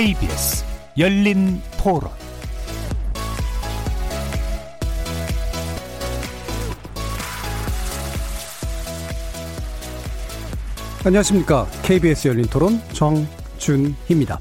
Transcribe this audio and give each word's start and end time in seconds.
KBS 0.00 0.64
열린 0.96 1.60
토론 1.76 2.10
안녕하십니까. 11.04 11.66
KBS 11.82 12.28
열린 12.28 12.46
토론 12.46 12.80
정준희입니다. 12.94 14.40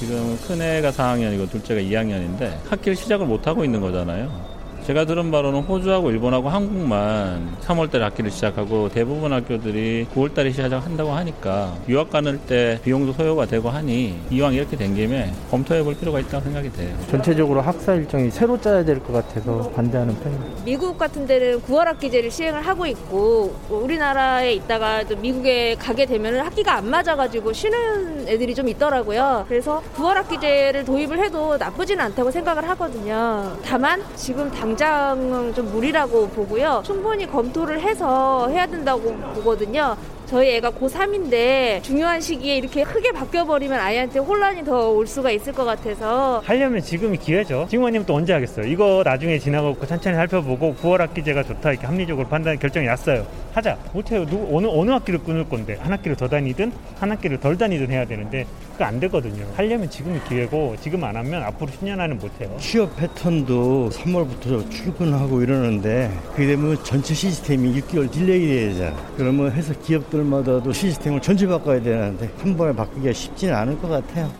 지금 0.00 0.38
큰애가 0.48 0.90
4학년이고 0.90 1.50
둘째가 1.50 1.78
2학년인데 1.82 2.58
학기를 2.70 2.96
시작을 2.96 3.26
못하고 3.26 3.62
있는 3.62 3.82
거잖아요. 3.82 4.55
제가 4.86 5.04
들은 5.04 5.32
바로는 5.32 5.62
호주하고 5.62 6.12
일본하고 6.12 6.48
한국만 6.48 7.56
3월달에 7.66 7.98
학기를 7.98 8.30
시작하고 8.30 8.88
대부분 8.88 9.32
학교들이 9.32 10.06
9월달에 10.14 10.52
시작한다고 10.52 11.10
하니까 11.10 11.74
유학 11.88 12.08
가는 12.10 12.38
때 12.46 12.78
비용도 12.84 13.12
소요가 13.12 13.46
되고 13.46 13.68
하니 13.68 14.16
이왕 14.30 14.54
이렇게 14.54 14.76
된 14.76 14.94
김에 14.94 15.32
검토해 15.50 15.82
볼 15.82 15.96
필요가 15.96 16.20
있다고 16.20 16.44
생각이 16.44 16.70
돼요. 16.72 16.96
전체적으로 17.10 17.62
학사 17.62 17.94
일정이 17.94 18.30
새로 18.30 18.60
짜야 18.60 18.84
될 18.84 19.00
것 19.00 19.12
같아서 19.12 19.68
반대하는 19.70 20.14
편입니다. 20.20 20.62
미국 20.64 20.96
같은 20.96 21.26
데는 21.26 21.60
9월 21.62 21.86
학기제를 21.86 22.30
시행을 22.30 22.64
하고 22.64 22.86
있고 22.86 23.56
우리나라에 23.68 24.52
있다가 24.52 25.02
또 25.02 25.16
미국에 25.16 25.74
가게 25.74 26.06
되면 26.06 26.38
학기가 26.38 26.74
안 26.76 26.88
맞아가지고 26.88 27.52
쉬는 27.52 28.28
애들이 28.28 28.54
좀 28.54 28.68
있더라고요. 28.68 29.46
그래서 29.48 29.82
9월 29.96 30.14
학기제를 30.14 30.84
도입을 30.84 31.18
해도 31.24 31.56
나쁘지는 31.56 32.04
않다고 32.04 32.30
생각을 32.30 32.68
하거든요. 32.68 33.56
다만 33.64 34.00
지금 34.14 34.48
당 34.52 34.75
당장은 34.76 35.54
좀 35.54 35.72
무리라고 35.72 36.28
보고요. 36.28 36.82
충분히 36.84 37.26
검토를 37.26 37.80
해서 37.80 38.46
해야 38.48 38.66
된다고 38.66 39.16
보거든요. 39.34 39.96
저희 40.26 40.56
애가 40.56 40.72
고3인데 40.72 41.82
중요한 41.84 42.20
시기에 42.20 42.56
이렇게 42.56 42.82
크게 42.82 43.12
바뀌어버리면 43.12 43.78
아이한테 43.78 44.18
혼란이 44.18 44.64
더 44.64 44.86
올 44.96 45.06
수가 45.06 45.30
있을 45.30 45.52
것 45.52 45.64
같아서 45.64 46.40
하려면 46.44 46.80
지금이 46.80 47.18
기회죠. 47.18 47.66
지금 47.68 47.84
아니면 47.84 48.06
또 48.06 48.14
언제 48.14 48.32
하겠어요. 48.32 48.66
이거 48.66 49.02
나중에 49.04 49.38
지나고 49.38 49.76
천천히 49.86 50.16
살펴보고 50.16 50.74
9월 50.82 50.98
학기제가 50.98 51.42
좋다 51.42 51.72
이렇게 51.72 51.86
합리적으로 51.86 52.26
판단 52.28 52.58
결정이 52.58 52.86
났어요. 52.86 53.26
하자. 53.52 53.76
못해요. 53.92 54.24
누구 54.26 54.56
어느 54.56 54.66
어느 54.66 54.90
학기를 54.90 55.20
끊을 55.20 55.48
건데 55.48 55.76
한 55.80 55.92
학기를 55.92 56.16
더 56.16 56.28
다니든 56.28 56.72
한 56.98 57.10
학기를 57.10 57.40
덜 57.40 57.56
다니든 57.58 57.90
해야 57.90 58.04
되는데 58.06 58.46
그거 58.72 58.84
안 58.84 59.00
되거든요. 59.00 59.44
하려면 59.56 59.88
지금이 59.90 60.20
기회고 60.28 60.76
지금 60.80 61.02
안 61.04 61.16
하면 61.16 61.42
앞으로 61.42 61.70
10년 61.70 61.98
안은 62.00 62.18
못해요. 62.18 62.54
취업 62.60 62.94
패턴도 62.96 63.90
3월부터 63.92 64.70
출근하고 64.70 65.42
이러는데 65.42 66.10
그게 66.32 66.46
되면 66.48 66.76
전체 66.84 67.14
시스템이 67.14 67.80
6개월 67.80 68.10
delay 68.10 68.46
되잖아. 68.70 68.96
그러면 69.16 69.52
해서 69.52 69.72
기업 69.82 70.08
들 70.16 70.24
것들마다도 70.24 70.72
시스템을 70.72 71.20
전체 71.20 71.46
바꿔야 71.46 71.82
되는데 71.82 72.32
한 72.38 72.56
번에 72.56 72.74
바꾸기가 72.74 73.12
쉽지는 73.12 73.54
않을 73.54 73.78
것 73.78 73.88
같아요. 73.88 74.32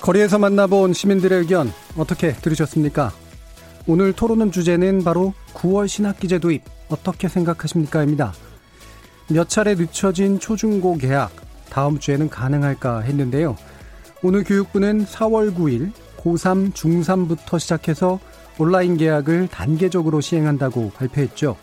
거리에서 0.00 0.38
만나본 0.38 0.92
시민들의 0.92 1.40
의견 1.40 1.72
어떻게 1.96 2.32
들으셨습니까? 2.32 3.12
오늘 3.86 4.12
토론은 4.12 4.50
주제는 4.50 5.04
바로 5.04 5.34
9월 5.54 5.86
신학기제 5.86 6.38
도입 6.38 6.62
어떻게 6.88 7.28
생각하십니까?입니다. 7.28 8.32
몇 9.28 9.48
차례 9.48 9.74
늦춰진 9.74 10.40
초중고 10.40 10.96
개학 10.96 11.30
다음 11.68 11.98
주에는 11.98 12.28
가능할까 12.28 13.00
했는데요. 13.00 13.56
오늘 14.22 14.42
교육부는 14.42 15.06
4월 15.06 15.54
9일 15.54 15.92
고3, 16.22 16.72
중3부터 16.72 17.58
시작해서 17.58 18.20
온라인 18.58 18.96
계약을 18.96 19.48
단계적으로 19.48 20.20
시행한다고 20.20 20.90
발표했죠. 20.90 21.56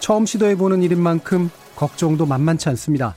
처음 0.00 0.26
시도해보는 0.26 0.82
일인 0.82 1.00
만큼 1.00 1.50
걱정도 1.76 2.26
만만치 2.26 2.68
않습니다. 2.70 3.14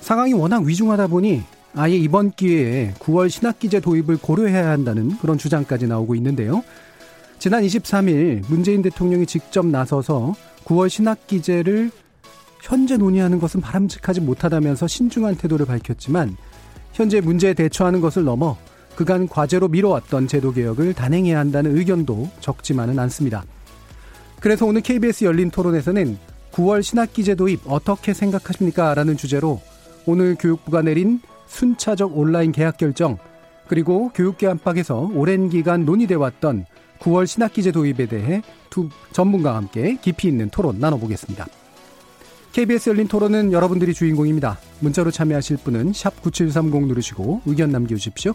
상황이 0.00 0.34
워낙 0.34 0.62
위중하다 0.62 1.06
보니 1.06 1.42
아예 1.74 1.96
이번 1.96 2.30
기회에 2.30 2.92
9월 2.98 3.28
신학기제 3.30 3.80
도입을 3.80 4.18
고려해야 4.18 4.68
한다는 4.70 5.16
그런 5.18 5.38
주장까지 5.38 5.86
나오고 5.86 6.14
있는데요. 6.16 6.62
지난 7.38 7.62
23일 7.62 8.42
문재인 8.48 8.82
대통령이 8.82 9.26
직접 9.26 9.66
나서서 9.66 10.34
9월 10.64 10.88
신학기제를 10.88 11.90
현재 12.62 12.96
논의하는 12.96 13.38
것은 13.40 13.60
바람직하지 13.60 14.20
못하다면서 14.20 14.86
신중한 14.86 15.36
태도를 15.36 15.66
밝혔지만 15.66 16.36
현재 16.92 17.20
문제에 17.20 17.52
대처하는 17.52 18.00
것을 18.00 18.24
넘어 18.24 18.56
그간 18.96 19.28
과제로 19.28 19.68
미뤄왔던 19.68 20.28
제도 20.28 20.52
개혁을 20.52 20.94
단행해야 20.94 21.38
한다는 21.38 21.76
의견도 21.76 22.28
적지만은 22.40 22.98
않습니다. 22.98 23.44
그래서 24.40 24.66
오늘 24.66 24.82
KBS 24.82 25.24
열린 25.24 25.50
토론에서는 25.50 26.18
9월 26.52 26.82
신학기 26.82 27.24
제도 27.24 27.48
입 27.48 27.60
어떻게 27.66 28.14
생각하십니까? 28.14 28.94
라는 28.94 29.16
주제로 29.16 29.60
오늘 30.06 30.36
교육부가 30.38 30.82
내린 30.82 31.20
순차적 31.48 32.16
온라인 32.16 32.52
계약 32.52 32.76
결정 32.76 33.18
그리고 33.68 34.10
교육계 34.10 34.46
안팎에서 34.46 35.10
오랜 35.14 35.48
기간 35.48 35.84
논의돼 35.84 36.14
왔던 36.14 36.66
9월 37.00 37.26
신학기 37.26 37.62
제 37.62 37.72
도 37.72 37.86
입에 37.86 38.06
대해 38.06 38.42
두 38.70 38.88
전문가와 39.12 39.56
함께 39.56 39.98
깊이 40.00 40.28
있는 40.28 40.48
토론 40.50 40.78
나눠보겠습니다. 40.78 41.46
KBS 42.52 42.90
열린 42.90 43.08
토론은 43.08 43.52
여러분들이 43.52 43.94
주인공입니다. 43.94 44.58
문자로 44.80 45.10
참여하실 45.10 45.58
분은 45.64 45.92
9730 46.22 46.86
누르시고 46.86 47.42
의견 47.46 47.70
남겨주십시오. 47.72 48.34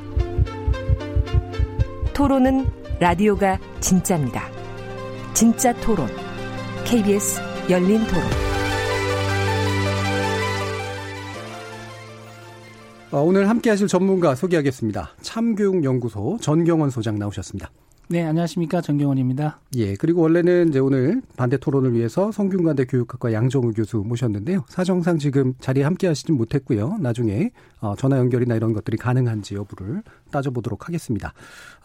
토론은 2.21 2.67
라디오가 2.99 3.57
진짜입니다. 3.79 4.43
진짜 5.33 5.73
토론. 5.81 6.07
KBS 6.85 7.41
열린 7.67 7.97
토론. 8.05 8.23
어, 13.09 13.21
오늘 13.21 13.49
함께 13.49 13.71
하실 13.71 13.87
전문가 13.87 14.35
소개하겠습니다. 14.35 15.15
참교육연구소 15.23 16.37
전경원 16.39 16.91
소장 16.91 17.17
나오셨습니다. 17.17 17.71
네, 18.11 18.23
안녕하십니까. 18.23 18.81
정경원입니다. 18.81 19.61
예, 19.77 19.95
그리고 19.95 20.21
원래는 20.23 20.67
이제 20.67 20.79
오늘 20.79 21.21
반대 21.37 21.55
토론을 21.55 21.93
위해서 21.93 22.29
성균관대 22.29 22.83
교육학과 22.85 23.31
양정우 23.31 23.71
교수 23.71 24.03
모셨는데요. 24.05 24.65
사정상 24.67 25.17
지금 25.17 25.53
자리에 25.61 25.83
함께 25.83 26.07
하시진 26.07 26.35
못했고요. 26.35 26.97
나중에 26.99 27.51
어, 27.79 27.95
전화 27.97 28.17
연결이나 28.17 28.55
이런 28.55 28.73
것들이 28.73 28.97
가능한지 28.97 29.55
여부를 29.55 30.03
따져보도록 30.29 30.87
하겠습니다. 30.89 31.33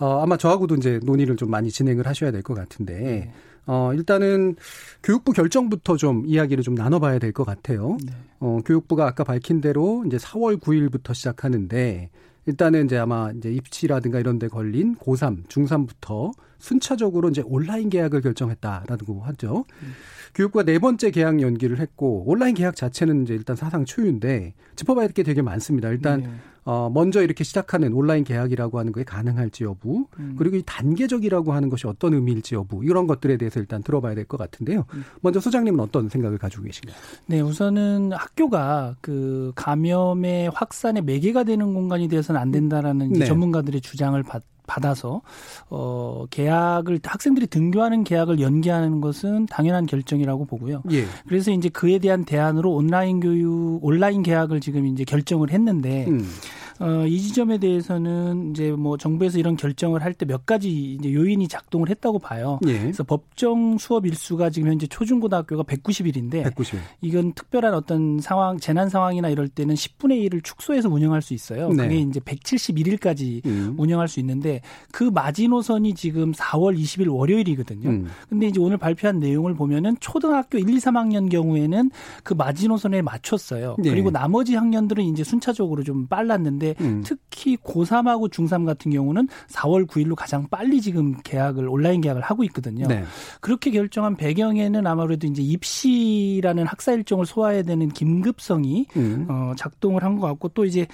어, 0.01 0.21
아마 0.21 0.37
저하고도 0.37 0.75
이제 0.75 0.99
논의를 1.05 1.37
좀 1.37 1.49
많이 1.49 1.71
진행을 1.71 2.09
하셔야 2.09 2.33
될 2.33 2.43
것 2.43 2.55
같은데, 2.55 2.95
네. 3.01 3.33
어, 3.67 3.93
일단은 3.95 4.57
교육부 5.05 5.33
결정부터 5.33 5.97
좀 5.97 6.25
이야기를 6.27 6.65
좀 6.65 6.75
나눠봐야 6.75 7.21
될 7.21 7.33
것 7.33 7.45
같아요. 7.45 7.99
네. 8.05 8.13
어, 8.41 8.59
교육부가 8.65 9.07
아까 9.07 9.23
밝힌 9.23 9.61
대로 9.61 10.03
이제 10.07 10.17
4월 10.17 10.59
9일부터 10.61 11.15
시작하는데, 11.15 12.11
일단은 12.47 12.85
이제 12.87 12.97
아마 12.97 13.31
이제 13.37 13.51
입시라든가 13.53 14.19
이런 14.21 14.39
데 14.39 14.49
걸린 14.49 14.97
고3, 14.97 15.47
중3부터 15.49 16.33
순차적으로 16.59 17.29
이제 17.29 17.43
온라인 17.45 17.91
계약을 17.91 18.21
결정했다라고 18.23 19.21
하죠. 19.23 19.65
음. 19.83 19.93
교육부가 20.35 20.65
네 20.65 20.79
번째 20.79 21.11
계약 21.11 21.41
연기를 21.41 21.79
했고 21.81 22.25
온라인 22.27 22.55
계약 22.55 22.77
자체는 22.77 23.23
이제 23.23 23.35
일단 23.35 23.57
사상 23.57 23.85
초유인데 23.85 24.55
짚어봐야 24.77 25.07
될 25.09 25.15
게 25.15 25.23
되게 25.23 25.43
많습니다. 25.43 25.89
일단 25.91 26.21
네. 26.23 26.31
어 26.67 26.91
먼저 26.93 27.23
이렇게 27.23 27.43
시작하는 27.45 27.93
온라인 27.95 28.25
계약이라고 28.25 28.79
하는 28.79 28.93
게 28.93 29.05
가능할지 29.05 29.65
여부 29.65 30.07
음. 30.19 30.35
그리고 30.37 30.57
이 30.57 30.63
단계적이라고 30.67 31.53
하는 31.53 31.69
것이 31.71 31.87
어떤 31.87 32.13
의미일지 32.13 32.55
여부 32.57 32.85
이런 32.85 33.07
것들에 33.07 33.37
대해서 33.39 33.61
일단 33.61 33.83
들어봐야 33.83 34.15
될 34.15 34.27
것 34.27 34.37
같은데요. 34.37 34.85
음. 34.93 35.05
먼저 35.21 35.39
소장님은 35.41 35.79
어떤 35.81 36.09
생각을 36.09 36.37
가지고 36.39 36.65
계신가요? 36.65 36.97
네, 37.27 37.41
우선은 37.41 38.11
학교가 38.13 38.97
그 39.01 39.53
감염의 39.55 40.51
확산의 40.51 41.03
매개가 41.05 41.45
되는 41.45 41.73
공간이 41.73 42.09
되어서는 42.09 42.41
안 42.41 42.51
된다라는 42.51 43.13
네. 43.13 43.25
전문가들의 43.25 43.81
주장을 43.81 44.21
받 44.25 44.43
받아서 44.67 45.23
어 45.71 46.27
계약을 46.31 47.01
학생들이 47.03 47.47
등교하는 47.47 48.05
계약을 48.05 48.41
연기하는 48.41 49.01
것은 49.01 49.47
당연한 49.47 49.87
결정이라고 49.87 50.45
보고요. 50.45 50.83
예. 50.91 51.05
그래서 51.27 51.51
이제 51.51 51.69
그에 51.69 51.99
대한 51.99 52.25
대안으로 52.25 52.73
온라인 52.73 53.21
교육 53.21 53.79
온라인 53.83 54.23
계약을 54.23 54.61
지금 54.61 54.87
이제 54.87 55.05
결정을 55.05 55.51
했는데 55.51 56.07
음. 56.09 56.29
어, 56.81 57.07
이 57.07 57.21
지점에 57.21 57.59
대해서는 57.59 58.51
이제 58.51 58.71
뭐 58.73 58.97
정부에서 58.99 59.39
이런 59.39 59.57
결정을 59.57 60.03
할 60.03 60.13
때 60.15 60.27
몇 60.27 60.45
가지 60.47 60.95
이제 60.95 61.13
요인이 61.13 61.47
작동을 61.49 61.89
했다고 61.91 62.19
봐요. 62.19 62.59
예. 62.67 62.79
그래서 62.81 63.05
법정 63.05 63.79
수업 63.79 64.07
일수가 64.07 64.51
지금 64.51 64.71
현재 64.71 64.87
초중고등학교가 64.87 65.63
190일인데 65.65 66.43
190일. 66.55 66.79
이건 67.03 67.33
특별한 67.33 67.75
어떤 67.75 68.19
상황 68.21 68.59
재난 68.59 68.89
상황이나 68.89 69.29
이럴 69.29 69.49
때는 69.49 69.75
10분의 69.75 70.29
1을 70.31 70.43
축소해서 70.43 70.89
운영할 70.89 71.23
수 71.23 71.35
있어요. 71.35 71.69
네. 71.69 71.85
그게 71.85 71.99
이제 72.01 72.21
171일까지 72.21 73.45
음. 73.47 73.75
운영할 73.79 74.09
수 74.09 74.21
있는데 74.21 74.61
그 74.93 75.05
마지노선이 75.05 75.95
지금 75.95 76.33
4월 76.33 76.79
20일 76.79 77.13
월요일이거든요. 77.15 77.89
음. 77.89 78.07
근데 78.29 78.47
이제 78.47 78.61
오늘 78.61 78.77
발표한 78.79 79.19
내용을 79.19 79.55
보면은 79.55 79.97
초등학교 80.01 80.59
1, 80.59 80.69
2, 80.69 80.77
3학년 80.79 81.31
경우에는 81.31 81.91
그 82.25 82.35
마지노선에 82.35 83.03
맞췄어요. 83.03 83.77
네. 83.79 83.91
그리고 83.91 84.11
나머지 84.11 84.55
학년들은 84.55 85.05
이제 85.05 85.25
순차적으로 85.25 85.83
좀 85.85 86.07
빨랐는데 86.07 86.66
음. 86.81 87.03
특히 87.05 87.57
고3하고 87.59 88.31
중3 88.31 88.67
같은 88.67 88.91
경우는 88.91 89.29
4월 89.49 89.87
9일로 89.87 90.15
가장 90.17 90.49
빨리 90.51 90.81
지금 90.81 91.15
계약을 91.23 91.69
온라인 91.69 92.01
계약을 92.01 92.23
하고 92.23 92.43
있거든요. 92.45 92.87
네. 92.89 93.05
그렇게 93.41 93.71
결정한 93.71 94.17
배경에는 94.17 94.87
아무래도 94.87 95.27
이제 95.27 95.43
입시라는 95.43 96.67
학사 96.67 96.93
일정을 96.93 97.27
소화해야 97.27 97.63
되는 97.63 97.89
긴급성이 97.91 98.87
음. 98.97 99.27
어, 99.29 99.53
작동을 99.57 100.03
한 100.03 100.17
것 100.17 100.27
같고 100.29 100.49
또 100.49 100.65
이제 100.65 100.87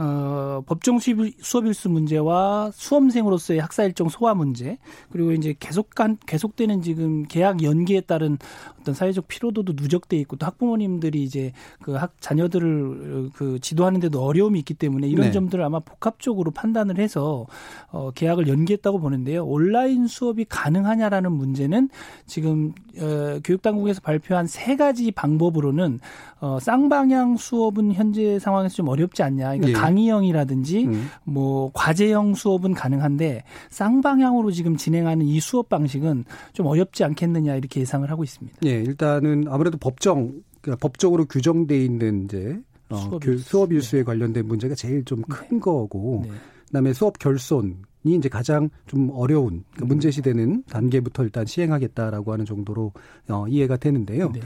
어, 0.00 0.62
법정 0.66 0.98
수업 0.98 1.66
일수 1.66 1.88
문제와 1.88 2.70
수험생으로서의 2.72 3.60
학사 3.60 3.84
일정 3.84 4.08
소화 4.08 4.34
문제 4.34 4.78
그리고 5.10 5.32
이제 5.32 5.54
계속간 5.60 6.18
계속되는 6.26 6.82
지금 6.82 7.22
계약 7.24 7.62
연기에 7.62 8.00
따른 8.00 8.38
어떤 8.80 8.94
사회적 8.94 9.28
피로도도 9.28 9.74
누적돼 9.76 10.16
있고 10.16 10.36
또 10.36 10.46
학부모님들이 10.46 11.22
이제 11.22 11.52
그 11.82 12.00
학 12.00 12.14
자녀들을 12.20 13.30
그 13.34 13.58
지도하는데도 13.60 14.22
어려움이 14.22 14.58
있기 14.60 14.74
때문에 14.74 15.06
이런 15.06 15.26
네. 15.26 15.32
점들을 15.32 15.62
아마 15.62 15.80
복합적으로 15.80 16.50
판단을 16.50 16.98
해서 16.98 17.46
어, 17.90 18.10
계약을 18.12 18.48
연기했다고 18.48 19.00
보는데요. 19.00 19.44
온라인 19.44 20.06
수업이 20.06 20.46
가능하냐라는 20.48 21.30
문제는 21.32 21.90
지금 22.26 22.72
어, 22.98 23.40
교육당국에서 23.44 24.00
발표한 24.00 24.46
세 24.46 24.76
가지 24.76 25.10
방법으로는 25.10 26.00
어, 26.40 26.58
쌍방향 26.60 27.36
수업은 27.36 27.92
현재 27.92 28.38
상황에서 28.38 28.76
좀 28.76 28.88
어렵지 28.88 29.22
않냐. 29.22 29.56
그러니까 29.56 29.68
예. 29.68 29.72
강의형이라든지 29.72 30.84
음. 30.86 31.08
뭐 31.24 31.70
과제형 31.74 32.34
수업은 32.34 32.74
가능한데 32.74 33.44
쌍방향으로 33.70 34.50
지금 34.50 34.76
진행하는 34.76 35.26
이 35.26 35.40
수업 35.40 35.68
방식은 35.68 36.24
좀 36.52 36.66
어렵지 36.66 37.04
않겠느냐 37.04 37.56
이렇게 37.56 37.80
예상을 37.80 38.08
하고 38.10 38.24
있습니다. 38.24 38.58
예, 38.64 38.70
일단은 38.70 39.44
아무래도 39.48 39.78
법정 39.78 40.32
그러니까 40.60 40.80
법적으로 40.80 41.24
규정돼 41.26 41.84
있는 41.84 42.24
이제 42.24 42.58
어, 42.90 42.96
수업, 42.96 43.22
그 43.22 43.38
수업 43.38 43.72
일수에 43.72 44.00
네. 44.00 44.04
관련된 44.04 44.46
문제가 44.46 44.74
제일 44.74 45.04
좀큰 45.04 45.46
네. 45.50 45.58
거고 45.60 46.24
네. 46.24 46.32
그다음에 46.66 46.92
수업 46.92 47.18
결손 47.18 47.76
이 48.04 48.14
이제 48.14 48.28
가장 48.28 48.70
좀 48.86 49.10
어려운 49.12 49.64
그러니까 49.70 49.84
음. 49.84 49.88
문제시되는 49.88 50.64
단계부터 50.64 51.24
일단 51.24 51.46
시행하겠다라고 51.46 52.32
하는 52.32 52.44
정도로 52.44 52.92
어, 53.28 53.46
이해가 53.48 53.76
되는데요. 53.76 54.30
네. 54.32 54.40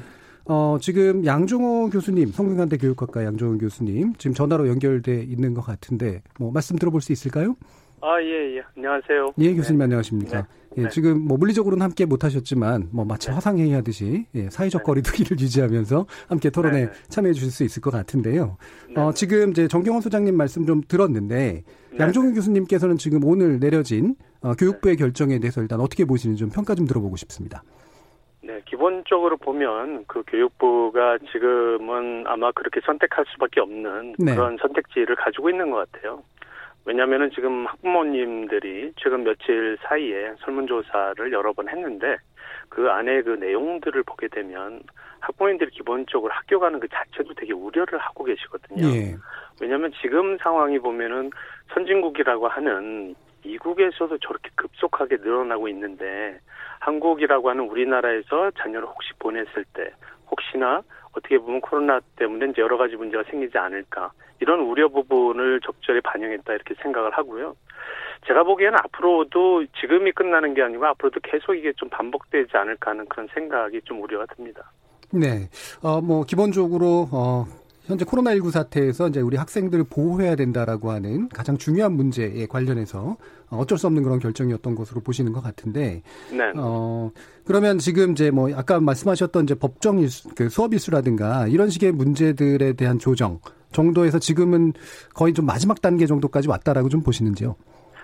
어, 0.47 0.77
지금 0.81 1.25
양종호 1.25 1.89
교수님, 1.89 2.33
성균관대 2.33 2.77
교육학과 2.77 3.25
양종호 3.25 3.57
교수님, 3.59 4.15
지금 4.19 4.35
전화로 4.35 4.69
연결돼 4.69 5.23
있는 5.23 5.55
것 5.55 5.63
같은데, 5.63 6.23
뭐, 6.39 6.51
말씀 6.51 6.77
들어볼 6.77 7.01
수 7.01 7.13
있을까요? 7.13 7.57
아, 8.05 8.21
예, 8.23 8.57
예. 8.57 8.63
안녕하세요. 8.77 9.33
예, 9.39 9.55
교수님 9.55 9.79
네. 9.79 9.85
안녕하십니까. 9.85 10.43
네. 10.43 10.47
예, 10.77 10.83
네. 10.83 10.89
지금 10.91 11.23
뭐 11.27 11.39
물리적으로는 11.39 11.83
함께 11.83 12.05
못 12.05 12.23
하셨지만, 12.23 12.91
뭐 12.93 13.07
마치 13.07 13.29
네. 13.29 13.35
화상회의 13.35 13.73
하듯이, 13.73 14.27
예, 14.35 14.51
사회적 14.51 14.83
네. 14.83 14.85
거리두기를 14.85 15.39
유지하면서 15.41 16.05
함께 16.29 16.51
토론에 16.51 16.85
네. 16.85 16.93
참여해 17.09 17.33
주실 17.33 17.51
수 17.51 17.65
있을 17.65 17.81
것 17.81 17.91
같은데요. 17.91 18.59
어, 18.95 19.13
지금 19.15 19.53
이제 19.53 19.67
정경원 19.69 20.03
소장님 20.03 20.37
말씀 20.37 20.67
좀 20.67 20.83
들었는데, 20.87 21.63
양종호 21.99 22.35
교수님께서는 22.35 22.99
지금 22.99 23.25
오늘 23.25 23.59
내려진 23.59 24.17
어, 24.43 24.53
교육부의 24.53 24.97
결정에 24.97 25.39
대해서 25.39 25.63
일단 25.63 25.81
어떻게 25.81 26.05
보시는지 26.05 26.41
좀 26.41 26.51
평가 26.51 26.75
좀 26.75 26.87
들어보고 26.87 27.17
싶습니다. 27.17 27.63
네, 28.43 28.61
기본적으로 28.67 29.39
보면 29.39 30.05
그 30.07 30.23
교육부가 30.27 31.17
지금은 31.33 32.25
아마 32.27 32.53
그렇게 32.53 32.81
선택할 32.85 33.25
수밖에 33.33 33.61
없는 33.61 34.17
네. 34.19 34.35
그런 34.35 34.59
선택지를 34.61 35.17
가지고 35.17 35.49
있는 35.49 35.71
것 35.71 35.91
같아요. 35.91 36.23
왜냐하면은 36.87 37.31
지금 37.31 37.67
학부모님들이 37.67 38.93
최근 38.97 39.25
며칠 39.25 39.79
사이에 39.83 40.35
설문조사를 40.41 41.33
여러 41.33 41.53
번 41.53 41.69
했는데 41.69 42.17
그 42.69 42.91
안에 42.91 43.23
그 43.23 43.31
내용들을 43.31 44.03
보게 44.03 44.29
되면 44.29 44.83
학부모님들이 45.21 45.71
기본적으로 45.71 46.33
학교 46.33 46.59
가는 46.61 46.79
그 46.79 46.89
자체도 46.89 47.35
되게 47.35 47.53
우려를 47.53 47.99
하고 47.99 48.25
계시거든요. 48.25 48.87
예. 48.89 49.17
왜냐하면 49.61 49.93
지금 50.03 50.37
상황이 50.39 50.79
보면은 50.79 51.31
선진국이라고 51.73 52.49
하는 52.49 53.15
미국에서도 53.45 54.19
저렇게 54.19 54.51
급속하게 54.55 55.19
늘어나고 55.19 55.69
있는데 55.69 56.39
한국이라고 56.81 57.51
하는 57.51 57.65
우리나라에서 57.65 58.51
자녀를 58.59 58.87
혹시 58.87 59.11
보냈을 59.19 59.65
때 59.73 59.91
혹시나 60.31 60.83
어떻게 61.17 61.39
보면 61.39 61.61
코로나 61.61 62.01
때문에 62.17 62.47
이제 62.51 62.61
여러 62.61 62.77
가지 62.77 62.97
문제가 62.97 63.23
생기지 63.31 63.57
않을까 63.57 64.13
이런 64.41 64.61
우려 64.61 64.89
부분을 64.89 65.61
적절히 65.61 66.01
반영했다 66.01 66.53
이렇게 66.53 66.75
생각을 66.83 67.13
하고요. 67.13 67.55
제가 68.27 68.43
보기에는 68.43 68.79
앞으로도 68.85 69.67
지금이 69.81 70.13
끝나는 70.13 70.55
게 70.55 70.63
아니고 70.63 70.87
앞으로도 70.87 71.21
계속 71.23 71.55
이게 71.55 71.73
좀 71.77 71.89
반복되지 71.91 72.57
않을까 72.57 72.93
하는 72.93 73.07
그런 73.07 73.29
생각이 73.35 73.81
좀 73.85 74.03
우려가 74.03 74.27
듭니다. 74.35 74.71
네. 75.13 75.49
어, 75.83 76.01
뭐, 76.01 76.25
기본적으로, 76.25 77.09
어, 77.13 77.45
현재 77.85 78.05
코로나19 78.05 78.51
사태에서 78.51 79.09
이제 79.09 79.21
우리 79.21 79.37
학생들을 79.37 79.85
보호해야 79.91 80.37
된다라고 80.37 80.91
하는 80.91 81.29
가장 81.29 81.59
중요한 81.59 81.93
문제에 81.93 82.47
관련해서 82.47 83.17
어쩔 83.51 83.77
수 83.77 83.87
없는 83.87 84.03
그런 84.03 84.19
결정이었던 84.19 84.75
것으로 84.75 85.03
보시는 85.03 85.33
것 85.33 85.43
같은데. 85.43 86.03
네. 86.33 86.53
어, 86.57 87.11
그러면 87.45 87.79
지금 87.79 88.13
이제 88.13 88.31
뭐 88.31 88.51
아까 88.55 88.81
말씀하셨던 88.81 89.45
이제 89.45 89.55
법정 89.55 89.99
일수, 89.99 90.29
그 90.35 90.49
수업 90.49 90.73
일수라든가 90.73 91.47
이런 91.49 91.69
식의 91.69 91.93
문제들에 91.93 92.73
대한 92.73 92.99
조정 92.99 93.39
정도에서 93.73 94.19
지금은 94.19 94.73
거의 95.15 95.35
좀 95.35 95.45
마지막 95.45 95.83
단계 95.83 96.07
정도까지 96.07 96.49
왔다라고 96.49 96.89
좀 96.89 97.03
보시는지요? 97.03 97.55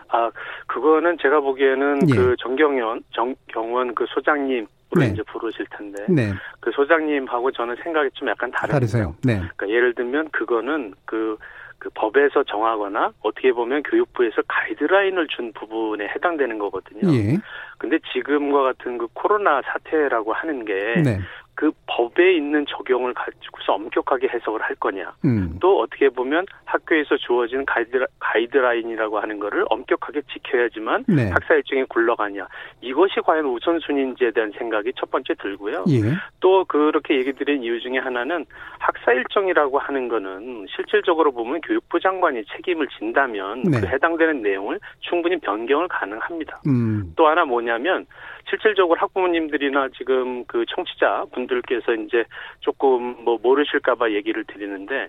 아, 0.09 0.31
그거는 0.67 1.17
제가 1.23 1.41
보기에는 1.41 2.01
예. 2.11 2.15
그 2.15 2.37
정경현, 2.41 3.05
정경원 3.15 3.95
그 3.95 4.05
소장님 4.09 4.67
네. 4.99 5.07
이제 5.07 5.23
부르실 5.23 5.67
텐데 5.71 6.05
네. 6.09 6.33
그 6.61 6.71
소장님하고 6.73 7.53
저는 7.53 7.77
생각이 7.83 8.11
좀 8.15 8.29
약간 8.29 8.51
다릅니다. 8.51 8.75
다르세요. 8.75 9.15
네. 9.25 9.35
그러니까 9.37 9.69
예를 9.69 9.95
들면 9.95 10.31
그거는 10.31 10.95
그, 11.05 11.37
그 11.79 11.89
법에서 11.95 12.43
정하거나 12.45 13.13
어떻게 13.23 13.53
보면 13.53 13.83
교육부에서 13.85 14.43
가이드라인을 14.49 15.29
준 15.29 15.53
부분에 15.53 16.09
해당되는 16.09 16.59
거거든요. 16.59 17.13
예. 17.15 17.39
근데 17.79 17.99
지금과 18.13 18.63
같은 18.63 18.99
그 18.99 19.07
코로나 19.15 19.63
사태라고 19.63 20.33
하는 20.33 20.65
게 20.65 20.75
네. 21.03 21.21
그 21.61 21.71
법에 21.87 22.37
있는 22.37 22.65
적용을 22.67 23.13
가지고서 23.13 23.75
엄격하게 23.75 24.29
해석을 24.29 24.63
할 24.63 24.75
거냐. 24.77 25.13
음. 25.27 25.59
또 25.61 25.81
어떻게 25.81 26.09
보면 26.09 26.47
학교에서 26.65 27.19
주어진 27.19 27.67
가이드, 27.67 28.03
가이드라인이라고 28.19 29.21
하는 29.21 29.39
거를 29.39 29.67
엄격하게 29.69 30.23
지켜야지만 30.33 31.05
네. 31.07 31.29
학사 31.29 31.53
일정이 31.53 31.85
굴러가냐. 31.85 32.49
이것이 32.81 33.21
과연 33.23 33.45
우선순위인지에 33.45 34.31
대한 34.31 34.51
생각이 34.57 34.95
첫 34.97 35.11
번째 35.11 35.35
들고요. 35.35 35.85
예. 35.91 36.01
또 36.41 36.65
그렇게 36.65 37.19
얘기 37.19 37.35
드린 37.35 37.63
이유 37.63 37.79
중에 37.79 37.99
하나는 37.99 38.47
학사 38.79 39.13
일정이라고 39.13 39.79
하는 39.79 40.09
거는 40.09 40.65
실질적으로 40.75 41.31
보면 41.31 41.61
교육부 41.61 42.01
장관이 42.01 42.43
책임을 42.57 42.89
진다면 42.99 43.65
네. 43.65 43.81
그 43.81 43.87
해당되는 43.87 44.41
내용을 44.41 44.81
충분히 45.01 45.39
변경을 45.39 45.89
가능합니다. 45.89 46.63
음. 46.67 47.13
또 47.17 47.27
하나 47.27 47.45
뭐냐면 47.45 48.07
실질적으로 48.51 48.99
학부모님들이나 49.01 49.89
지금 49.97 50.45
그 50.47 50.65
청취자 50.75 51.27
분들께서 51.33 51.95
이제 51.95 52.25
조금 52.61 53.25
뭐 53.25 53.39
모르실까봐 53.41 54.11
얘기를 54.11 54.45
드리는데 54.45 55.09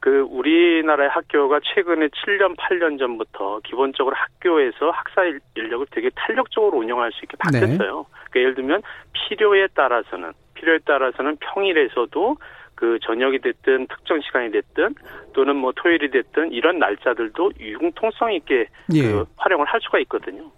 그 0.00 0.26
우리나라의 0.30 1.10
학교가 1.10 1.60
최근에 1.62 2.08
7년 2.08 2.56
8년 2.56 2.98
전부터 2.98 3.60
기본적으로 3.64 4.16
학교에서 4.16 4.90
학사 4.90 5.22
인력을 5.54 5.86
되게 5.90 6.10
탄력적으로 6.16 6.78
운영할 6.78 7.12
수 7.12 7.20
있게 7.24 7.36
네. 7.52 7.60
바뀌었어요. 7.60 7.98
네. 7.98 8.20
그러니까 8.30 8.40
예를 8.40 8.54
들면 8.54 8.82
필요에 9.12 9.68
따라서는 9.74 10.32
필요에 10.54 10.78
따라서는 10.84 11.36
평일에서도 11.36 12.36
그 12.74 12.98
저녁이 13.02 13.40
됐든 13.40 13.88
특정 13.88 14.20
시간이 14.22 14.52
됐든 14.52 14.94
또는 15.34 15.56
뭐 15.56 15.72
토요일이 15.76 16.10
됐든 16.10 16.52
이런 16.52 16.78
날짜들도 16.78 17.52
융통성 17.60 18.32
있게 18.32 18.68
예. 18.94 19.02
그 19.02 19.26
활용을 19.36 19.66
할 19.66 19.80
수가 19.82 19.98
있거든요. 20.00 20.50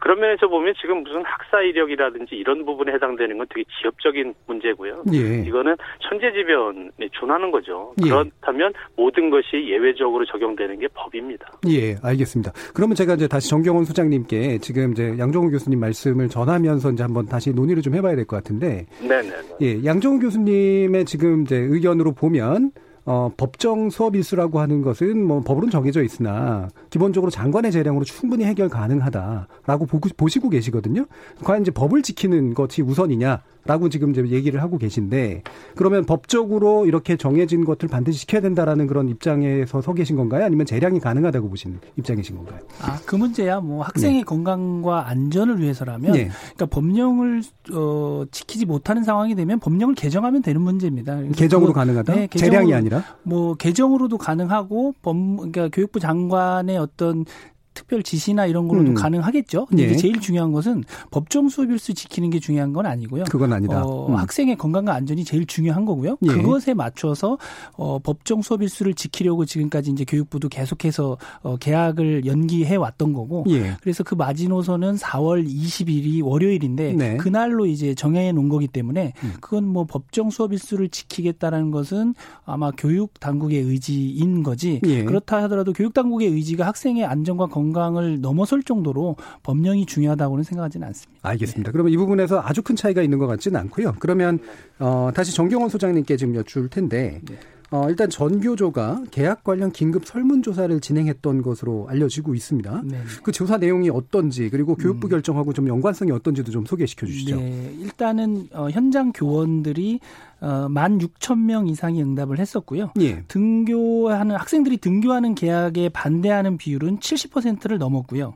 그런 0.00 0.18
면에서 0.20 0.48
보면 0.48 0.74
지금 0.80 1.02
무슨 1.02 1.22
학사 1.24 1.60
이력이라든지 1.60 2.34
이런 2.34 2.64
부분에 2.64 2.92
해당되는 2.94 3.38
건 3.38 3.46
되게 3.54 3.64
지엽적인 3.80 4.34
문제고요. 4.46 5.04
예. 5.12 5.42
이거는 5.46 5.76
천재지변에 6.08 7.08
준하는 7.12 7.50
거죠. 7.50 7.92
예. 8.04 8.08
그렇다면 8.08 8.72
모든 8.96 9.30
것이 9.30 9.46
예외적으로 9.68 10.24
적용되는 10.26 10.78
게 10.78 10.88
법입니다. 10.94 11.52
예, 11.68 11.96
알겠습니다. 12.02 12.52
그러면 12.74 12.94
제가 12.96 13.14
이제 13.14 13.28
다시 13.28 13.50
정경원 13.50 13.84
소장님께 13.84 14.58
지금 14.58 14.92
이제 14.92 15.14
양종우 15.18 15.50
교수님 15.50 15.78
말씀을 15.78 16.28
전하면서 16.28 16.92
이제 16.92 17.02
한번 17.02 17.26
다시 17.26 17.52
논의를 17.52 17.82
좀 17.82 17.94
해봐야 17.94 18.16
될 18.16 18.24
것 18.24 18.36
같은데. 18.36 18.86
네네. 19.06 19.30
예, 19.62 19.84
양종우 19.84 20.18
교수님의 20.20 21.04
지금 21.04 21.42
이제 21.42 21.56
의견으로 21.56 22.12
보면 22.12 22.70
어, 23.12 23.28
법정 23.36 23.90
수업 23.90 24.14
일수라고 24.14 24.60
하는 24.60 24.82
것은 24.82 25.26
뭐 25.26 25.40
법으로는 25.40 25.72
정해져 25.72 26.00
있으나 26.00 26.68
기본적으로 26.90 27.28
장관의 27.28 27.72
재량으로 27.72 28.04
충분히 28.04 28.44
해결 28.44 28.68
가능하다라고 28.68 29.86
보고, 29.86 30.08
보시고 30.16 30.48
계시거든요. 30.48 31.06
과연 31.42 31.62
이제 31.62 31.72
법을 31.72 32.02
지키는 32.02 32.54
것이 32.54 32.82
우선이냐? 32.82 33.42
라고 33.64 33.88
지금 33.88 34.10
이제 34.10 34.26
얘기를 34.28 34.62
하고 34.62 34.78
계신데 34.78 35.42
그러면 35.76 36.04
법적으로 36.04 36.86
이렇게 36.86 37.16
정해진 37.16 37.64
것을 37.64 37.88
반드시 37.88 38.20
지켜야 38.20 38.40
된다라는 38.40 38.86
그런 38.86 39.08
입장에서 39.08 39.82
서 39.82 39.92
계신 39.92 40.16
건가요? 40.16 40.44
아니면 40.44 40.66
재량이 40.66 41.00
가능하다고 41.00 41.48
보시는 41.50 41.78
입장이신 41.96 42.36
건가요? 42.36 42.60
아, 42.80 42.98
그 43.04 43.16
문제야 43.16 43.60
뭐 43.60 43.82
학생의 43.82 44.18
네. 44.18 44.24
건강과 44.24 45.08
안전을 45.08 45.60
위해서라면 45.60 46.12
네. 46.12 46.30
그러니까 46.54 46.66
법령을 46.66 47.42
어, 47.72 48.24
지키지 48.30 48.64
못하는 48.66 49.04
상황이 49.04 49.34
되면 49.34 49.60
법령을 49.60 49.94
개정하면 49.94 50.42
되는 50.42 50.60
문제입니다. 50.62 51.20
개정으로 51.36 51.72
그, 51.72 51.78
가능하다? 51.78 52.14
네, 52.14 52.26
재량이 52.28 52.72
아니라? 52.72 53.04
뭐 53.22 53.54
개정으로도 53.54 54.18
가능하고 54.18 54.94
법 55.02 55.16
그러니까 55.36 55.68
교육부 55.68 56.00
장관의 56.00 56.78
어떤 56.78 57.24
특별 57.74 58.02
지시나 58.02 58.46
이런 58.46 58.68
걸로도 58.68 58.90
음. 58.90 58.94
가능하겠죠. 58.94 59.66
근데 59.66 59.90
예. 59.90 59.96
제일 59.96 60.20
중요한 60.20 60.52
것은 60.52 60.84
법정 61.10 61.48
수업 61.48 61.70
일수 61.70 61.94
지키는 61.94 62.30
게 62.30 62.40
중요한 62.40 62.72
건 62.72 62.86
아니고요. 62.86 63.24
그건 63.30 63.52
아니다. 63.52 63.84
어, 63.84 64.08
음. 64.08 64.16
학생의 64.16 64.56
건강과 64.56 64.92
안전이 64.94 65.24
제일 65.24 65.46
중요한 65.46 65.84
거고요. 65.84 66.16
예. 66.22 66.28
그것에 66.28 66.74
맞춰서 66.74 67.38
어, 67.72 67.98
법정 68.00 68.42
수업 68.42 68.62
일수를 68.62 68.94
지키려고 68.94 69.44
지금까지 69.44 69.90
이제 69.90 70.04
교육부도 70.04 70.48
계속해서 70.48 71.16
어, 71.42 71.56
계약을 71.56 72.26
연기해 72.26 72.76
왔던 72.76 73.12
거고. 73.12 73.44
예. 73.48 73.76
그래서 73.80 74.02
그 74.02 74.14
마지노선은 74.14 74.96
4월 74.96 75.46
20일이 75.46 76.24
월요일인데 76.24 76.92
네. 76.94 77.16
그날로 77.16 77.66
이제 77.66 77.94
정해 77.94 78.32
놓은 78.32 78.48
거기 78.48 78.66
때문에 78.66 79.12
음. 79.22 79.32
그건 79.40 79.64
뭐 79.64 79.84
법정 79.84 80.30
수업 80.30 80.52
일수를 80.52 80.88
지키겠다라는 80.88 81.70
것은 81.70 82.14
아마 82.44 82.72
교육 82.72 83.18
당국의 83.20 83.60
의지인 83.60 84.42
거지. 84.42 84.80
예. 84.86 85.04
그렇다 85.04 85.42
하더라도 85.44 85.72
교육 85.72 85.94
당국의 85.94 86.28
의지가 86.28 86.66
학생의 86.66 87.04
안전과 87.04 87.46
건강 87.46 87.59
건강을 87.60 88.20
넘어설 88.20 88.62
정도로 88.62 89.16
법령이 89.42 89.86
중요하다고는 89.86 90.44
생각하지는 90.44 90.86
않습니다. 90.88 91.28
알겠습니다. 91.28 91.68
네. 91.68 91.72
그러면 91.72 91.92
이 91.92 91.96
부분에서 91.96 92.40
아주 92.42 92.62
큰 92.62 92.76
차이가 92.76 93.02
있는 93.02 93.18
것 93.18 93.26
같지는 93.26 93.60
않고요. 93.60 93.96
그러면 93.98 94.38
어, 94.78 95.10
다시 95.14 95.34
정경원 95.34 95.68
소장님께 95.68 96.16
지금 96.16 96.34
여쭐 96.34 96.68
텐데 96.68 97.20
네. 97.28 97.36
어, 97.70 97.88
일단 97.88 98.10
전교조가 98.10 99.04
계약 99.10 99.44
관련 99.44 99.70
긴급 99.70 100.06
설문조사를 100.06 100.80
진행했던 100.80 101.42
것으로 101.42 101.86
알려지고 101.88 102.34
있습니다. 102.34 102.82
네. 102.84 102.98
그 103.22 103.30
조사 103.30 103.58
내용이 103.58 103.90
어떤지 103.90 104.50
그리고 104.50 104.74
교육부 104.74 105.06
음. 105.06 105.10
결정하고 105.10 105.52
좀 105.52 105.68
연관성이 105.68 106.10
어떤지도 106.10 106.50
좀 106.50 106.66
소개시켜 106.66 107.06
주시죠. 107.06 107.36
네. 107.36 107.72
일단은 107.78 108.48
어, 108.52 108.68
현장 108.70 109.12
교원들이 109.12 110.00
어, 110.40 110.68
1만 110.68 111.00
6천 111.00 111.38
명 111.38 111.68
이상이 111.68 112.02
응답을 112.02 112.38
했었고요. 112.38 112.92
예. 113.00 113.22
등교하는 113.28 114.36
학생들이 114.36 114.78
등교하는 114.78 115.34
계약에 115.34 115.90
반대하는 115.90 116.56
비율은 116.56 116.98
70%를 116.98 117.78
넘었고요. 117.78 118.34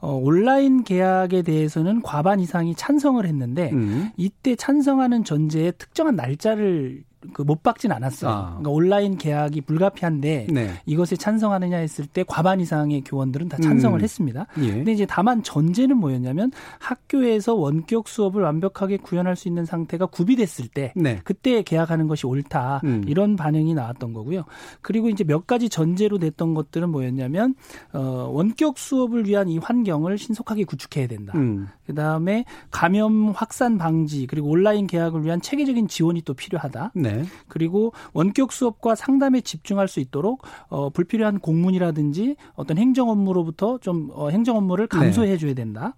어, 0.00 0.12
온라인 0.12 0.84
계약에 0.84 1.42
대해서는 1.42 2.02
과반 2.02 2.40
이상이 2.40 2.74
찬성을 2.74 3.24
했는데 3.24 3.70
음. 3.72 4.10
이때 4.16 4.54
찬성하는 4.54 5.24
전제에 5.24 5.72
특정한 5.72 6.16
날짜를 6.16 7.02
그 7.32 7.46
못 7.46 7.62
박진 7.62 7.92
않았어요. 7.92 8.30
아. 8.30 8.46
그러니까 8.58 8.70
온라인 8.70 9.16
계약이 9.16 9.62
불가피한데 9.62 10.48
네. 10.50 10.70
이것에 10.84 11.16
찬성하느냐 11.16 11.78
했을 11.78 12.06
때 12.06 12.24
과반 12.26 12.60
이상의 12.60 13.02
교원들은 13.04 13.48
다 13.48 13.56
찬성을 13.62 13.98
음. 13.98 14.02
했습니다. 14.02 14.46
예. 14.60 14.72
근데 14.72 14.92
이제 14.92 15.06
다만 15.08 15.42
전제는 15.42 15.96
뭐였냐면 15.96 16.50
학교에서 16.80 17.54
원격 17.54 18.08
수업을 18.08 18.42
완벽하게 18.42 18.98
구현할 18.98 19.36
수 19.36 19.48
있는 19.48 19.64
상태가 19.64 20.06
구비됐을 20.06 20.68
때 20.68 20.92
네. 20.96 21.20
그때 21.24 21.62
계약하는 21.62 22.08
것이 22.08 22.26
옳다. 22.26 22.80
음. 22.84 23.04
이런 23.06 23.36
반응이 23.36 23.74
나왔던 23.74 24.12
거고요. 24.12 24.44
그리고 24.82 25.08
이제 25.08 25.22
몇 25.22 25.46
가지 25.46 25.68
전제로 25.68 26.18
됐던 26.18 26.54
것들은 26.54 26.90
뭐였냐면 26.90 27.54
어 27.92 28.28
원격 28.32 28.78
수업을 28.78 29.26
위한 29.26 29.48
이 29.48 29.58
환경을 29.58 30.18
신속하게 30.18 30.64
구축해야 30.64 31.06
된다. 31.06 31.32
음. 31.36 31.68
그다음에 31.86 32.44
감염 32.70 33.30
확산 33.30 33.78
방지 33.78 34.26
그리고 34.26 34.48
온라인 34.48 34.86
계약을 34.86 35.24
위한 35.24 35.40
체계적인 35.40 35.86
지원이 35.86 36.22
또 36.22 36.34
필요하다. 36.34 36.92
네. 36.94 37.15
그리고 37.48 37.92
원격 38.12 38.52
수업과 38.52 38.94
상담에 38.94 39.40
집중할 39.40 39.88
수 39.88 40.00
있도록 40.00 40.42
어, 40.68 40.90
불필요한 40.90 41.38
공문이라든지 41.40 42.36
어떤 42.54 42.78
행정 42.78 43.10
업무로부터 43.10 43.78
좀 43.78 44.10
어, 44.12 44.30
행정 44.30 44.56
업무를 44.56 44.86
감소해 44.86 45.36
줘야 45.38 45.54
된다. 45.54 45.94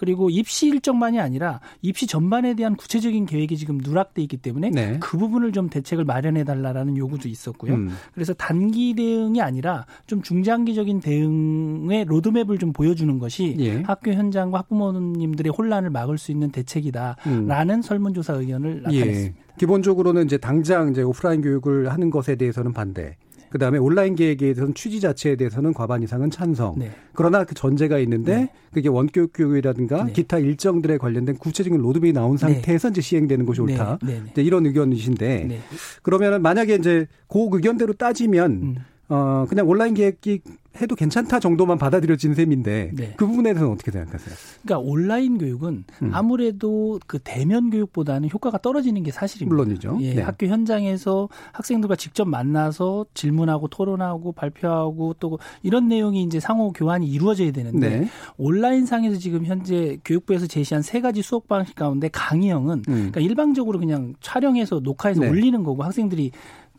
그리고 0.00 0.30
입시 0.30 0.68
일정만이 0.68 1.20
아니라 1.20 1.60
입시 1.82 2.06
전반에 2.06 2.54
대한 2.54 2.74
구체적인 2.74 3.26
계획이 3.26 3.58
지금 3.58 3.76
누락돼 3.76 4.22
있기 4.22 4.38
때문에 4.38 4.70
네. 4.70 4.96
그 4.98 5.18
부분을 5.18 5.52
좀 5.52 5.68
대책을 5.68 6.06
마련해 6.06 6.44
달라라는 6.44 6.96
요구도 6.96 7.28
있었고요. 7.28 7.74
음. 7.74 7.90
그래서 8.14 8.32
단기 8.32 8.94
대응이 8.94 9.42
아니라 9.42 9.84
좀 10.06 10.22
중장기적인 10.22 11.00
대응의 11.00 12.06
로드맵을 12.06 12.56
좀 12.56 12.72
보여주는 12.72 13.18
것이 13.18 13.54
예. 13.58 13.82
학교 13.82 14.14
현장과 14.14 14.60
학부모님들의 14.60 15.52
혼란을 15.52 15.90
막을 15.90 16.16
수 16.16 16.32
있는 16.32 16.50
대책이다라는 16.50 17.74
음. 17.74 17.82
설문조사 17.82 18.32
의견을 18.36 18.84
예. 18.92 19.00
나타냈습니다. 19.00 19.36
예. 19.38 19.50
기본적으로는 19.58 20.24
이제 20.24 20.38
당장 20.38 20.88
이제 20.92 21.02
오프라인 21.02 21.42
교육을 21.42 21.92
하는 21.92 22.08
것에 22.08 22.36
대해서는 22.36 22.72
반대. 22.72 23.16
그다음에 23.50 23.78
온라인 23.78 24.14
계획에 24.14 24.46
대해서는 24.46 24.74
취지 24.74 25.00
자체에 25.00 25.36
대해서는 25.36 25.74
과반 25.74 26.02
이상은 26.02 26.30
찬성. 26.30 26.78
네. 26.78 26.90
그러나 27.14 27.44
그 27.44 27.54
전제가 27.54 27.98
있는데 27.98 28.36
네. 28.36 28.52
그게 28.72 28.88
원격 28.88 29.30
교육이라든가 29.34 30.04
네. 30.04 30.12
기타 30.12 30.38
일정들에 30.38 30.98
관련된 30.98 31.36
구체적인 31.36 31.80
로드맵이 31.80 32.12
나온 32.12 32.32
네. 32.32 32.38
상태에서 32.38 32.90
이제 32.90 33.00
시행되는 33.00 33.44
것이 33.46 33.60
네. 33.62 33.72
옳다. 33.72 33.98
네. 34.02 34.22
이제 34.30 34.42
이런 34.42 34.66
의견이신데 34.66 35.60
그러면은 36.02 36.42
만약에 36.42 36.76
이제 36.76 37.06
그 37.28 37.48
의견대로 37.50 37.92
따지면 37.94 38.52
음. 38.52 38.76
어 39.10 39.44
그냥 39.48 39.68
온라인 39.68 39.94
계획이 39.94 40.40
해도 40.80 40.94
괜찮다 40.94 41.40
정도만 41.40 41.78
받아들여진 41.78 42.34
셈인데 42.34 42.92
네. 42.94 43.14
그 43.16 43.26
부분에 43.26 43.50
대해서는 43.50 43.72
어떻게 43.72 43.90
생각하세요? 43.90 44.34
그러니까 44.62 44.88
온라인 44.88 45.36
교육은 45.36 45.84
음. 46.02 46.10
아무래도 46.12 47.00
그 47.08 47.18
대면 47.18 47.70
교육보다는 47.70 48.30
효과가 48.32 48.58
떨어지는 48.58 49.02
게 49.02 49.10
사실입니다. 49.10 49.54
물론이죠. 49.54 49.98
예, 50.02 50.14
네. 50.14 50.22
학교 50.22 50.46
현장에서 50.46 51.28
학생들과 51.52 51.96
직접 51.96 52.26
만나서 52.28 53.06
질문하고 53.14 53.66
토론하고 53.66 54.30
발표하고 54.32 55.16
또 55.18 55.40
이런 55.64 55.88
내용이 55.88 56.22
이제 56.22 56.38
상호 56.38 56.72
교환이 56.72 57.08
이루어져야 57.08 57.50
되는데 57.50 58.00
네. 58.00 58.08
온라인 58.36 58.86
상에서 58.86 59.18
지금 59.18 59.44
현재 59.44 59.98
교육부에서 60.04 60.46
제시한 60.46 60.82
세 60.82 61.00
가지 61.00 61.20
수업 61.20 61.48
방식 61.48 61.74
가운데 61.74 62.08
강의형은 62.12 62.74
음. 62.88 62.94
그러니까 62.94 63.20
일방적으로 63.20 63.80
그냥 63.80 64.14
촬영해서 64.20 64.80
녹화해서 64.84 65.22
네. 65.22 65.28
올리는 65.28 65.64
거고 65.64 65.82
학생들이 65.82 66.30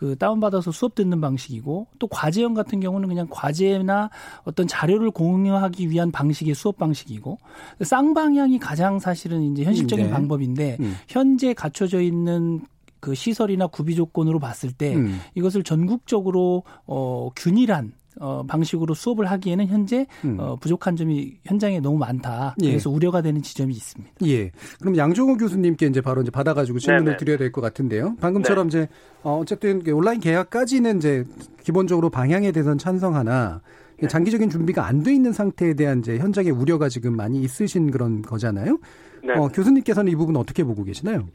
그 0.01 0.15
다운받아서 0.17 0.71
수업 0.71 0.95
듣는 0.95 1.21
방식이고 1.21 1.85
또 1.99 2.07
과제형 2.07 2.55
같은 2.55 2.79
경우는 2.79 3.07
그냥 3.07 3.27
과제나 3.29 4.09
어떤 4.45 4.65
자료를 4.65 5.11
공유하기 5.11 5.91
위한 5.91 6.11
방식의 6.11 6.55
수업 6.55 6.79
방식이고 6.79 7.37
쌍방향이 7.83 8.57
가장 8.57 8.97
사실은 8.97 9.43
이제 9.43 9.63
현실적인 9.63 10.07
네. 10.07 10.11
방법인데 10.11 10.77
음. 10.79 10.95
현재 11.07 11.53
갖춰져 11.53 12.01
있는 12.01 12.61
그 12.99 13.13
시설이나 13.13 13.67
구비 13.67 13.93
조건으로 13.93 14.39
봤을 14.39 14.71
때 14.71 14.95
음. 14.95 15.19
이것을 15.35 15.61
전국적으로 15.61 16.63
어 16.87 17.29
균일한 17.35 17.93
어, 18.21 18.43
방식으로 18.47 18.93
수업을 18.93 19.25
하기에는 19.25 19.65
현재 19.67 20.05
음. 20.23 20.37
어, 20.39 20.55
부족한 20.55 20.95
점이 20.95 21.39
현장에 21.43 21.79
너무 21.79 21.97
많다. 21.97 22.55
예. 22.61 22.67
그래서 22.69 22.89
예. 22.91 22.95
우려가 22.95 23.21
되는 23.21 23.41
지점이 23.41 23.73
있습니다. 23.73 24.13
예. 24.27 24.51
그럼 24.79 24.95
양종호 24.95 25.37
교수님께 25.37 25.87
이제 25.87 26.01
바로 26.01 26.21
이제 26.21 26.29
받아가지고 26.29 26.77
질문을 26.79 27.05
네네. 27.05 27.17
드려야 27.17 27.37
될 27.37 27.51
것 27.51 27.61
같은데요. 27.61 28.15
방금처럼 28.21 28.69
네. 28.69 28.83
이제 28.83 28.87
어, 29.23 29.39
어쨌든 29.39 29.81
온라인 29.91 30.19
계약까지는 30.19 30.97
이제 30.97 31.25
기본적으로 31.63 32.09
방향에 32.11 32.51
대해서는 32.51 32.77
찬성하나 32.77 33.61
네. 33.99 34.07
장기적인 34.07 34.49
준비가 34.49 34.85
안 34.85 35.01
돼 35.03 35.13
있는 35.13 35.31
상태에 35.33 35.73
대한 35.73 35.99
이제 35.99 36.17
현장의 36.19 36.51
우려가 36.51 36.89
지금 36.89 37.15
많이 37.15 37.41
있으신 37.41 37.89
그런 37.91 38.21
거잖아요. 38.21 38.77
네. 39.23 39.33
어, 39.33 39.47
교수님께서는 39.47 40.11
이 40.11 40.15
부분 40.15 40.35
어떻게 40.35 40.63
보고 40.63 40.83
계시나요? 40.83 41.27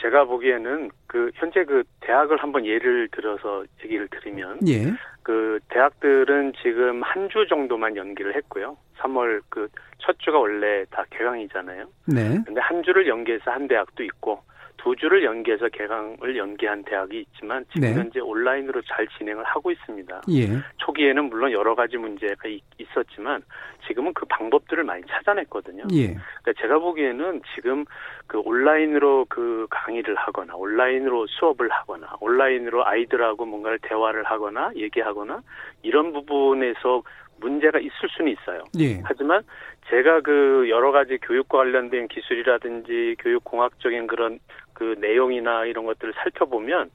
제가 0.00 0.24
보기에는 0.26 0.90
그 1.08 1.30
현재 1.34 1.64
그 1.64 1.82
대학을 2.00 2.36
한번 2.38 2.64
예를 2.64 3.08
들어서 3.10 3.64
얘기를 3.84 4.06
드리면 4.08 4.60
예. 4.68 4.92
그 5.28 5.60
대학들은 5.68 6.54
지금 6.62 7.02
한 7.02 7.28
주 7.28 7.46
정도만 7.46 7.96
연기를 7.96 8.34
했고요. 8.34 8.78
3월 8.98 9.42
그 9.50 9.68
첫 10.00 10.16
주가 10.20 10.38
원래 10.38 10.84
다 10.90 11.04
개강이잖아요. 11.10 11.84
네. 12.06 12.38
근데 12.46 12.60
한 12.62 12.82
주를 12.84 13.06
연기해서 13.08 13.50
한 13.50 13.66
대학도 13.68 14.04
있고 14.04 14.40
두 14.88 14.96
주를 14.96 15.22
연기해서 15.22 15.68
개강을 15.68 16.34
연기한 16.38 16.82
대학이 16.82 17.20
있지만 17.20 17.62
지금 17.74 17.88
네. 17.88 17.94
현재 17.94 18.20
온라인으로 18.20 18.80
잘 18.82 19.06
진행을 19.18 19.44
하고 19.44 19.70
있습니다. 19.70 20.22
예. 20.30 20.46
초기에는 20.78 21.24
물론 21.24 21.52
여러 21.52 21.74
가지 21.74 21.98
문제가 21.98 22.48
있었지만 22.78 23.42
지금은 23.86 24.14
그 24.14 24.24
방법들을 24.30 24.84
많이 24.84 25.02
찾아냈거든요. 25.06 25.84
예. 25.92 26.06
그러니까 26.06 26.52
제가 26.62 26.78
보기에는 26.78 27.42
지금 27.54 27.84
그 28.26 28.38
온라인으로 28.38 29.26
그 29.28 29.66
강의를 29.68 30.14
하거나 30.14 30.54
온라인으로 30.56 31.26
수업을 31.26 31.68
하거나 31.68 32.16
온라인으로 32.20 32.86
아이들하고 32.86 33.44
뭔가를 33.44 33.78
대화를 33.82 34.24
하거나 34.24 34.70
얘기하거나 34.74 35.42
이런 35.82 36.14
부분에서 36.14 37.02
문제가 37.40 37.78
있을 37.78 38.08
수는 38.16 38.32
있어요. 38.32 38.64
예. 38.80 39.00
하지만 39.04 39.42
제가 39.90 40.20
그 40.20 40.66
여러 40.68 40.92
가지 40.92 41.18
교육과 41.18 41.58
관련된 41.58 42.08
기술이라든지 42.08 43.16
교육공학적인 43.18 44.06
그런 44.06 44.38
그 44.78 44.94
내용이나 45.00 45.64
이런 45.64 45.86
것들을 45.86 46.14
살펴보면 46.14 46.90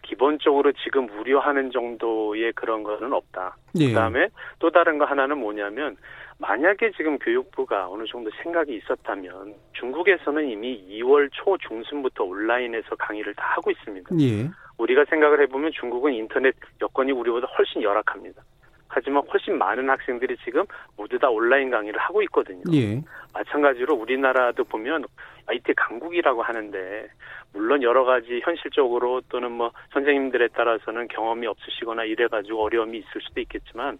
기본적으로 0.00 0.72
지금 0.72 1.06
우려하는 1.10 1.70
정도의 1.70 2.52
그런 2.54 2.82
거는 2.82 3.12
없다. 3.12 3.56
예. 3.78 3.88
그다음에 3.88 4.28
또 4.58 4.70
다른 4.70 4.96
거 4.96 5.04
하나는 5.04 5.38
뭐냐면 5.38 5.96
만약에 6.38 6.92
지금 6.96 7.18
교육부가 7.18 7.88
어느 7.90 8.04
정도 8.06 8.30
생각이 8.42 8.74
있었다면 8.74 9.54
중국에서는 9.74 10.48
이미 10.48 10.82
2월 10.88 11.28
초 11.32 11.58
중순부터 11.58 12.24
온라인에서 12.24 12.96
강의를 12.96 13.34
다 13.34 13.44
하고 13.56 13.70
있습니다. 13.70 14.08
예. 14.20 14.48
우리가 14.78 15.04
생각을 15.10 15.42
해보면 15.42 15.72
중국은 15.72 16.14
인터넷 16.14 16.54
여건이 16.80 17.12
우리보다 17.12 17.48
훨씬 17.58 17.82
열악합니다. 17.82 18.42
하지만 18.88 19.22
훨씬 19.32 19.58
많은 19.58 19.88
학생들이 19.88 20.36
지금 20.44 20.64
모두 20.96 21.18
다 21.18 21.28
온라인 21.28 21.70
강의를 21.70 21.98
하고 22.00 22.22
있거든요. 22.22 22.62
예. 22.72 23.02
마찬가지로 23.32 23.94
우리나라도 23.94 24.64
보면 24.64 25.04
IT 25.46 25.74
강국이라고 25.76 26.42
하는데 26.42 27.08
물론 27.52 27.82
여러 27.82 28.04
가지 28.04 28.40
현실적으로 28.44 29.22
또는 29.28 29.52
뭐 29.52 29.70
선생님들에 29.92 30.48
따라서는 30.48 31.08
경험이 31.08 31.46
없으시거나 31.46 32.04
이래 32.04 32.26
가지고 32.28 32.64
어려움이 32.64 32.98
있을 32.98 33.20
수도 33.20 33.40
있겠지만 33.40 33.98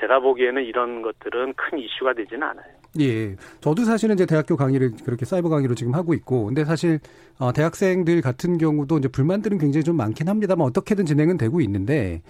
제가 0.00 0.20
보기에는 0.20 0.64
이런 0.64 1.02
것들은 1.02 1.54
큰 1.54 1.78
이슈가 1.78 2.14
되지는 2.14 2.42
않아요. 2.42 2.76
예. 3.00 3.36
저도 3.60 3.84
사실은 3.84 4.14
이제 4.14 4.26
대학교 4.26 4.56
강의를 4.56 4.92
그렇게 5.04 5.24
사이버 5.24 5.48
강의로 5.48 5.74
지금 5.74 5.94
하고 5.94 6.14
있고, 6.14 6.46
근데 6.46 6.64
사실, 6.64 6.98
어, 7.38 7.52
대학생들 7.52 8.20
같은 8.22 8.58
경우도 8.58 8.98
이제 8.98 9.08
불만들은 9.08 9.58
굉장히 9.58 9.84
좀 9.84 9.96
많긴 9.96 10.28
합니다만 10.28 10.66
어떻게든 10.68 11.04
진행은 11.04 11.36
되고 11.36 11.60
있는데, 11.60 12.22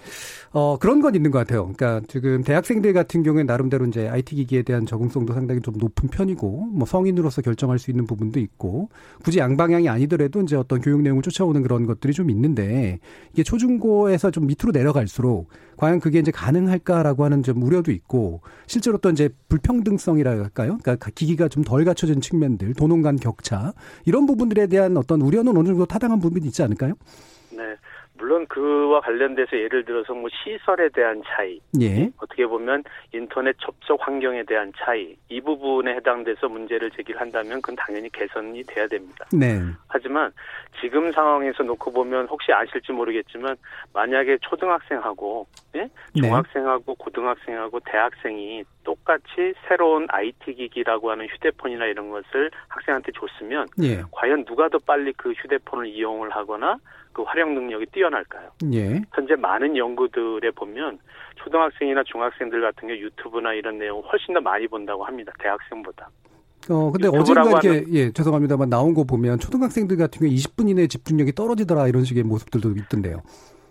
어, 0.51 0.77
그런 0.79 1.01
건 1.01 1.15
있는 1.15 1.31
것 1.31 1.37
같아요. 1.39 1.71
그러니까 1.73 2.01
지금 2.07 2.43
대학생들 2.43 2.93
같은 2.93 3.23
경우에 3.23 3.43
나름대로 3.43 3.85
이제 3.85 4.07
IT 4.09 4.35
기기에 4.35 4.63
대한 4.63 4.85
적응성도 4.85 5.33
상당히 5.33 5.61
좀 5.61 5.75
높은 5.77 6.09
편이고, 6.09 6.69
뭐 6.71 6.87
성인으로서 6.87 7.41
결정할 7.41 7.77
수 7.79 7.91
있는 7.91 8.05
부분도 8.07 8.39
있고, 8.39 8.89
굳이 9.23 9.39
양방향이 9.39 9.87
아니더라도 9.87 10.41
이제 10.41 10.55
어떤 10.55 10.81
교육 10.81 11.01
내용을 11.01 11.21
쫓아오는 11.21 11.61
그런 11.61 11.85
것들이 11.85 12.13
좀 12.13 12.29
있는데, 12.31 12.99
이게 13.33 13.43
초중고에서 13.43 14.31
좀 14.31 14.47
밑으로 14.47 14.71
내려갈수록, 14.71 15.49
과연 15.77 15.99
그게 15.99 16.17
이제 16.17 16.31
가능할까라고 16.31 17.23
하는 17.23 17.43
좀 17.43 17.61
우려도 17.61 17.91
있고, 17.91 18.41
실제로 18.65 18.97
또 18.97 19.11
이제 19.11 19.29
불평등성이라 19.47 20.31
할까요? 20.31 20.79
그러니까 20.81 21.11
기기가 21.13 21.47
좀 21.47 21.63
덜 21.67 21.83
갖춰진 21.83 22.21
측면들, 22.21 22.73
도농 22.75 23.01
간 23.01 23.17
격차 23.17 23.73
이런 24.05 24.25
부분들에 24.25 24.67
대한 24.67 24.96
어떤 24.97 25.21
우려는 25.21 25.55
어느 25.55 25.67
정도 25.67 25.85
타당한 25.85 26.19
부분이 26.19 26.45
있지 26.47 26.63
않을까요? 26.63 26.93
네. 27.51 27.75
물론 28.17 28.45
그와 28.47 28.99
관련돼서 29.01 29.55
예를 29.55 29.85
들어서 29.85 30.13
뭐 30.13 30.29
시설에 30.29 30.89
대한 30.89 31.21
차이, 31.25 31.59
예. 31.79 32.09
어떻게 32.17 32.45
보면 32.45 32.83
인터넷 33.13 33.55
접속 33.59 34.05
환경에 34.05 34.43
대한 34.43 34.71
차이, 34.77 35.15
이 35.29 35.39
부분에 35.39 35.95
해당돼서 35.95 36.49
문제를 36.49 36.91
제기한다면 36.91 37.61
그건 37.61 37.75
당연히 37.75 38.09
개선이 38.09 38.63
돼야 38.63 38.87
됩니다. 38.87 39.25
네. 39.31 39.61
하지만 39.87 40.31
지금 40.81 41.11
상황에서 41.11 41.63
놓고 41.63 41.91
보면 41.91 42.27
혹시 42.27 42.51
아실지 42.51 42.91
모르겠지만 42.91 43.55
만약에 43.93 44.37
초등학생하고 44.41 45.47
예? 45.75 45.81
네? 45.81 45.89
중학생하고 46.15 46.95
고등학생하고 46.95 47.79
대학생이 47.81 48.63
똑같이 48.87 49.53
새로운 49.67 50.07
IT 50.09 50.53
기기라고 50.53 51.11
하는 51.11 51.27
휴대폰이나 51.27 51.87
이런 51.87 52.09
것을 52.09 52.49
학생한테 52.69 53.11
줬으면 53.11 53.67
예. 53.83 54.01
과연 54.11 54.45
누가 54.45 54.69
더 54.69 54.79
빨리 54.79 55.11
그 55.17 55.33
휴대폰을 55.33 55.87
이용을 55.87 56.29
하거나 56.29 56.77
그 57.11 57.21
활용 57.23 57.53
능력이 57.53 57.87
뛰어날까요? 57.87 58.49
예. 58.73 59.01
현재 59.13 59.35
많은 59.35 59.75
연구들에 59.75 60.51
보면 60.51 60.99
초등학생이나 61.35 62.03
중학생들 62.03 62.61
같은 62.61 62.87
경우 62.87 62.97
유튜브나 62.97 63.53
이런 63.55 63.77
내용을 63.77 64.03
훨씬 64.09 64.33
더 64.33 64.39
많이 64.39 64.65
본다고 64.69 65.03
합니다. 65.03 65.33
대학생보다. 65.39 66.09
어, 66.69 66.89
근데 66.89 67.09
어젠가 67.09 67.59
이렇게, 67.61 67.83
예, 67.91 68.11
죄송합니다만 68.11 68.69
나온 68.69 68.93
거 68.93 69.03
보면 69.03 69.39
초등학생들 69.39 69.97
같은 69.97 70.19
경우 70.19 70.31
20분 70.31 70.69
이내에 70.69 70.87
집중력이 70.87 71.33
떨어지더라 71.33 71.89
이런 71.89 72.05
식의 72.05 72.23
모습들도 72.23 72.71
있던데요. 72.83 73.21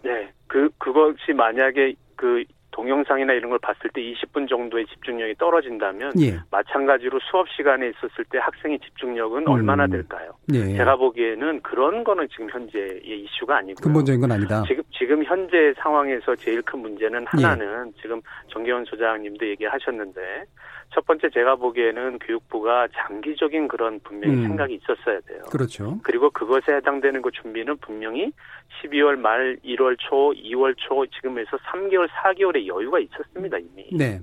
네. 0.03 0.31
그, 0.47 0.69
그것이 0.77 1.33
만약에 1.35 1.95
그 2.17 2.45
동영상이나 2.77 3.33
이런 3.33 3.49
걸 3.49 3.59
봤을 3.59 3.89
때 3.95 4.03
20분 4.03 4.47
정도의 4.49 4.85
집중력이 4.87 5.37
떨어진다면 5.37 6.13
예. 6.21 6.39
마찬가지로 6.51 7.19
수업 7.31 7.49
시간에 7.49 7.89
있었을 7.89 8.25
때 8.29 8.39
학생의 8.39 8.79
집중력은 8.81 9.45
음. 9.45 9.49
얼마나 9.49 9.87
될까요? 9.87 10.33
예. 10.53 10.77
제가 10.77 10.97
보기에는 10.97 11.63
그런 11.63 12.05
거는 12.05 12.29
지금 12.31 12.51
현재의 12.51 13.01
이슈가 13.03 13.57
아니고요. 13.57 13.83
근본적인 13.83 14.21
건 14.21 14.31
아니다. 14.31 14.63
지금 14.69 14.83
지금 14.93 15.25
현재 15.25 15.73
상황에서 15.79 16.37
제일 16.37 16.61
큰 16.63 16.81
문제는 16.81 17.27
하나는 17.27 17.89
예. 17.89 18.03
지금 18.03 18.21
정계원 18.49 18.85
소장님도 18.85 19.49
얘기하셨는데 19.49 20.21
첫 20.91 21.05
번째 21.07 21.29
제가 21.31 21.57
보기에는 21.57 22.19
교육부가 22.21 22.89
장기적인 22.95 23.69
그런 23.69 24.01
분명히 24.01 24.37
음. 24.37 24.43
생각이 24.49 24.75
있었어야 24.75 25.21
돼요. 25.21 25.43
그렇죠. 25.51 25.99
그리고 26.03 26.31
그것에 26.31 26.77
해당되는 26.77 27.23
그 27.23 27.31
준비는 27.31 27.77
분명히 27.79 28.33
12월 28.83 29.17
말, 29.17 29.57
1월 29.65 29.97
초, 29.99 30.33
2월 30.33 30.75
초 30.77 31.07
지금에서 31.07 31.57
3개월, 31.59 32.09
4개월의 32.09 32.67
여유가 32.67 32.99
있었습니다 32.99 33.59
이미. 33.59 33.89
네. 33.93 34.21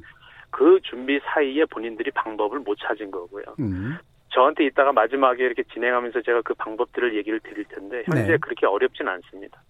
그 0.49 0.79
준비 0.83 1.19
사이에 1.23 1.65
본인들이 1.65 2.11
방법을 2.11 2.59
못 2.59 2.77
찾은 2.79 3.11
거고요. 3.11 3.43
음. 3.59 3.97
저한테 4.29 4.65
이따가 4.65 4.91
마지막에 4.91 5.43
이렇게 5.43 5.63
진행하면서 5.73 6.21
제가 6.21 6.41
그 6.41 6.53
방법들을 6.55 7.15
얘기를 7.15 7.39
드릴 7.39 7.65
텐데 7.65 8.03
현재 8.05 8.31
네. 8.33 8.37
그렇게 8.37 8.65
어렵진 8.65 9.07
않습니다. 9.07 9.61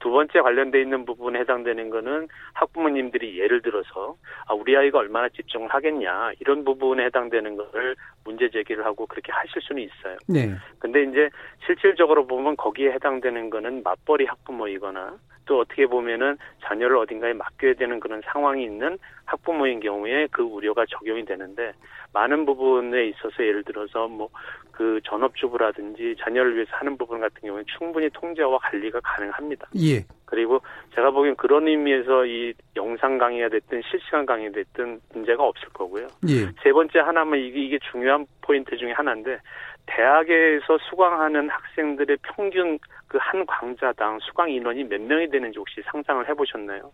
두 0.00 0.10
번째 0.10 0.40
관련돼 0.40 0.80
있는 0.80 1.04
부분에 1.04 1.40
해당되는 1.40 1.90
거는 1.90 2.28
학부모님들이 2.54 3.38
예를 3.38 3.62
들어서 3.62 4.16
아, 4.46 4.54
우리 4.54 4.76
아이가 4.76 4.98
얼마나 4.98 5.28
집중을 5.28 5.68
하겠냐 5.68 6.32
이런 6.40 6.64
부분에 6.64 7.04
해당되는 7.06 7.56
것을 7.56 7.96
문제 8.24 8.48
제기를 8.48 8.84
하고 8.84 9.06
그렇게 9.06 9.32
하실 9.32 9.60
수는 9.62 9.82
있어요. 9.82 10.16
네. 10.28 10.54
근데 10.78 11.02
이제 11.04 11.28
실질적으로 11.66 12.26
보면 12.26 12.56
거기에 12.56 12.92
해당되는 12.92 13.50
거는 13.50 13.82
맞벌이 13.82 14.26
학부모이거나 14.26 15.16
또 15.46 15.60
어떻게 15.60 15.86
보면은 15.86 16.36
자녀를 16.62 16.96
어딘가에 16.96 17.32
맡겨야 17.32 17.74
되는 17.74 18.00
그런 18.00 18.22
상황이 18.24 18.64
있는 18.64 18.98
학부모인 19.24 19.80
경우에 19.80 20.28
그 20.30 20.42
우려가 20.42 20.84
적용이 20.86 21.24
되는데 21.24 21.72
많은 22.12 22.44
부분에 22.44 23.06
있어서 23.06 23.44
예를 23.44 23.64
들어서 23.64 24.08
뭐 24.08 24.28
그 24.72 25.00
전업주부라든지 25.04 26.16
자녀를 26.18 26.56
위해서 26.56 26.70
하는 26.72 26.96
부분 26.96 27.20
같은 27.20 27.40
경우는 27.42 27.64
충분히 27.78 28.08
통제와 28.10 28.58
관리가 28.58 29.00
가능합니다. 29.00 29.68
예. 29.76 30.04
그리고 30.24 30.60
제가 30.94 31.10
보기엔 31.10 31.36
그런 31.36 31.68
의미에서 31.68 32.24
이 32.24 32.54
영상 32.74 33.18
강의가 33.18 33.50
됐든 33.50 33.82
실시간 33.88 34.24
강의가 34.24 34.54
됐든 34.54 35.00
문제가 35.12 35.44
없을 35.44 35.68
거고요. 35.68 36.08
예. 36.28 36.46
세 36.62 36.72
번째 36.72 37.00
하나만 37.00 37.38
이게, 37.38 37.60
이게 37.60 37.78
중요한 37.90 38.26
포인트 38.40 38.76
중에 38.76 38.92
하나인데 38.92 39.38
대학에서 39.86 40.78
수강하는 40.88 41.48
학생들의 41.50 42.18
평균 42.22 42.78
그한 43.08 43.44
광자당 43.46 44.18
수강 44.20 44.50
인원이 44.50 44.84
몇 44.84 45.00
명이 45.00 45.30
되는지 45.30 45.58
혹시 45.58 45.82
상상을 45.90 46.26
해보셨나요? 46.28 46.90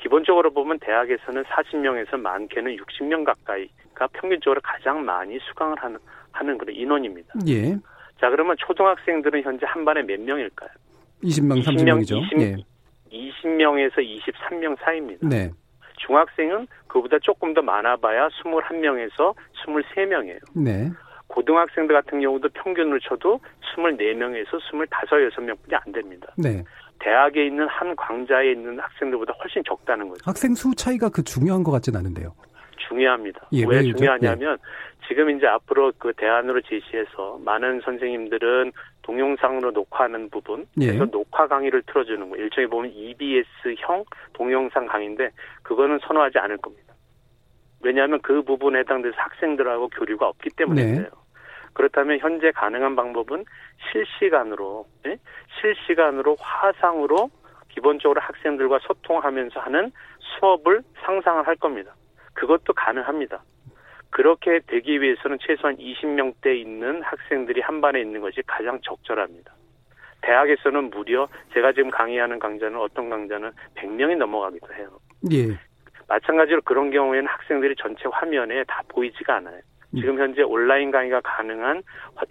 기본적으로 0.00 0.50
보면 0.50 0.78
대학에서는 0.78 1.42
40명에서 1.44 2.16
많게는 2.18 2.76
60명 2.76 3.24
가까이가 3.24 4.06
평균적으로 4.12 4.60
가장 4.62 5.04
많이 5.04 5.38
수강을 5.40 5.76
하는 5.82 5.98
하는 6.32 6.56
그런 6.56 6.74
인원입니다. 6.74 7.34
예. 7.48 7.74
자 8.20 8.30
그러면 8.30 8.56
초등학생들은 8.58 9.42
현재 9.42 9.66
한 9.66 9.84
반에 9.84 10.02
몇 10.02 10.20
명일까요? 10.20 10.70
20명, 11.22 11.62
30명이죠. 11.64 12.16
20, 12.22 12.40
예. 12.40 12.56
20명에서 13.12 13.96
23명 13.98 14.76
사이입니다. 14.80 15.28
네. 15.28 15.50
중학생은 15.98 16.66
그보다 16.86 17.18
조금 17.20 17.52
더 17.52 17.60
많아봐야 17.60 18.28
21명에서 18.28 19.34
23명이에요. 19.66 20.38
네. 20.54 20.90
고등학생들 21.30 21.94
같은 21.94 22.20
경우도 22.20 22.48
평균을 22.50 23.00
쳐도 23.00 23.40
24명에서 23.76 24.58
25, 24.60 24.84
6명뿐이 25.30 25.74
안 25.74 25.92
됩니다. 25.92 26.32
네. 26.36 26.62
대학에 26.98 27.46
있는 27.46 27.66
한 27.68 27.96
광자에 27.96 28.52
있는 28.52 28.78
학생들보다 28.78 29.32
훨씬 29.42 29.62
적다는 29.64 30.08
거죠. 30.08 30.20
학생 30.24 30.54
수 30.54 30.74
차이가 30.74 31.08
그 31.08 31.22
중요한 31.22 31.62
것 31.62 31.70
같진 31.70 31.96
않은데요. 31.96 32.34
중요합니다. 32.88 33.48
예, 33.52 33.64
왜 33.66 33.82
중요하냐면 33.82 34.58
예. 34.60 35.06
지금 35.08 35.30
이제 35.30 35.46
앞으로 35.46 35.92
그 35.98 36.12
대안으로 36.16 36.60
제시해서 36.62 37.38
많은 37.44 37.80
선생님들은 37.84 38.72
동영상으로 39.02 39.70
녹화하는 39.70 40.28
부분, 40.30 40.66
예. 40.80 40.86
그래서 40.86 41.06
녹화 41.06 41.46
강의를 41.46 41.82
틀어주는 41.86 42.28
거 42.28 42.36
일종의 42.36 42.68
보면 42.68 42.92
EBS형 42.92 44.04
동영상 44.32 44.86
강의인데 44.86 45.30
그거는 45.62 45.98
선호하지 46.06 46.38
않을 46.38 46.58
겁니다. 46.58 46.94
왜냐하면 47.82 48.20
그 48.22 48.42
부분에 48.42 48.80
해당돼서 48.80 49.16
학생들하고 49.16 49.88
교류가 49.88 50.28
없기 50.28 50.50
때문인데요. 50.56 51.02
네. 51.02 51.19
그렇다면 51.80 52.18
현재 52.18 52.50
가능한 52.50 52.94
방법은 52.94 53.46
실시간으로 53.90 54.84
예? 55.06 55.16
실시간으로 55.58 56.36
화상으로 56.38 57.30
기본적으로 57.70 58.20
학생들과 58.20 58.80
소통하면서 58.82 59.60
하는 59.60 59.90
수업을 60.18 60.82
상상을 61.02 61.46
할 61.46 61.56
겁니다. 61.56 61.94
그것도 62.34 62.74
가능합니다. 62.74 63.42
그렇게 64.10 64.60
되기 64.66 65.00
위해서는 65.00 65.38
최소한 65.40 65.76
20명대 65.76 66.54
있는 66.54 67.00
학생들이 67.02 67.62
한 67.62 67.80
반에 67.80 68.02
있는 68.02 68.20
것이 68.20 68.42
가장 68.46 68.78
적절합니다. 68.82 69.54
대학에서는 70.20 70.90
무려 70.90 71.28
제가 71.54 71.72
지금 71.72 71.88
강의하는 71.88 72.38
강좌는 72.38 72.78
어떤 72.78 73.08
강좌는 73.08 73.52
100명이 73.76 74.18
넘어가기도 74.18 74.74
해요. 74.74 74.98
예. 75.32 75.58
마찬가지로 76.08 76.60
그런 76.62 76.90
경우에는 76.90 77.26
학생들이 77.26 77.76
전체 77.76 78.02
화면에 78.12 78.64
다 78.64 78.82
보이지가 78.88 79.36
않아요. 79.36 79.62
지금 79.94 80.18
현재 80.18 80.42
온라인 80.42 80.90
강의가 80.90 81.20
가능한 81.22 81.82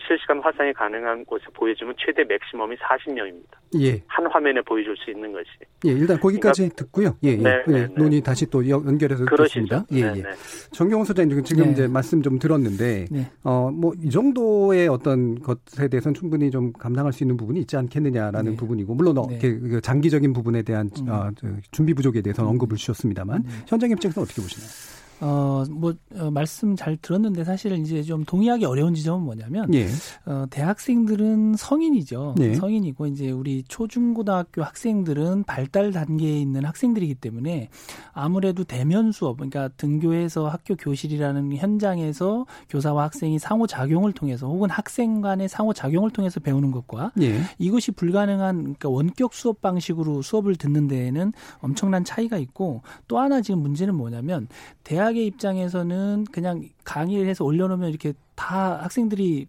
실시간 0.07 0.39
화상이 0.39 0.71
가능한 0.73 1.25
곳에 1.25 1.43
보여주면 1.53 1.93
최대 1.97 2.23
맥시멈이 2.23 2.75
40명입니다. 2.77 3.59
예. 3.81 4.01
한 4.07 4.25
화면에 4.27 4.61
보여줄 4.61 4.95
수 4.97 5.11
있는 5.11 5.31
것이. 5.33 5.45
예, 5.85 5.91
일단 5.91 6.19
거기까지 6.19 6.61
그러니까, 6.61 6.75
듣고요. 6.77 7.17
예, 7.23 7.31
예. 7.31 7.35
네, 7.35 7.63
예. 7.67 7.71
네, 7.71 7.87
논의 7.95 8.21
다시 8.21 8.45
또 8.49 8.67
연결해서 8.67 9.25
듣겠습니다. 9.25 9.85
예, 9.91 10.11
네, 10.11 10.19
예. 10.19 10.23
정경호 10.71 11.03
소장님 11.03 11.43
지금 11.43 11.65
네. 11.65 11.71
이제 11.71 11.87
말씀 11.87 12.21
좀 12.21 12.39
들었는데 12.39 13.05
네. 13.11 13.31
어뭐 13.43 13.93
이 14.01 14.09
정도의 14.09 14.87
어떤 14.87 15.39
것에 15.39 15.89
대해서는 15.89 16.13
충분히 16.13 16.49
좀 16.49 16.71
감당할 16.73 17.11
수 17.11 17.23
있는 17.23 17.35
부분이 17.35 17.59
있지 17.61 17.75
않겠느냐라는 17.75 18.51
네. 18.51 18.57
부분이고 18.57 18.95
물론 18.95 19.17
어, 19.17 19.27
그 19.39 19.81
장기적인 19.81 20.31
부분에 20.31 20.61
대한 20.61 20.89
음. 21.01 21.09
어, 21.09 21.29
준비 21.71 21.93
부족에 21.93 22.21
대해서는 22.21 22.49
언급을 22.51 22.77
주셨습니다만 22.77 23.37
음. 23.37 23.63
현장 23.67 23.91
입장에서 23.91 24.21
어떻게 24.21 24.41
보시나요? 24.41 24.98
어, 25.21 25.65
뭐, 25.69 25.93
어, 26.15 26.31
말씀 26.31 26.75
잘 26.75 26.97
들었는데 26.97 27.43
사실 27.43 27.73
이제 27.73 28.01
좀 28.03 28.23
동의하기 28.23 28.65
어려운 28.65 28.93
지점은 28.93 29.23
뭐냐면, 29.25 29.73
예. 29.73 29.87
어, 30.25 30.45
대학생들은 30.49 31.55
성인이죠. 31.57 32.35
예. 32.39 32.53
성인이고, 32.55 33.07
이제 33.07 33.29
우리 33.31 33.63
초중고등학교 33.67 34.63
학생들은 34.63 35.43
발달 35.43 35.91
단계에 35.91 36.39
있는 36.39 36.63
학생들이기 36.65 37.15
때문에 37.15 37.69
아무래도 38.13 38.63
대면 38.63 39.11
수업, 39.11 39.37
그러니까 39.37 39.67
등교해서 39.77 40.47
학교 40.47 40.75
교실이라는 40.75 41.55
현장에서 41.57 42.45
교사와 42.69 43.03
학생이 43.05 43.39
상호작용을 43.39 44.13
통해서 44.13 44.47
혹은 44.47 44.69
학생 44.69 45.21
간의 45.21 45.49
상호작용을 45.49 46.11
통해서 46.11 46.39
배우는 46.39 46.71
것과 46.71 47.11
예. 47.21 47.41
이것이 47.57 47.91
불가능한, 47.91 48.55
그러니까 48.61 48.89
원격 48.89 49.33
수업 49.33 49.61
방식으로 49.61 50.21
수업을 50.21 50.55
듣는 50.55 50.87
데에는 50.87 51.33
엄청난 51.59 52.05
차이가 52.05 52.37
있고 52.37 52.83
또 53.07 53.19
하나 53.19 53.41
지금 53.41 53.59
문제는 53.61 53.95
뭐냐면 53.95 54.47
대학 54.83 55.08
대학의 55.09 55.25
입장에서는 55.27 56.25
그냥 56.31 56.63
강의를 56.83 57.27
해서 57.27 57.43
올려놓으면 57.43 57.89
이렇게 57.89 58.13
다 58.35 58.81
학생들이 58.83 59.47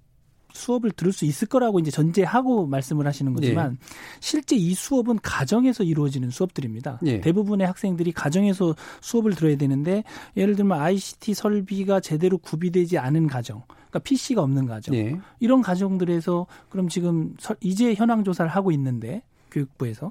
수업을 0.52 0.90
들을 0.90 1.12
수 1.12 1.24
있을 1.24 1.46
거라고 1.46 1.78
이제 1.78 1.92
전제하고 1.92 2.66
말씀을 2.66 3.06
하시는 3.06 3.32
거지만 3.34 3.72
예. 3.72 3.86
실제 4.18 4.56
이 4.56 4.74
수업은 4.74 5.20
가정에서 5.22 5.84
이루어지는 5.84 6.30
수업들입니다. 6.30 6.98
예. 7.06 7.20
대부분의 7.20 7.66
학생들이 7.68 8.10
가정에서 8.10 8.74
수업을 9.00 9.34
들어야 9.34 9.56
되는데 9.56 10.02
예를 10.36 10.56
들면 10.56 10.80
ICT 10.80 11.34
설비가 11.34 12.00
제대로 12.00 12.36
구비되지 12.38 12.98
않은 12.98 13.28
가정, 13.28 13.62
그러니까 13.68 14.00
PC가 14.00 14.42
없는 14.42 14.66
가정 14.66 14.96
예. 14.96 15.16
이런 15.38 15.62
가정들에서 15.62 16.46
그럼 16.68 16.88
지금 16.88 17.36
이제 17.60 17.94
현황 17.94 18.24
조사를 18.24 18.50
하고 18.50 18.72
있는데 18.72 19.22
교육부에서 19.52 20.10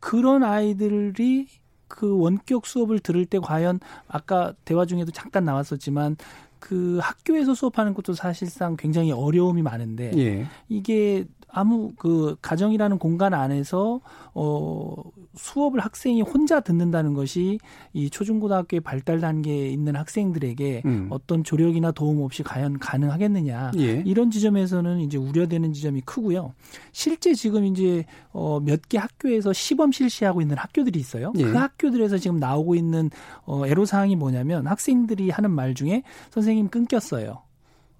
그런 0.00 0.42
아이들이 0.42 1.46
그 1.88 2.18
원격 2.18 2.66
수업을 2.66 2.98
들을 3.00 3.24
때 3.26 3.38
과연 3.38 3.80
아까 4.08 4.54
대화 4.64 4.86
중에도 4.86 5.12
잠깐 5.12 5.44
나왔었지만 5.44 6.16
그 6.58 6.98
학교에서 7.00 7.54
수업하는 7.54 7.94
것도 7.94 8.14
사실상 8.14 8.76
굉장히 8.76 9.12
어려움이 9.12 9.62
많은데 9.62 10.10
예. 10.16 10.46
이게 10.68 11.24
아무 11.56 11.92
그 11.96 12.36
가정이라는 12.42 12.98
공간 12.98 13.32
안에서 13.32 14.02
어 14.34 14.94
수업을 15.36 15.80
학생이 15.80 16.20
혼자 16.20 16.60
듣는다는 16.60 17.14
것이 17.14 17.58
이 17.94 18.10
초중고등학교의 18.10 18.80
발달 18.80 19.20
단계에 19.20 19.70
있는 19.70 19.96
학생들에게 19.96 20.82
음. 20.84 21.06
어떤 21.08 21.42
조력이나 21.44 21.92
도움 21.92 22.20
없이 22.20 22.42
과연 22.42 22.78
가능하겠느냐 22.78 23.70
예. 23.78 24.02
이런 24.04 24.30
지점에서는 24.30 25.00
이제 25.00 25.16
우려되는 25.16 25.72
지점이 25.72 26.02
크고요. 26.02 26.52
실제 26.92 27.32
지금 27.32 27.64
이제 27.64 28.04
어몇 28.32 28.90
개 28.90 28.98
학교에서 28.98 29.54
시범 29.54 29.92
실시하고 29.92 30.42
있는 30.42 30.58
학교들이 30.58 31.00
있어요. 31.00 31.32
예. 31.38 31.42
그 31.42 31.54
학교들에서 31.54 32.18
지금 32.18 32.38
나오고 32.38 32.74
있는 32.74 33.08
어 33.46 33.66
애로 33.66 33.86
사항이 33.86 34.14
뭐냐면 34.14 34.66
학생들이 34.66 35.30
하는 35.30 35.52
말 35.52 35.74
중에 35.74 36.02
선생님 36.32 36.68
끊겼어요. 36.68 37.45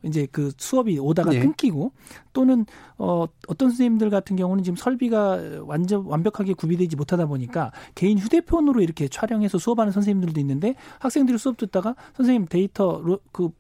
이제 0.07 0.27
그 0.31 0.53
수업이 0.57 0.99
오다가 0.99 1.31
네. 1.31 1.41
끊기고 1.41 1.93
또는 2.33 2.67
어 2.99 3.27
어떤 3.49 3.71
선생님들 3.71 4.11
같은 4.11 4.37
경우는 4.37 4.65
지금 4.65 4.77
설비가 4.77 5.39
완전 5.63 6.05
완벽하게 6.05 6.55
구비되지 6.55 6.97
못하다 6.97 7.27
보니까 7.27 7.73
개인 7.95 8.19
휴대폰으로 8.19 8.81
이렇게 8.81 9.09
촬영해서 9.09 9.59
수업하는 9.59 9.93
선생님들도 9.93 10.41
있는데 10.41 10.75
학생들이 10.99 11.39
수업 11.39 11.57
듣다가 11.57 11.95
선생님 12.15 12.47
데이터 12.47 13.03
그 13.33 13.51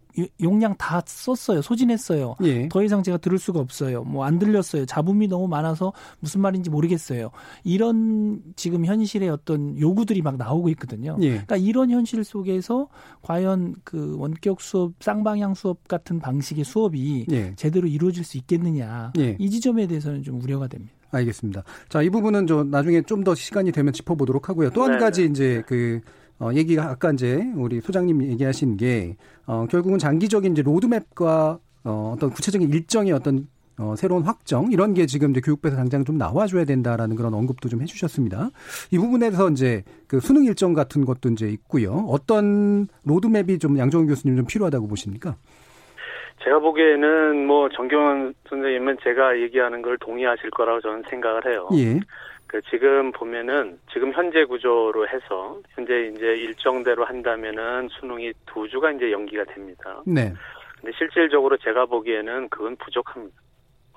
용량 0.40 0.74
다 0.76 1.02
썼어요. 1.06 1.62
소진했어요. 1.62 2.36
예. 2.42 2.68
더 2.68 2.82
이상 2.82 3.02
제가 3.02 3.18
들을 3.18 3.38
수가 3.38 3.60
없어요. 3.60 4.04
뭐 4.04 4.24
안 4.26 4.38
들렸어요. 4.38 4.86
잡음이 4.86 5.28
너무 5.28 5.46
많아서 5.48 5.92
무슨 6.20 6.40
말인지 6.40 6.70
모르겠어요. 6.70 7.30
이런 7.64 8.40
지금 8.56 8.84
현실의 8.84 9.28
어떤 9.28 9.78
요구들이 9.78 10.22
막 10.22 10.36
나오고 10.36 10.68
있거든요. 10.70 11.16
예. 11.20 11.30
그러니까 11.30 11.56
이런 11.56 11.90
현실 11.90 12.24
속에서 12.24 12.88
과연 13.22 13.74
그 13.84 14.16
원격 14.18 14.60
수업, 14.60 14.92
쌍방향 15.00 15.54
수업 15.54 15.86
같은 15.88 16.18
방식의 16.20 16.64
수업이 16.64 17.26
예. 17.30 17.54
제대로 17.56 17.86
이루어질 17.86 18.24
수 18.24 18.36
있겠느냐. 18.38 19.12
예. 19.18 19.36
이 19.38 19.50
지점에 19.50 19.86
대해서는 19.86 20.22
좀 20.22 20.40
우려가 20.42 20.66
됩니다. 20.66 20.92
알겠습니다. 21.10 21.62
자, 21.88 22.02
이 22.02 22.10
부분은 22.10 22.46
저 22.46 22.64
나중에 22.64 23.02
좀 23.02 23.22
더 23.24 23.34
시간이 23.34 23.72
되면 23.72 23.92
짚어보도록 23.92 24.48
하고요. 24.48 24.70
또한 24.70 24.92
네. 24.92 24.98
가지 24.98 25.24
이제 25.24 25.62
그 25.66 26.00
어, 26.38 26.50
얘기가 26.52 26.90
아까 26.90 27.10
이제 27.12 27.42
우리 27.56 27.80
소장님 27.80 28.22
얘기하신 28.22 28.76
게 28.76 29.16
어, 29.46 29.66
결국은 29.70 29.98
장기적인 29.98 30.52
이제 30.52 30.62
로드맵과 30.62 31.58
어, 31.84 32.12
어떤 32.14 32.30
구체적인 32.30 32.70
일정의 32.70 33.12
어떤 33.12 33.46
어, 33.78 33.94
새로운 33.96 34.22
확정 34.22 34.72
이런 34.72 34.94
게 34.94 35.06
지금 35.06 35.30
이제 35.30 35.40
교육부에서 35.40 35.76
당장 35.76 36.04
좀 36.04 36.16
나와줘야 36.16 36.64
된다라는 36.64 37.14
그런 37.16 37.34
언급도 37.34 37.68
좀 37.68 37.82
해주셨습니다. 37.82 38.50
이 38.90 38.98
부분에서 38.98 39.50
이제 39.50 39.82
그 40.08 40.18
수능 40.20 40.44
일정 40.44 40.72
같은 40.72 41.04
것도 41.04 41.28
이제 41.30 41.48
있고요. 41.48 42.06
어떤 42.08 42.88
로드맵이 43.04 43.58
좀 43.58 43.78
양정훈 43.78 44.06
교수님 44.06 44.36
좀 44.36 44.46
필요하다고 44.46 44.88
보십니까? 44.88 45.36
제가 46.42 46.58
보기에는 46.60 47.46
뭐 47.46 47.68
정경원 47.70 48.34
선생님은 48.48 48.98
제가 49.02 49.40
얘기하는 49.40 49.82
걸 49.82 49.98
동의하실 49.98 50.50
거라고 50.50 50.80
저는 50.80 51.02
생각을 51.10 51.44
해요. 51.46 51.68
예. 51.74 52.00
그 52.46 52.60
지금 52.70 53.12
보면은 53.12 53.78
지금 53.92 54.12
현재 54.12 54.44
구조로 54.44 55.08
해서 55.08 55.60
현재 55.70 56.12
이제 56.14 56.26
일정대로 56.26 57.04
한다면은 57.04 57.88
수능이 57.88 58.32
두 58.46 58.68
주가 58.68 58.90
이제 58.92 59.10
연기가 59.10 59.44
됩니다. 59.44 60.02
네. 60.06 60.32
근데 60.80 60.96
실질적으로 60.96 61.56
제가 61.56 61.86
보기에는 61.86 62.48
그건 62.48 62.76
부족합니다. 62.76 63.34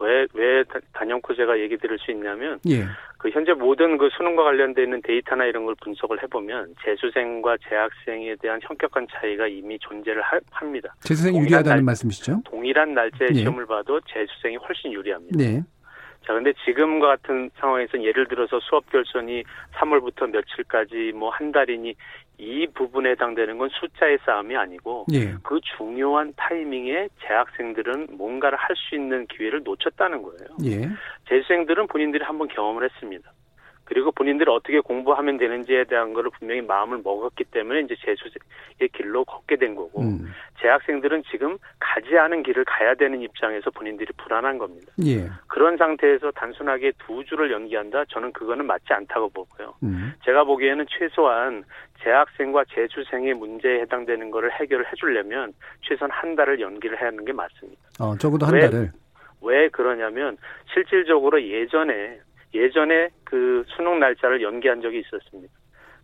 왜, 0.02 0.26
왜 0.34 0.64
단연코 0.94 1.36
제가 1.36 1.60
얘기 1.60 1.78
드릴 1.78 2.00
수 2.00 2.12
있냐면, 2.12 2.60
예. 2.70 2.86
그 3.18 3.30
현재 3.32 3.52
모든 3.52 3.98
그 3.98 4.10
수능과 4.18 4.44
관련돼 4.44 4.84
있는 4.84 5.02
데이터나 5.02 5.44
이런 5.44 5.66
걸 5.66 5.76
분석을 5.82 6.24
해보면, 6.24 6.76
재수생과 6.86 7.58
재학생에 7.68 8.36
대한 8.42 8.60
현격한 8.64 9.08
차이가 9.12 9.48
이미 9.48 9.78
존재를 9.80 10.22
하, 10.22 10.40
합니다. 10.52 10.96
재수생이 11.02 11.38
유리하다는 11.38 11.70
날, 11.70 11.84
말씀이시죠? 11.84 12.44
동일한 12.46 12.94
날짜의 12.94 13.32
예. 13.32 13.40
시험을 13.40 13.66
봐도 13.66 14.00
재수생이 14.02 14.56
훨씬 14.56 14.94
유리합니다. 14.94 15.38
네. 15.38 15.62
자, 16.30 16.34
근데 16.36 16.54
지금과 16.64 17.08
같은 17.08 17.50
상황에서 17.56 18.04
예를 18.04 18.28
들어서 18.28 18.60
수업 18.60 18.88
결선이 18.92 19.44
3월부터 19.74 20.30
며칠까지 20.30 21.14
뭐 21.16 21.32
한 21.32 21.52
달이니 21.52 21.96
이 22.38 22.68
부분에 22.68 23.10
해당되는 23.12 23.58
건 23.58 23.68
숫자의 23.72 24.20
싸움이 24.24 24.56
아니고 24.56 25.08
예. 25.12 25.34
그 25.42 25.60
중요한 25.76 26.32
타이밍에 26.38 27.08
재학생들은 27.26 28.10
뭔가를 28.12 28.60
할 28.60 28.76
수 28.76 28.94
있는 28.94 29.26
기회를 29.26 29.64
놓쳤다는 29.64 30.22
거예요. 30.22 30.50
예. 30.66 30.88
재수생들은 31.28 31.88
본인들이 31.88 32.24
한번 32.24 32.48
경험을 32.50 32.84
했습니다. 32.84 33.32
그리고 33.90 34.12
본인들이 34.12 34.50
어떻게 34.52 34.80
공부하면 34.80 35.38
되는지에 35.38 35.86
대한 35.86 36.14
거를 36.14 36.30
분명히 36.38 36.62
마음을 36.62 37.02
먹었기 37.04 37.46
때문에 37.46 37.82
이제 37.82 37.96
재수의 37.96 38.90
길로 38.94 39.26
걷게 39.26 39.56
된 39.56 39.74
거고 39.74 40.04
음. 40.04 40.32
재학생들은 40.62 41.24
지금 41.32 41.58
가지 41.80 42.16
않은 42.16 42.44
길을 42.44 42.66
가야 42.66 42.94
되는 42.94 43.20
입장에서 43.20 43.72
본인들이 43.72 44.14
불안한 44.16 44.60
겁니다. 44.60 44.92
예. 45.04 45.28
그런 45.48 45.76
상태에서 45.78 46.30
단순하게 46.32 46.92
두 47.00 47.24
주를 47.26 47.52
연기한다? 47.52 48.06
저는 48.10 48.32
그거는 48.32 48.68
맞지 48.68 48.94
않다고 48.94 49.30
보고요. 49.30 49.74
음. 49.82 50.14
제가 50.24 50.44
보기에는 50.44 50.86
최소한 50.88 51.64
재학생과 52.04 52.66
재수생의 52.72 53.34
문제에 53.34 53.82
해당되는 53.82 54.30
거를 54.30 54.52
해결을 54.52 54.86
해주려면 54.92 55.52
최소한 55.82 56.12
한 56.12 56.36
달을 56.36 56.60
연기를 56.60 57.02
해야 57.02 57.08
하는 57.08 57.26
게 57.26 57.34
맞습니다. 57.34 57.82
어, 58.00 58.16
적어도 58.18 58.46
한 58.46 58.54
왜, 58.54 58.60
달을. 58.62 58.92
왜 59.42 59.68
그러냐면 59.70 60.38
실질적으로 60.72 61.42
예전에 61.42 62.20
예전에 62.54 63.10
그 63.24 63.64
수능 63.68 64.00
날짜를 64.00 64.42
연기한 64.42 64.82
적이 64.82 65.00
있었습니다. 65.00 65.54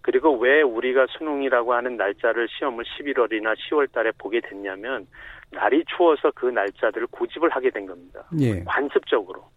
그리고 0.01 0.37
왜 0.37 0.61
우리가 0.61 1.07
수능이라고 1.09 1.73
하는 1.73 1.97
날짜를 1.97 2.47
시험을 2.47 2.85
11월이나 2.85 3.55
10월 3.55 3.91
달에 3.91 4.11
보게 4.19 4.39
됐냐면 4.39 5.07
날이 5.51 5.83
추워서 5.85 6.31
그 6.35 6.45
날짜들을 6.45 7.07
고집을 7.07 7.49
하게 7.49 7.71
된 7.71 7.87
겁니다. 7.87 8.23
예. 8.39 8.63
관습적으로. 8.65 9.49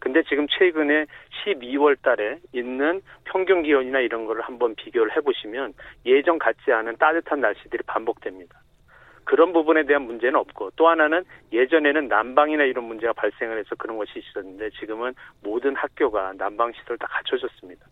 근데 0.00 0.22
지금 0.24 0.46
최근에 0.48 1.06
12월 1.44 1.96
달에 2.02 2.38
있는 2.52 3.00
평균 3.24 3.62
기온이나 3.62 4.00
이런 4.00 4.26
거를 4.26 4.42
한번 4.42 4.74
비교를 4.74 5.16
해 5.16 5.20
보시면 5.20 5.72
예전 6.04 6.38
같지 6.38 6.72
않은 6.72 6.96
따뜻한 6.96 7.40
날씨들이 7.40 7.84
반복됩니다. 7.86 8.63
그런 9.24 9.52
부분에 9.52 9.84
대한 9.84 10.02
문제는 10.02 10.36
없고 10.38 10.70
또 10.76 10.88
하나는 10.88 11.24
예전에는 11.52 12.08
난방이나 12.08 12.64
이런 12.64 12.84
문제가 12.84 13.12
발생을 13.12 13.58
해서 13.58 13.74
그런 13.76 13.96
것이 13.96 14.12
있었는데 14.18 14.70
지금은 14.78 15.14
모든 15.42 15.74
학교가 15.74 16.34
난방 16.36 16.72
시설 16.72 16.98
다 16.98 17.06
갖춰졌습니다. 17.10 17.86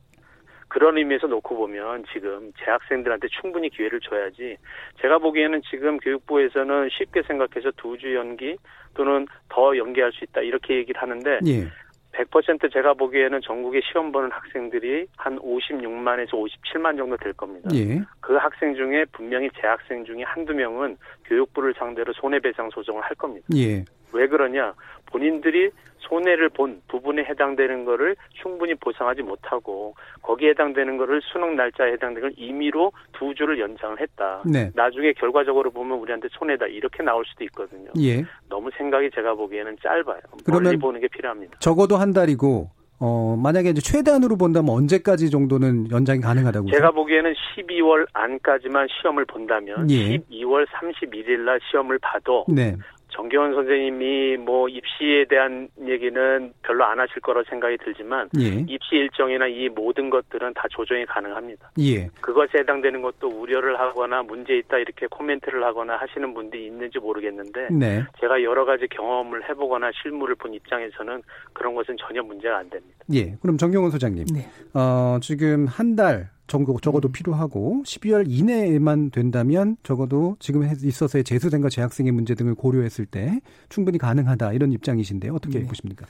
그런 0.69 0.97
의미에서 0.97 1.27
놓고 1.27 1.55
보면 1.55 2.05
지금 2.15 2.51
재학생들한테 2.65 3.29
충분히 3.29 3.69
기회를 3.69 4.01
줘야지 4.01 4.57
제가 5.03 5.19
보기에는 5.19 5.61
지금 5.69 5.99
교육부에서는 5.99 6.89
쉽게 6.91 7.23
생각해서 7.25 7.71
두 7.77 7.99
주 7.99 8.15
연기 8.15 8.57
또는 8.95 9.27
더 9.51 9.77
연기할 9.77 10.13
수 10.13 10.25
있다 10.25 10.41
이렇게 10.41 10.77
얘기를 10.77 11.01
하는데 11.01 11.41
예. 11.47 11.69
100% 12.13 12.73
제가 12.73 12.95
보기에는 12.95 13.41
전국에 13.43 13.81
시험 13.91 14.13
보는 14.13 14.31
학생들이 14.31 15.07
한 15.17 15.39
56만에서 15.39 16.31
57만 16.33 16.97
정도 16.97 17.17
될 17.17 17.33
겁니다. 17.33 17.71
예. 17.75 18.01
그 18.21 18.35
학생 18.35 18.75
중에 18.75 19.05
분명히 19.13 19.51
재학생 19.61 20.05
중에 20.05 20.23
한두 20.23 20.53
명은 20.53 20.97
교육부를 21.25 21.75
상대로 21.79 22.13
손해배상 22.13 22.71
소송을 22.71 23.03
할 23.03 23.15
겁니다. 23.17 23.47
예. 23.57 23.85
왜 24.13 24.27
그러냐? 24.27 24.75
본인들이 25.07 25.71
손해를 25.99 26.49
본 26.51 26.83
부분에 26.89 27.25
해당되는 27.25 27.85
거를 27.85 28.17
충분히 28.43 28.75
보상하지 28.75 29.23
못하고 29.23 29.95
거기에 30.23 30.51
해당되는 30.51 30.97
거를 30.97 31.21
수능 31.23 31.57
날짜에 31.57 31.93
해당되는 31.93 32.21
걸 32.21 32.33
임의로 32.37 32.93
두 33.13 33.35
주를 33.35 33.59
연장을 33.61 34.01
했다. 34.01 34.43
네. 34.45 34.71
나중에 34.75 35.13
결과적으로 35.13 35.71
보면 35.71 35.99
우리한테 35.99 36.29
손해다 36.33 36.67
이렇게 36.67 37.03
나올 37.03 37.25
수도 37.25 37.45
있거든요. 37.45 37.91
예. 38.01 38.25
너무 38.49 38.71
생각이 38.77 39.11
제가 39.15 39.35
보기에는 39.35 39.77
짧아요. 39.83 40.21
멀리 40.49 40.77
보는 40.77 41.01
게 41.01 41.09
필요합니다. 41.09 41.59
적어도 41.61 41.97
한 41.97 42.13
달이고 42.13 42.71
어, 43.05 43.37
만약에 43.37 43.71
이제 43.71 43.81
최대한으로 43.81 44.37
본다면 44.37 44.71
언제까지 44.77 45.29
정도는 45.29 45.91
연장이 45.91 46.21
가능하다고? 46.21 46.71
제가 46.71 46.93
보기에는 46.93 47.33
12월 47.33 48.07
안까지만 48.13 48.87
시험을 48.89 49.25
본다면 49.25 49.91
예. 49.91 50.19
12월 50.19 50.67
31일 50.69 51.41
날 51.41 51.59
시험을 51.69 51.99
봐도 51.99 52.45
네. 52.49 52.77
정겨원 53.13 53.55
선생님이 53.55 54.39
뭐 54.39 54.69
입시에 54.69 55.25
대한 55.29 55.69
얘기는 55.87 56.53
별로 56.63 56.85
안 56.85 56.99
하실 56.99 57.21
거라 57.21 57.43
생각이 57.49 57.77
들지만 57.85 58.29
예. 58.41 58.65
입시 58.69 58.97
일정이나 58.97 59.47
이 59.47 59.69
모든 59.69 60.11
것들은 60.11 60.55
다 60.55 60.65
조정이 60.71 61.05
가능합니다. 61.07 61.71
예. 61.81 62.09
그것에 62.21 62.59
해당되는 62.59 63.03
것도 63.03 63.29
우려를 63.29 63.79
하거나 63.79 64.23
문제 64.23 64.57
있다 64.57 64.79
이렇게 64.79 65.07
코멘트를 65.07 65.63
하거나 65.63 65.97
하시는 65.97 66.33
분들이 66.35 66.67
있는지 66.67 66.99
모르겠는데 66.99 67.69
네. 67.71 68.03
제가 68.21 68.43
여러 68.43 68.65
가지 68.65 68.87
경험을 68.89 69.49
해보거나 69.49 69.91
실물을 70.03 70.35
본 70.37 70.55
입장에서는 70.55 71.23
그런 71.53 71.75
것은 71.75 71.97
전혀 72.01 72.23
문제가 72.23 72.59
안 72.59 72.71
됩니다. 72.71 72.99
예. 73.13 73.37
그럼 73.43 73.57
정경원 73.59 73.91
소장님, 73.91 74.25
네. 74.35 74.47
어, 74.75 75.19
지금 75.21 75.67
한 75.67 75.93
달 75.93 76.31
정도 76.53 76.79
적어도 76.79 77.09
음. 77.09 77.13
필요하고 77.13 77.83
12월 77.87 78.27
이내에만 78.29 79.11
된다면 79.11 79.79
적어도 79.83 80.37
지금 80.39 80.69
있어서의 80.71 81.25
재수생과 81.25 81.71
재학생의 81.71 82.13
문제 82.13 82.35
등을 82.35 82.55
고려했을 82.55 83.07
때 83.07 83.41
충분히 83.71 83.97
가능하다 83.97 84.53
이런 84.53 84.71
입장이신데 84.71 85.31
어떻게 85.31 85.61
네. 85.61 85.67
보십니까? 85.67 86.05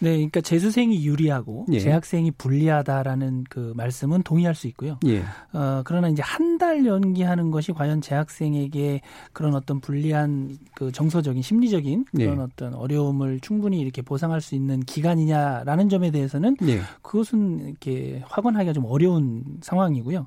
네, 0.00 0.12
그러니까 0.16 0.40
재수생이 0.40 1.04
유리하고 1.04 1.66
예. 1.72 1.78
재학생이 1.80 2.32
불리하다라는 2.32 3.44
그 3.48 3.72
말씀은 3.76 4.22
동의할 4.22 4.54
수 4.54 4.66
있고요. 4.68 4.98
예. 5.06 5.22
어, 5.52 5.82
그러나 5.84 6.08
이제 6.08 6.22
한 6.22 6.50
달 6.60 6.84
연기하는 6.84 7.50
것이 7.50 7.72
과연 7.72 8.02
재학생에게 8.02 9.00
그런 9.32 9.54
어떤 9.54 9.80
불리한 9.80 10.58
그 10.74 10.92
정서적인 10.92 11.40
심리적인 11.40 12.04
그런 12.14 12.36
예. 12.36 12.42
어떤 12.42 12.74
어려움을 12.74 13.40
충분히 13.40 13.80
이렇게 13.80 14.02
보상할 14.02 14.42
수 14.42 14.54
있는 14.54 14.80
기간이냐라는 14.80 15.88
점에 15.88 16.10
대해서는 16.10 16.58
예. 16.68 16.80
그것은 17.00 17.66
이렇게 17.66 18.22
확언하기가 18.26 18.74
좀 18.74 18.84
어려운 18.84 19.42
상황이고요. 19.62 20.26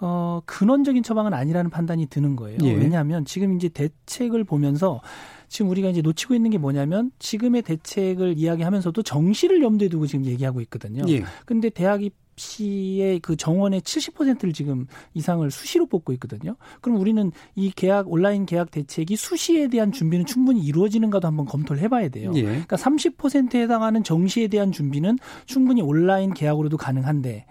어, 0.00 0.40
근원적인 0.46 1.04
처방은 1.04 1.32
아니라는 1.32 1.70
판단이 1.70 2.06
드는 2.06 2.34
거예요. 2.34 2.58
예. 2.64 2.72
왜냐하면 2.72 3.24
지금 3.24 3.54
이제 3.54 3.68
대책을 3.68 4.42
보면서 4.42 5.00
지금 5.48 5.70
우리가 5.70 5.88
이제 5.88 6.02
놓치고 6.02 6.34
있는 6.34 6.50
게 6.50 6.58
뭐냐면 6.58 7.10
지금의 7.18 7.62
대책을 7.62 8.38
이야기하면서도 8.38 9.02
정시를 9.02 9.62
염두에 9.62 9.88
두고 9.88 10.06
지금 10.06 10.24
얘기하고 10.26 10.60
있거든요. 10.62 11.02
예. 11.08 11.24
근데 11.44 11.70
대학 11.70 12.02
입 12.02 12.14
시의 12.38 13.20
그 13.20 13.36
정원의 13.36 13.80
70%를 13.82 14.52
지금 14.52 14.86
이상을 15.14 15.50
수시로 15.50 15.86
뽑고 15.86 16.12
있거든요. 16.14 16.56
그럼 16.80 17.00
우리는 17.00 17.32
이 17.54 17.70
계약 17.70 18.10
온라인 18.10 18.46
계약 18.46 18.70
대책이 18.70 19.16
수시에 19.16 19.68
대한 19.68 19.92
준비는 19.92 20.24
충분히 20.24 20.64
이루어지는가도 20.64 21.26
한번 21.26 21.46
검토를 21.46 21.82
해봐야 21.82 22.08
돼요. 22.08 22.32
예. 22.36 22.42
그러니까 22.42 22.76
30%에 22.76 23.62
해당하는 23.62 24.04
정시에 24.04 24.48
대한 24.48 24.72
준비는 24.72 25.18
충분히 25.46 25.82
온라인 25.82 26.32
계약으로도 26.32 26.76
가능한데 26.76 27.46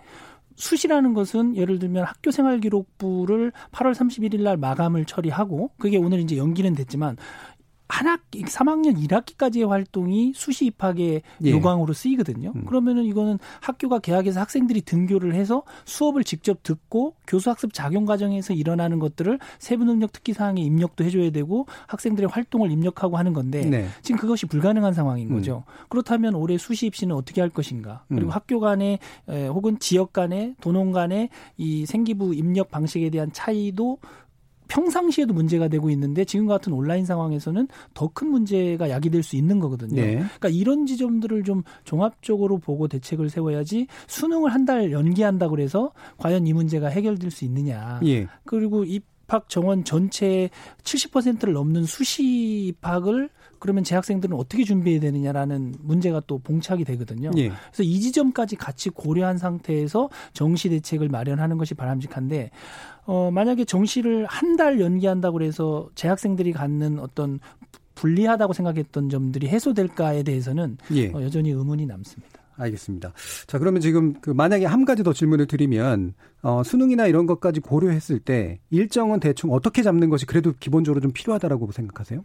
수시라는 0.55 1.13
것은 1.13 1.55
예를 1.55 1.77
들면 1.77 2.03
학교 2.03 2.31
생활 2.31 2.59
기록부를 2.59 3.51
8월 3.71 3.93
31일 3.93 4.41
날 4.41 4.57
마감을 4.57 5.05
처리하고 5.05 5.69
그게 5.77 5.97
오늘 5.97 6.19
이제 6.19 6.35
연기는 6.35 6.73
됐지만 6.73 7.15
한 7.89 8.07
학기, 8.07 8.43
3학년 8.43 9.01
1학기까지의 9.07 9.67
활동이 9.67 10.33
수시 10.35 10.65
입학의 10.65 11.21
예. 11.45 11.51
요강으로 11.51 11.93
쓰이거든요. 11.93 12.51
음. 12.55 12.65
그러면은 12.65 13.05
이거는 13.05 13.39
학교가 13.61 13.99
개학해서 13.99 14.39
학생들이 14.41 14.81
등교를 14.81 15.33
해서 15.33 15.63
수업을 15.85 16.23
직접 16.23 16.63
듣고 16.63 17.15
교수 17.25 17.49
학습 17.49 17.73
작용 17.73 18.05
과정에서 18.05 18.53
일어나는 18.53 18.99
것들을 18.99 19.39
세부 19.59 19.85
능력 19.85 20.11
특기 20.11 20.33
사항에 20.33 20.61
입력도 20.61 21.03
해줘야 21.05 21.29
되고 21.29 21.65
학생들의 21.87 22.29
활동을 22.29 22.71
입력하고 22.71 23.17
하는 23.17 23.33
건데 23.33 23.65
네. 23.65 23.87
지금 24.01 24.19
그것이 24.19 24.45
불가능한 24.47 24.93
상황인 24.93 25.29
음. 25.29 25.35
거죠. 25.35 25.63
음. 25.67 25.85
그렇다면 25.89 26.35
올해 26.35 26.57
수시 26.57 26.87
입시는 26.87 27.15
어떻게 27.15 27.39
할 27.39 27.49
것인가? 27.49 28.03
그리고 28.09 28.27
음. 28.27 28.31
학교 28.31 28.59
간에 28.59 28.99
에, 29.29 29.47
혹은 29.47 29.79
지역 29.79 30.11
간에 30.11 30.55
도농 30.59 30.91
간에 30.91 31.29
이 31.55 31.85
생기부 31.85 32.35
입력 32.35 32.69
방식에 32.69 33.09
대한 33.09 33.31
차이도 33.31 33.99
평상시에도 34.67 35.33
문제가 35.33 35.67
되고 35.67 35.89
있는데 35.89 36.23
지금 36.25 36.45
같은 36.47 36.73
온라인 36.73 37.05
상황에서는 37.05 37.67
더 37.93 38.07
큰 38.13 38.29
문제가 38.29 38.89
야기될 38.89 39.21
수 39.23 39.35
있는 39.35 39.59
거거든요. 39.59 40.01
네. 40.01 40.15
그러니까 40.15 40.49
이런 40.49 40.85
지점들을 40.85 41.43
좀 41.43 41.63
종합적으로 41.83 42.57
보고 42.57 42.87
대책을 42.87 43.29
세워야지 43.29 43.87
수능을 44.07 44.53
한 44.53 44.67
달 44.67 44.91
연기한다 44.91 45.47
그래서 45.47 45.93
과연 46.17 46.45
이 46.45 46.51
문제가 46.51 46.87
해결될 46.89 47.31
수 47.31 47.45
있느냐. 47.45 48.01
예. 48.05 48.27
그리고 48.43 48.83
입학 48.83 49.47
정원 49.47 49.85
전체 49.85 50.49
70%를 50.83 51.53
넘는 51.53 51.85
수시 51.85 52.65
입학을 52.67 53.29
그러면 53.59 53.83
재학생들은 53.83 54.35
어떻게 54.37 54.63
준비해야 54.63 54.99
되느냐라는 55.01 55.75
문제가 55.81 56.21
또 56.27 56.39
봉착이 56.39 56.83
되거든요. 56.85 57.31
예. 57.37 57.49
그래서 57.49 57.83
이 57.83 57.99
지점까지 57.99 58.55
같이 58.55 58.89
고려한 58.89 59.37
상태에서 59.37 60.09
정시 60.33 60.69
대책을 60.69 61.09
마련하는 61.09 61.57
것이 61.57 61.73
바람직한데 61.73 62.51
어 63.05 63.31
만약에 63.31 63.65
정시를 63.65 64.25
한 64.25 64.57
달 64.57 64.79
연기한다고 64.79 65.37
그래서 65.37 65.87
재학생들이 65.93 66.51
갖는 66.51 66.97
어떤 66.99 67.39
불리하다고 67.93 68.53
생각했던 68.53 69.09
점들이 69.09 69.47
해소될까에 69.49 70.23
대해서는 70.23 70.77
예. 70.93 71.09
어, 71.11 71.21
여전히 71.21 71.51
의문이 71.51 71.85
남습니다. 71.85 72.39
알겠습니다. 72.55 73.13
자, 73.45 73.59
그러면 73.59 73.81
지금 73.81 74.13
그 74.19 74.31
만약에 74.31 74.65
한 74.65 74.83
가지 74.83 75.03
더 75.03 75.13
질문을 75.13 75.45
드리면 75.45 76.15
어, 76.41 76.63
수능이나 76.63 77.05
이런 77.05 77.27
것까지 77.27 77.59
고려했을 77.59 78.19
때 78.19 78.59
일정은 78.71 79.19
대충 79.19 79.51
어떻게 79.51 79.83
잡는 79.83 80.09
것이 80.09 80.25
그래도 80.25 80.53
기본적으로 80.59 81.01
좀 81.01 81.11
필요하다라고 81.11 81.71
생각하세요? 81.71 82.23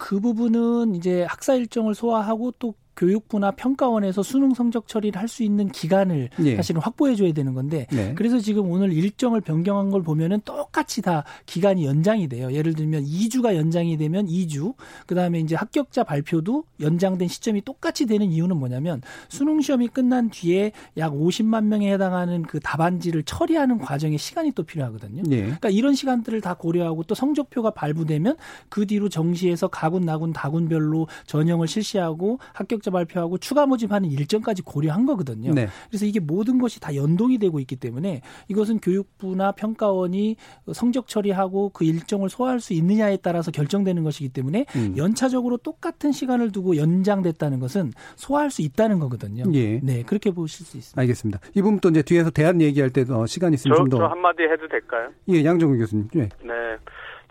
그 0.00 0.18
부분은 0.20 0.96
이제 0.96 1.24
학사 1.24 1.54
일정을 1.54 1.94
소화하고 1.94 2.52
또 2.58 2.74
교육부나 2.96 3.52
평가원에서 3.52 4.22
수능 4.22 4.52
성적 4.54 4.86
처리를 4.86 5.18
할 5.18 5.30
수 5.30 5.44
있는 5.44 5.68
기간을 5.68 6.28
예. 6.44 6.56
사실은 6.56 6.82
확보해 6.82 7.14
줘야 7.14 7.32
되는 7.32 7.54
건데 7.54 7.86
네. 7.92 8.12
그래서 8.16 8.40
지금 8.40 8.68
오늘 8.68 8.92
일정을 8.92 9.40
변경한 9.40 9.90
걸 9.90 10.02
보면은 10.02 10.40
똑같이 10.44 11.00
다 11.00 11.24
기간이 11.46 11.86
연장이 11.86 12.28
돼요. 12.28 12.52
예를 12.52 12.74
들면 12.74 13.04
2주가 13.04 13.54
연장이 13.54 13.96
되면 13.96 14.26
2주, 14.26 14.74
그다음에 15.06 15.38
이제 15.38 15.54
합격자 15.54 16.02
발표도 16.02 16.64
연장된 16.80 17.28
시점이 17.28 17.62
똑같이 17.62 18.06
되는 18.06 18.30
이유는 18.32 18.56
뭐냐면 18.56 19.00
수능 19.28 19.60
시험이 19.60 19.86
끝난 19.86 20.30
뒤에 20.30 20.72
약 20.96 21.12
50만 21.12 21.64
명에 21.66 21.92
해당하는 21.92 22.42
그 22.42 22.58
답안지를 22.58 23.22
처리하는 23.22 23.78
과정에 23.78 24.16
시간이 24.16 24.50
또 24.52 24.64
필요하거든요. 24.64 25.22
예. 25.30 25.42
그러니까 25.42 25.68
이런 25.70 25.94
시간들을 25.94 26.40
다 26.40 26.54
고려하고 26.54 27.04
또 27.04 27.14
성적표가 27.14 27.70
발부되면 27.70 28.36
그 28.68 28.84
뒤로 28.86 29.08
정시에서 29.08 29.68
가군 29.68 30.04
나군 30.04 30.32
다군별로 30.32 31.06
전형을 31.26 31.68
실시하고 31.68 32.40
합격 32.52 32.79
자 32.80 32.90
성적 32.90 32.92
발표하고 32.92 33.38
추가 33.38 33.66
모집하는 33.66 34.10
일정까지 34.10 34.62
고려한 34.62 35.06
거거든요. 35.06 35.52
네. 35.52 35.68
그래서 35.88 36.06
이게 36.06 36.18
모든 36.20 36.58
것이 36.58 36.80
다 36.80 36.94
연동이 36.96 37.38
되고 37.38 37.60
있기 37.60 37.76
때문에 37.76 38.22
이것은 38.48 38.80
교육부나 38.80 39.52
평가원이 39.52 40.36
성적 40.72 41.06
처리하고 41.06 41.70
그 41.70 41.84
일정을 41.84 42.28
소화할 42.28 42.60
수 42.60 42.72
있느냐에 42.72 43.18
따라서 43.18 43.50
결정되는 43.50 44.02
것이기 44.02 44.30
때문에 44.30 44.66
음. 44.76 44.94
연차적으로 44.96 45.56
똑같은 45.58 46.12
시간을 46.12 46.52
두고 46.52 46.76
연장됐다는 46.76 47.60
것은 47.60 47.92
소화할 48.16 48.50
수 48.50 48.62
있다는 48.62 48.98
거거든요. 48.98 49.44
예. 49.54 49.80
네, 49.82 50.02
그렇게 50.02 50.30
보실 50.30 50.66
수 50.66 50.76
있습니다. 50.76 51.00
알겠습니다. 51.00 51.40
이 51.54 51.62
부분 51.62 51.78
또 51.80 51.90
이제 51.90 52.02
뒤에서 52.02 52.30
대안 52.30 52.60
얘기할 52.60 52.90
때도 52.90 53.26
시간 53.26 53.54
있으면 53.54 53.76
좀 53.76 53.88
더. 53.88 53.98
저 53.98 54.06
한마디 54.06 54.42
해도 54.42 54.66
될까요? 54.68 55.10
예, 55.28 55.44
양정우 55.44 55.76
교수님. 55.76 56.08
예. 56.16 56.20
네. 56.20 56.30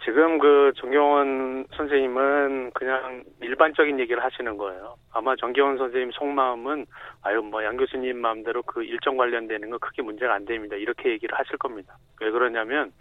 지금 0.03 0.39
그 0.39 0.71
정경원 0.77 1.65
선생님은 1.75 2.71
그냥 2.73 3.23
일반적인 3.41 3.99
얘기를 3.99 4.23
하시는 4.23 4.57
거예요. 4.57 4.95
아마 5.13 5.35
정경원 5.35 5.77
선생님 5.77 6.11
속마음은 6.11 6.85
아유 7.23 7.41
뭐 7.41 7.63
양 7.63 7.75
교수님 7.77 8.17
마음대로 8.19 8.61
그 8.63 8.83
일정 8.83 9.17
관련되는 9.17 9.69
거 9.69 9.77
크게 9.77 10.01
문제가 10.01 10.33
안 10.35 10.45
됩니다. 10.45 10.75
이렇게 10.77 11.09
얘기를 11.09 11.37
하실 11.37 11.57
겁니다. 11.57 11.97
왜 12.21 12.31
그러냐면 12.31 12.91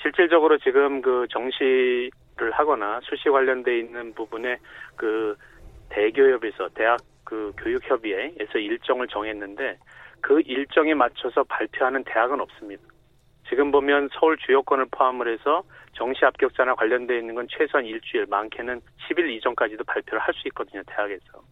실질적으로 0.00 0.58
지금 0.58 1.00
그 1.00 1.26
정시를 1.30 2.50
하거나 2.52 3.00
수시 3.04 3.28
관련돼 3.28 3.78
있는 3.78 4.12
부분에 4.14 4.58
그 4.96 5.36
대교협에서 5.90 6.70
대학 6.74 7.00
그 7.24 7.52
교육협의회에서 7.58 8.58
일정을 8.58 9.06
정했는데 9.06 9.78
그 10.20 10.40
일정에 10.40 10.94
맞춰서 10.94 11.44
발표하는 11.44 12.02
대학은 12.04 12.40
없습니다. 12.40 12.82
지금 13.48 13.70
보면 13.70 14.08
서울 14.12 14.36
주요권을 14.38 14.86
포함을 14.90 15.32
해서 15.32 15.62
정시 15.94 16.24
합격자나 16.24 16.74
관련되어 16.74 17.18
있는 17.18 17.34
건 17.34 17.46
최소한 17.50 17.84
일주일, 17.84 18.26
많게는 18.26 18.80
10일 19.08 19.30
이전까지도 19.30 19.84
발표를 19.84 20.20
할 20.20 20.32
수 20.34 20.48
있거든요, 20.48 20.82
대학에서. 20.86 21.42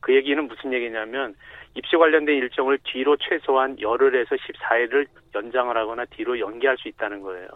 그 0.00 0.14
얘기는 0.14 0.46
무슨 0.46 0.72
얘기냐면 0.72 1.34
입시 1.74 1.96
관련된 1.96 2.36
일정을 2.36 2.78
뒤로 2.84 3.16
최소한 3.16 3.80
열흘에서 3.80 4.36
14일을 4.36 5.06
연장을 5.34 5.76
하거나 5.76 6.04
뒤로 6.06 6.38
연기할 6.38 6.76
수 6.78 6.88
있다는 6.88 7.20
거예요. 7.22 7.48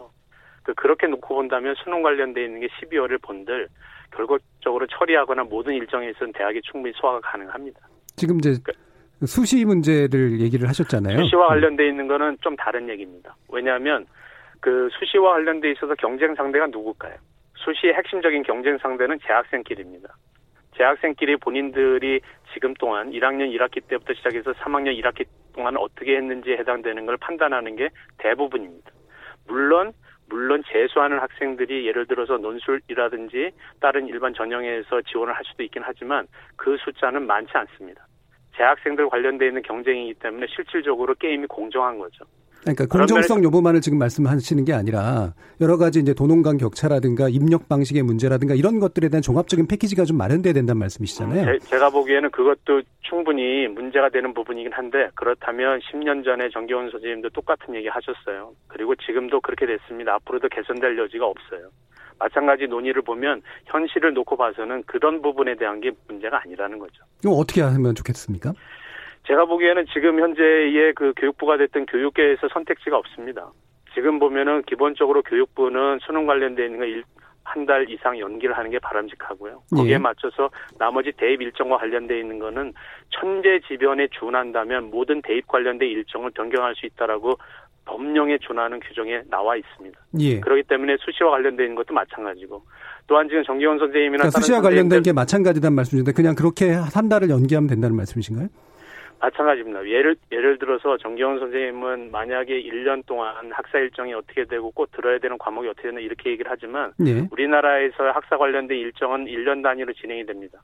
그 0.63 0.73
그렇게 0.73 1.07
놓고 1.07 1.35
본다면 1.35 1.75
수능 1.83 2.01
관련돼 2.01 2.43
있는 2.43 2.61
게 2.61 2.67
12월을 2.67 3.21
본들 3.21 3.67
결과적으로 4.11 4.87
처리하거나 4.87 5.43
모든 5.45 5.73
일정에 5.73 6.09
있어서는 6.09 6.33
대학이 6.33 6.61
충분히 6.63 6.93
소화가 6.97 7.21
가능합니다. 7.21 7.79
지금 8.15 8.37
이제 8.37 8.55
그, 8.63 8.71
수시 9.25 9.65
문제를 9.65 10.39
얘기를 10.39 10.67
하셨잖아요. 10.67 11.23
수시와 11.23 11.47
관련돼 11.47 11.87
있는 11.87 12.07
거는 12.07 12.37
좀 12.41 12.55
다른 12.55 12.89
얘기입니다. 12.89 13.35
왜냐하면 13.49 14.05
그 14.59 14.89
수시와 14.97 15.33
관련돼 15.33 15.71
있어서 15.71 15.95
경쟁 15.95 16.35
상대가 16.35 16.67
누굴까요? 16.67 17.15
수시의 17.55 17.93
핵심적인 17.93 18.43
경쟁 18.43 18.77
상대는 18.77 19.19
재학생끼리입니다. 19.25 20.09
재학생끼리 20.77 21.37
본인들이 21.37 22.21
지금 22.53 22.73
동안 22.75 23.11
1학년 23.11 23.55
1학기 23.55 23.85
때부터 23.87 24.13
시작해서 24.13 24.51
3학년 24.53 24.99
1학기 24.99 25.25
동안 25.53 25.77
어떻게 25.77 26.15
했는지에 26.17 26.57
해당되는 26.57 27.05
걸 27.05 27.17
판단하는 27.17 27.75
게 27.75 27.89
대부분입니다. 28.17 28.91
물론 29.47 29.93
물론 30.29 30.63
재수하는 30.71 31.19
학생들이 31.19 31.85
예를 31.85 32.07
들어서 32.07 32.37
논술이라든지 32.37 33.51
다른 33.79 34.07
일반 34.07 34.33
전형에서 34.33 35.01
지원을 35.03 35.33
할 35.35 35.43
수도 35.45 35.63
있긴 35.63 35.83
하지만 35.85 36.27
그 36.55 36.77
숫자는 36.77 37.27
많지 37.27 37.51
않습니다. 37.53 38.07
재학생들 38.55 39.09
관련돼 39.09 39.47
있는 39.47 39.61
경쟁이기 39.61 40.15
때문에 40.15 40.47
실질적으로 40.47 41.13
게임이 41.15 41.47
공정한 41.47 41.97
거죠. 41.97 42.25
그러니까 42.63 42.85
공정성 42.85 43.43
여부만을 43.43 43.81
지금 43.81 43.99
말씀하시는 43.99 44.63
게 44.63 44.73
아니라 44.73 45.33
여러 45.59 45.77
가지 45.77 45.99
이제 45.99 46.13
도농 46.13 46.43
간 46.43 46.57
격차라든가 46.57 47.27
입력 47.27 47.67
방식의 47.67 48.03
문제라든가 48.03 48.55
이런 48.55 48.79
것들에 48.79 49.09
대한 49.09 49.21
종합적인 49.21 49.67
패키지가 49.67 50.05
좀 50.05 50.17
마련돼야 50.17 50.53
된다는 50.53 50.79
말씀이시잖아요. 50.79 51.59
제, 51.59 51.77
가 51.77 51.89
보기에는 51.89 52.31
그것도 52.31 52.83
충분히 53.01 53.67
문제가 53.67 54.09
되는 54.09 54.33
부분이긴 54.33 54.71
한데 54.71 55.09
그렇다면 55.15 55.79
10년 55.79 56.23
전에 56.23 56.49
정기원 56.49 56.89
선생님도 56.89 57.31
똑같은 57.31 57.75
얘기 57.75 57.89
하셨어요. 57.89 58.53
그리고 58.67 58.95
지금도 58.95 59.41
그렇게 59.41 59.65
됐습니다. 59.65 60.15
앞으로도 60.15 60.47
개선될 60.47 60.97
여지가 60.97 61.25
없어요. 61.25 61.69
마찬가지 62.23 62.67
논의를 62.67 63.01
보면 63.01 63.41
현실을 63.65 64.13
놓고 64.13 64.37
봐서는 64.37 64.83
그런 64.83 65.21
부분에 65.21 65.55
대한 65.55 65.81
게 65.81 65.91
문제가 66.07 66.39
아니라는 66.43 66.79
거죠. 66.79 67.03
이거 67.21 67.33
어떻게 67.33 67.61
하면 67.61 67.95
좋겠습니까? 67.95 68.53
제가 69.27 69.45
보기에는 69.45 69.85
지금 69.93 70.19
현재의 70.21 70.93
그 70.95 71.13
교육부가 71.17 71.57
됐던 71.57 71.85
교육계에서 71.87 72.47
선택지가 72.53 72.97
없습니다. 72.97 73.51
지금 73.93 74.19
보면은 74.19 74.63
기본적으로 74.63 75.21
교육부는 75.21 75.99
수능 76.01 76.25
관련돼 76.25 76.65
있는 76.65 76.79
거 76.79 77.03
한 77.45 77.65
달 77.65 77.89
이상 77.89 78.17
연기를 78.17 78.57
하는 78.57 78.71
게 78.71 78.79
바람직하고요. 78.79 79.63
거기에 79.75 79.93
예. 79.93 79.97
맞춰서 79.97 80.49
나머지 80.79 81.11
대입 81.11 81.41
일정과 81.41 81.77
관련돼 81.77 82.17
있는 82.17 82.39
거는 82.39 82.73
천재지변에 83.09 84.07
준한다면 84.17 84.89
모든 84.89 85.21
대입 85.21 85.45
관련된 85.47 85.89
일정을 85.89 86.31
변경할 86.31 86.73
수 86.75 86.85
있다라고 86.85 87.37
법령에 87.85 88.37
준하는 88.39 88.79
규정에 88.79 89.21
나와 89.29 89.55
있습니다. 89.55 89.99
예. 90.19 90.39
그렇기 90.39 90.63
때문에 90.63 90.95
수시와 90.99 91.39
있는 91.39 91.75
것도 91.75 91.93
마찬가지고 91.93 92.63
또한 93.07 93.27
지금 93.27 93.43
정기원 93.43 93.77
선생님이나 93.79 94.23
그러니까 94.23 94.39
수시와 94.39 94.61
관련된 94.61 95.03
게 95.03 95.11
마찬가지단 95.11 95.73
말씀이신데 95.73 96.13
그냥 96.13 96.35
그렇게 96.35 96.71
한 96.71 97.09
달을 97.09 97.29
연기하면 97.29 97.67
된다는 97.67 97.95
말씀이신가요? 97.97 98.47
마찬가지입니다. 99.19 99.87
예를 99.87 100.15
예를 100.31 100.59
들어서 100.59 100.97
정기원 100.97 101.39
선생님은 101.39 102.11
만약에 102.11 102.61
1년 102.61 103.05
동안 103.05 103.33
학사 103.53 103.79
일정이 103.79 104.13
어떻게 104.13 104.43
되고 104.43 104.69
꼭 104.71 104.91
들어야 104.91 105.17
되는 105.17 105.37
과목이 105.37 105.69
어떻게 105.69 105.89
되나 105.89 106.01
이렇게 106.01 106.31
얘기를 106.31 106.51
하지만 106.51 106.91
네. 106.97 107.25
우리나라에서 107.31 108.11
학사 108.13 108.37
관련된 108.37 108.77
일정은 108.77 109.25
1년 109.25 109.63
단위로 109.63 109.93
진행이 109.93 110.25
됩니다. 110.25 110.61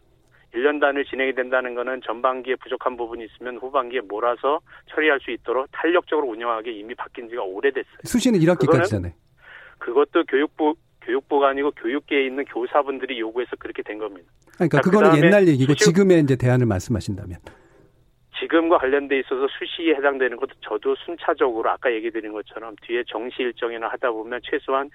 1년 0.53 0.79
단위로 0.81 1.03
진행이 1.03 1.33
된다는 1.35 1.75
것은 1.75 2.01
전반기에 2.05 2.55
부족한 2.55 2.97
부분이 2.97 3.25
있으면 3.25 3.57
후반기에 3.57 4.01
몰아서 4.01 4.59
처리할 4.87 5.19
수 5.19 5.31
있도록 5.31 5.67
탄력적으로 5.71 6.27
운영하기 6.27 6.71
이미 6.71 6.95
바뀐 6.95 7.29
지가 7.29 7.43
오래됐어요. 7.43 7.99
수시는 8.03 8.39
1학기까지잖아요. 8.39 9.13
그것도 9.77 10.25
교육부 10.25 10.75
교육부가 11.01 11.49
아니고 11.49 11.71
교육계에 11.71 12.25
있는 12.25 12.45
교사분들이 12.45 13.19
요구해서 13.19 13.55
그렇게 13.57 13.81
된 13.81 13.97
겁니다. 13.97 14.29
그러니까 14.55 14.81
그거는 14.81 15.23
옛날 15.23 15.47
얘기고 15.47 15.73
지금의 15.73 16.21
이제 16.21 16.35
대안을 16.35 16.65
말씀하신다면. 16.65 17.39
지금과 18.39 18.77
관련돼 18.77 19.19
있어서 19.19 19.47
수시에 19.47 19.95
해당되는 19.95 20.37
것도 20.37 20.53
저도 20.61 20.95
순차적으로 20.95 21.69
아까 21.69 21.91
얘기 21.91 22.09
드린 22.09 22.31
것처럼 22.31 22.75
뒤에 22.81 23.03
정시 23.07 23.41
일정이나 23.41 23.87
하다 23.87 24.11
보면 24.11 24.39
최소한 24.43 24.89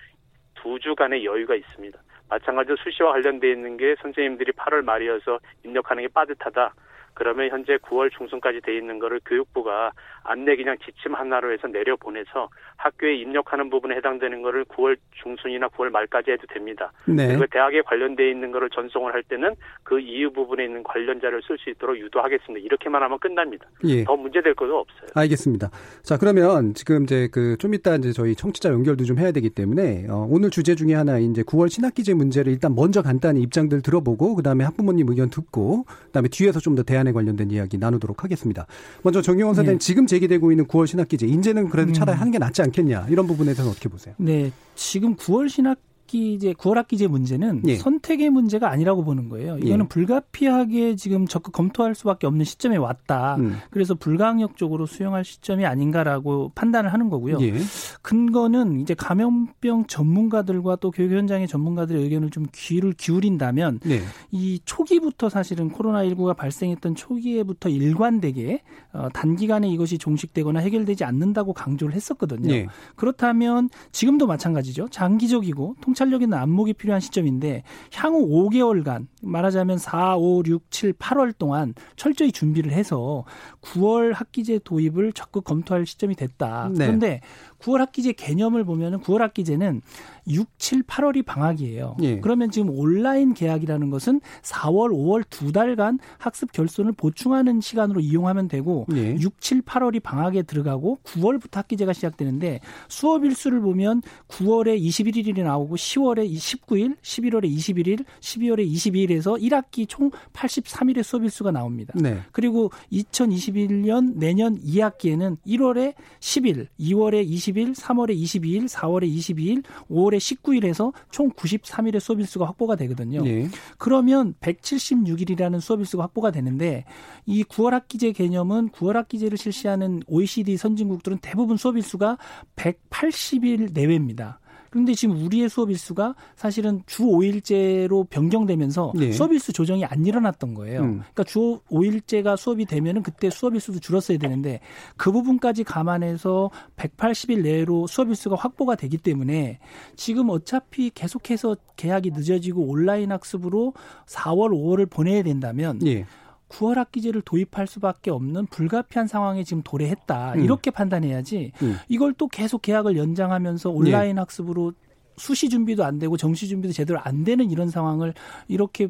두 0.55 0.79
주간의 0.79 1.25
여유가 1.25 1.55
있습니다. 1.55 1.99
마찬가지로 2.29 2.77
수시와 2.77 3.13
관련돼 3.13 3.51
있는 3.51 3.77
게 3.77 3.95
선생님들이 4.01 4.53
8월 4.53 4.83
말이어서 4.83 5.39
입력하는 5.65 6.03
게 6.03 6.09
빠듯하다. 6.09 6.75
그러면 7.15 7.49
현재 7.51 7.77
9월 7.79 8.11
중순까지 8.17 8.61
돼 8.61 8.77
있는 8.77 8.99
거를 8.99 9.21
교육부가 9.25 9.93
안내 10.23 10.57
그냥 10.57 10.77
지침 10.85 11.15
하나로 11.15 11.53
해서 11.53 11.67
내려보내서 11.69 12.49
학교에 12.77 13.17
입력하는 13.17 13.71
부분에 13.71 13.97
해당되는 13.97 14.43
거를 14.43 14.65
9월 14.67 14.97
중순이나 15.23 15.69
9월 15.69 15.91
말까지 15.91 16.33
해도 16.33 16.47
됩니다. 16.49 16.93
네. 17.07 17.29
그리고 17.29 17.47
대학에 17.51 17.83
관련돼 17.83 18.31
있는 18.31 18.53
거를 18.53 18.71
전송을 18.71 19.15
할 19.15 19.23
때는 19.23 19.55
그 19.83 20.01
이유 20.01 20.31
부분에 20.33 20.65
있는 20.65 20.83
관련자를 20.83 21.43
쓸 21.47 21.59
수 21.59 21.71
있도록 21.71 21.99
유도하겠습니다. 21.99 22.65
이렇게만 22.65 23.03
하면 23.03 23.19
끝납니다. 23.19 23.67
예. 23.85 24.05
더 24.05 24.17
문제될 24.17 24.55
것도 24.55 24.79
없어요. 24.79 25.09
알겠습니다. 25.15 25.71
자 26.03 26.17
그러면 26.19 26.75
지금 26.75 27.05
이제 27.05 27.29
그 27.33 27.55
좀 27.59 27.73
이따 27.75 27.95
이제 27.95 28.13
저희 28.13 28.35
청취자 28.35 28.69
연결도 28.71 29.05
좀 29.05 29.19
해야 29.19 29.33
되기 29.33 29.49
때문에 29.49 30.07
어, 30.11 30.27
오늘 30.29 30.51
주제 30.51 30.75
중에 30.75 30.93
하나인 30.95 31.31
이제 31.31 31.43
9월 31.43 31.71
신학기제 31.71 32.13
문제를 32.15 32.53
일단 32.53 32.75
먼저 32.75 33.01
간단히 33.01 33.41
입장들 33.43 33.81
들어보고 33.83 34.35
그 34.35 34.43
다음에 34.43 34.65
학부모님 34.65 35.09
의견 35.09 35.31
듣고 35.31 35.85
그 35.85 36.11
다음에 36.13 36.29
뒤에서 36.29 36.61
좀 36.61 36.75
더 36.75 36.83
대안 36.83 37.04
에 37.07 37.13
관련된 37.13 37.51
이야기 37.51 37.79
나누도록 37.79 38.25
하겠습니다. 38.25 38.67
먼저 39.03 39.23
정경원 39.23 39.55
선생님 39.55 39.77
예. 39.77 39.79
지금 39.79 40.07
제기되고 40.07 40.51
있는 40.53 40.67
9월 40.67 40.87
신학기제 40.87 41.27
인제는 41.27 41.69
그래도 41.69 41.93
차라리 41.93 42.17
음. 42.17 42.21
하는 42.21 42.33
게 42.33 42.39
낫지 42.39 42.63
않겠냐 42.63 43.07
이런 43.09 43.27
부분에 43.27 43.47
대해서는 43.47 43.71
어떻게 43.71 43.89
보세요? 43.89 44.15
네, 44.19 44.53
지금 44.75 45.17
9월 45.17 45.49
신학 45.49 45.79
학기제 46.05 46.53
9월 46.55 46.75
학기제 46.75 47.07
문제는 47.07 47.63
예. 47.67 47.77
선택의 47.77 48.31
문제가 48.31 48.71
아니라고 48.71 49.05
보는 49.05 49.29
거예요. 49.29 49.59
이거는 49.59 49.85
예. 49.85 49.89
불가피하게 49.89 50.97
지금 50.97 51.27
적극 51.27 51.53
검토할 51.53 51.95
수밖에 51.95 52.27
없는 52.27 52.45
시점에 52.45 52.77
왔다. 52.77 53.37
음. 53.37 53.57
그래서 53.71 53.95
불가항력적으로 53.95 54.87
수용할 54.87 55.25
시점이 55.25 55.65
아닌가라고 55.65 56.53
판단을 56.55 56.93
하는 56.93 57.09
거고요. 57.09 57.39
예. 57.41 57.55
근거는 58.03 58.81
이제 58.81 58.95
감염병 58.95 59.87
전문가들과 59.87 60.77
또 60.77 60.91
교육 60.91 61.13
현장의 61.13 61.49
전문가들의 61.49 62.03
의견을 62.03 62.31
좀 62.31 62.47
귀를 62.53 62.93
기울인다면 62.93 63.81
예. 63.87 64.03
이 64.31 64.61
초기부터 64.65 65.29
사실은 65.29 65.71
코로나19가 65.71 66.37
발생했던 66.37 66.95
초기에부터 66.95 67.69
일관되게 67.71 68.61
어, 68.93 69.09
단기간에 69.13 69.69
이것이 69.69 69.99
종식되거나 69.99 70.61
해결되지 70.61 71.05
않는다고 71.05 71.53
강조를 71.53 71.95
했었거든요. 71.95 72.53
예. 72.53 72.67
그렇다면 72.95 73.71
지금도 73.93 74.27
마찬가지죠. 74.27 74.89
장기적이고 74.91 75.77
통 75.81 75.94
통찰력 75.95 76.23
있는 76.23 76.37
안목이 76.37 76.75
필요한 76.75 77.01
시점인데 77.01 77.63
향후 77.95 78.29
5개월간 78.29 79.07
말하자면 79.23 79.79
4, 79.79 80.17
5, 80.17 80.43
6, 80.45 80.71
7, 80.71 80.93
8월 80.95 81.33
동안 81.39 81.75
철저히 81.95 82.33
준비를 82.33 82.73
해서 82.73 83.25
9월 83.63 84.13
학기제 84.13 84.61
도입을 84.65 85.13
적극 85.13 85.45
검토할 85.45 85.87
시점이 85.87 86.17
됐다. 86.17 86.71
네. 86.73 86.87
그런데 86.87 87.21
9월 87.61 87.79
학기제 87.79 88.13
개념을 88.13 88.65
보면은 88.65 89.01
9월 89.01 89.19
학기제는 89.19 89.83
6, 90.27 90.49
7, 90.59 90.83
8월이 90.85 91.25
방학이에요. 91.25 91.97
예. 92.03 92.21
그러면 92.21 92.51
지금 92.51 92.71
온라인 92.71 93.35
계약이라는 93.35 93.91
것은 93.91 94.21
4월, 94.43 94.91
5월 94.91 95.25
두 95.29 95.53
달간 95.53 95.99
학습 96.19 96.53
결손을 96.53 96.93
보충하는 96.93 97.61
시간으로 97.61 98.01
이용하면 98.01 98.49
되고 98.49 98.87
예. 98.95 99.17
6, 99.21 99.41
7, 99.41 99.63
8월이 99.63 100.03
방학에 100.03 100.43
들어가고 100.43 100.99
9월부터 101.05 101.55
학기제가 101.55 101.93
시작되는데 101.93 102.61
수업 102.89 103.25
일수를 103.25 103.61
보면 103.61 104.03
9월에 104.29 104.81
21일이 104.81 105.43
나오고 105.43 105.77
10월에 105.77 106.33
19일, 106.35 106.97
11월에 107.01 107.45
21일, 107.55 108.05
12월에 108.21 108.71
22일에서 108.73 109.41
1학기 109.41 109.89
총 109.89 110.11
83일의 110.33 111.03
수업 111.03 111.23
일수가 111.25 111.51
나옵니다. 111.51 111.93
네. 111.97 112.19
그리고 112.33 112.71
2021년 112.93 114.15
내년 114.17 114.59
2학기에는 114.61 115.37
1월에 115.47 115.95
10일, 116.21 116.69
2월에 116.81 117.29
20일, 117.29 117.54
3월에 117.55 118.17
22일, 118.17 118.69
4월에 118.69 119.05
22일, 119.05 119.63
5월에 119.91 120.19
19일에서 120.19 120.93
총 121.11 121.31
93일의 121.31 122.01
수업 122.01 122.21
일수가 122.21 122.47
확보가 122.47 122.77
되거든요. 122.77 123.23
네. 123.23 123.49
그러면 123.79 124.35
176일이라는 124.41 125.61
수업 125.61 125.81
일수가 125.81 126.03
확보가 126.03 126.31
되는데 126.31 126.85
이 127.27 127.45
9월 127.45 127.71
학기제 127.71 128.13
개념은 128.13 128.71
9월 128.71 128.95
학기제를 128.95 129.39
실시하는 129.39 130.03
OECD 130.07 130.57
선진국들은 130.57 131.19
대부분 131.19 131.57
수업 131.57 131.77
일수가 131.77 132.19
180일 132.57 133.73
내외입니다. 133.73 134.41
그런데 134.75 134.93
지금 134.93 135.25
우리의 135.25 135.49
수업 135.49 135.71
일수가 135.71 136.17
사실은 136.35 136.83
주 136.87 137.05
5일제로 137.05 138.11
변경되면서 138.11 138.95
네. 138.97 139.13
수업 139.13 139.33
일수 139.33 139.53
조정이 139.53 139.85
안 139.85 140.05
일어났던 140.05 140.53
거예요. 140.53 140.81
음. 140.81 140.99
그러니까 140.99 141.23
주 141.23 141.61
5일제가 141.71 142.37
수업이 142.37 142.65
되면은 142.65 143.05
그때 143.05 143.31
수업 143.31 143.55
일수도 143.55 143.79
줄었어야 143.79 144.19
되는데 144.19 144.59
그 144.97 145.13
부분까지 145.13 145.63
감안해서 145.63 146.51
180일 146.75 147.43
내로 147.43 147.87
수업 147.87 148.09
일수가 148.09 148.35
확보가 148.35 148.75
되기 148.75 148.99
때문에 148.99 149.61
지금 149.95 150.29
어차피 150.31 150.91
계속해서 150.91 151.57
계약이 151.77 152.11
늦어지고 152.11 152.63
온라인 152.63 153.13
학습으로 153.13 153.75
4월, 154.07 154.51
5월을 154.51 154.91
보내야 154.91 155.23
된다면 155.23 155.79
예. 155.87 156.05
9월 156.49 156.75
학기제를 156.75 157.23
도입할 157.23 157.67
수밖에 157.67 158.11
없는 158.11 158.47
불가피한 158.47 159.07
상황에 159.07 159.45
지금 159.45 159.63
도래했다. 159.63 160.35
음. 160.35 160.41
이렇게 160.45 160.71
판단해야지 160.71 161.53
음. 161.63 161.77
이걸 161.89 162.13
또 162.15 162.29
계속 162.29 162.63
계약을 162.63 162.97
연장하면서 162.97 163.71
온라인 163.71 164.17
예. 164.17 164.21
학습으로 164.21 164.73
수시 165.17 165.49
준비도 165.49 165.85
안 165.85 165.99
되고 165.99 166.17
정시 166.17 166.49
준비도 166.49 166.73
제대로 166.73 166.99
안 167.01 167.25
되는 167.25 167.51
이런 167.51 167.71
상황을 167.71 168.15
이렇게 168.49 168.89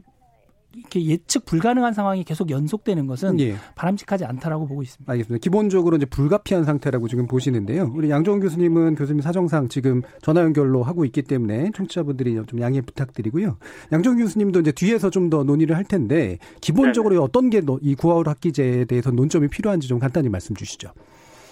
이렇게 0.76 1.04
예측 1.04 1.44
불가능한 1.44 1.92
상황이 1.92 2.22
계속 2.24 2.50
연속되는 2.50 3.06
것은 3.06 3.40
예. 3.40 3.54
바람직하지 3.74 4.24
않다라고 4.24 4.66
보고 4.66 4.82
있습니다. 4.82 5.10
알겠습니다. 5.12 5.42
기본적으로 5.42 5.96
이제 5.96 6.06
불가피한 6.06 6.64
상태라고 6.64 7.08
지금 7.08 7.26
보시는데요. 7.26 7.90
우리 7.94 8.10
양정훈 8.10 8.40
교수님은 8.40 8.94
교수님 8.94 9.20
사정상 9.20 9.68
지금 9.68 10.02
전화 10.22 10.42
연결로 10.42 10.82
하고 10.82 11.04
있기 11.04 11.22
때문에 11.22 11.70
청취자분들이 11.74 12.40
좀 12.46 12.60
양해 12.60 12.80
부탁드리고요. 12.80 13.58
양정훈 13.92 14.20
교수님도 14.20 14.60
이제 14.60 14.70
뒤에서 14.72 15.10
좀 15.10 15.24
더 15.24 15.42
논의를 15.42 15.74
할 15.74 15.84
텐데 15.84 16.36
기본적으로 16.60 17.14
네 17.14 17.20
어떤 17.20 17.48
게 17.48 17.62
이 17.80 17.94
9월 17.96 18.26
학기제에 18.26 18.84
대해서 18.84 19.10
논점이 19.10 19.48
필요한지 19.48 19.88
좀 19.88 19.98
간단히 19.98 20.28
말씀 20.28 20.54
주시죠. 20.54 20.90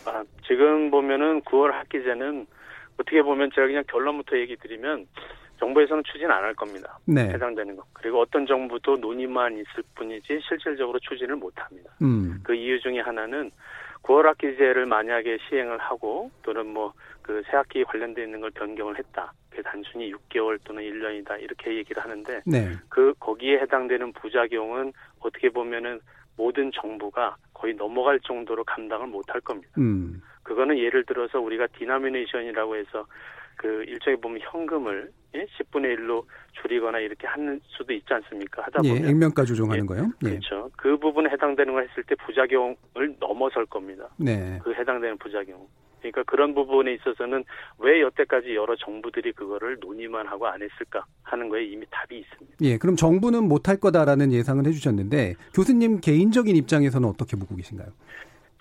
아, 0.04 0.22
지금 0.46 0.90
보면은 0.90 1.40
9월 1.42 1.70
학기제는 1.72 2.46
어떻게 3.00 3.22
보면 3.22 3.50
제가 3.54 3.66
그냥 3.66 3.84
결론부터 3.90 4.36
얘기 4.38 4.56
드리면 4.56 5.06
정부에서는 5.62 6.02
추진 6.10 6.28
안 6.30 6.42
할 6.42 6.54
겁니다. 6.54 6.98
네. 7.06 7.28
해당되는 7.28 7.76
것. 7.76 7.84
그리고 7.92 8.20
어떤 8.20 8.46
정부도 8.46 8.96
논의만 8.96 9.52
있을 9.54 9.84
뿐이지 9.94 10.40
실질적으로 10.48 10.98
추진을 10.98 11.36
못 11.36 11.52
합니다. 11.56 11.92
음. 12.02 12.40
그 12.42 12.54
이유 12.54 12.80
중에 12.80 12.98
하나는 13.00 13.50
9월 14.02 14.24
학기제를 14.24 14.86
만약에 14.86 15.38
시행을 15.48 15.78
하고 15.78 16.30
또는 16.42 16.66
뭐 16.66 16.92
그 17.22 17.40
새학기 17.48 17.84
관련돼 17.84 18.24
있는 18.24 18.40
걸 18.40 18.50
변경을 18.50 18.98
했다. 18.98 19.32
그 19.50 19.62
단순히 19.62 20.12
6개월 20.12 20.58
또는 20.64 20.82
1년이다. 20.82 21.40
이렇게 21.40 21.76
얘기를 21.76 22.02
하는데 22.02 22.42
네. 22.44 22.72
그 22.88 23.14
거기에 23.20 23.60
해당되는 23.60 24.12
부작용은 24.14 24.92
어떻게 25.20 25.48
보면은 25.48 26.00
모든 26.36 26.72
정부가 26.72 27.36
거의 27.54 27.74
넘어갈 27.74 28.18
정도로 28.20 28.64
감당을 28.64 29.06
못 29.06 29.24
할 29.32 29.40
겁니다. 29.40 29.70
음. 29.78 30.20
그거는 30.42 30.76
예를 30.78 31.04
들어서 31.04 31.38
우리가 31.40 31.68
denomination이라고 31.78 32.76
해서 32.76 33.06
그 33.56 33.84
일종의 33.84 34.20
보면 34.20 34.40
현금을 34.42 35.10
예? 35.34 35.46
10분의 35.58 35.96
1로 35.98 36.24
줄이거나 36.60 36.98
이렇게 36.98 37.26
하는 37.26 37.60
수도 37.66 37.92
있지 37.92 38.12
않습니까? 38.12 38.62
하다 38.62 38.80
예, 38.84 38.88
보면 38.88 39.04
예, 39.04 39.08
액면가 39.08 39.44
조정하는 39.44 39.84
예, 39.84 39.86
거요. 39.86 40.10
예. 40.24 40.28
그렇죠. 40.28 40.70
그 40.76 40.96
부분에 40.98 41.30
해당되는 41.30 41.72
걸 41.72 41.88
했을 41.88 42.02
때 42.04 42.14
부작용을 42.26 43.16
넘어설 43.18 43.66
겁니다. 43.66 44.08
네. 44.18 44.58
그 44.62 44.74
해당되는 44.74 45.18
부작용. 45.18 45.66
그러니까 46.00 46.24
그런 46.24 46.52
부분에 46.52 46.94
있어서는 46.94 47.44
왜 47.78 48.02
여태까지 48.02 48.54
여러 48.56 48.74
정부들이 48.76 49.32
그거를 49.32 49.78
논의만 49.80 50.26
하고 50.26 50.48
안 50.48 50.60
했을까 50.60 51.04
하는 51.22 51.48
거에 51.48 51.64
이미 51.64 51.86
답이 51.90 52.18
있습니다. 52.18 52.56
예, 52.62 52.76
그럼 52.76 52.96
정부는 52.96 53.44
못할 53.44 53.76
거다라는 53.76 54.32
예상을 54.32 54.66
해주셨는데 54.66 55.36
교수님 55.54 56.00
개인적인 56.00 56.56
입장에서는 56.56 57.08
어떻게 57.08 57.36
보고 57.36 57.54
계신가요? 57.54 57.88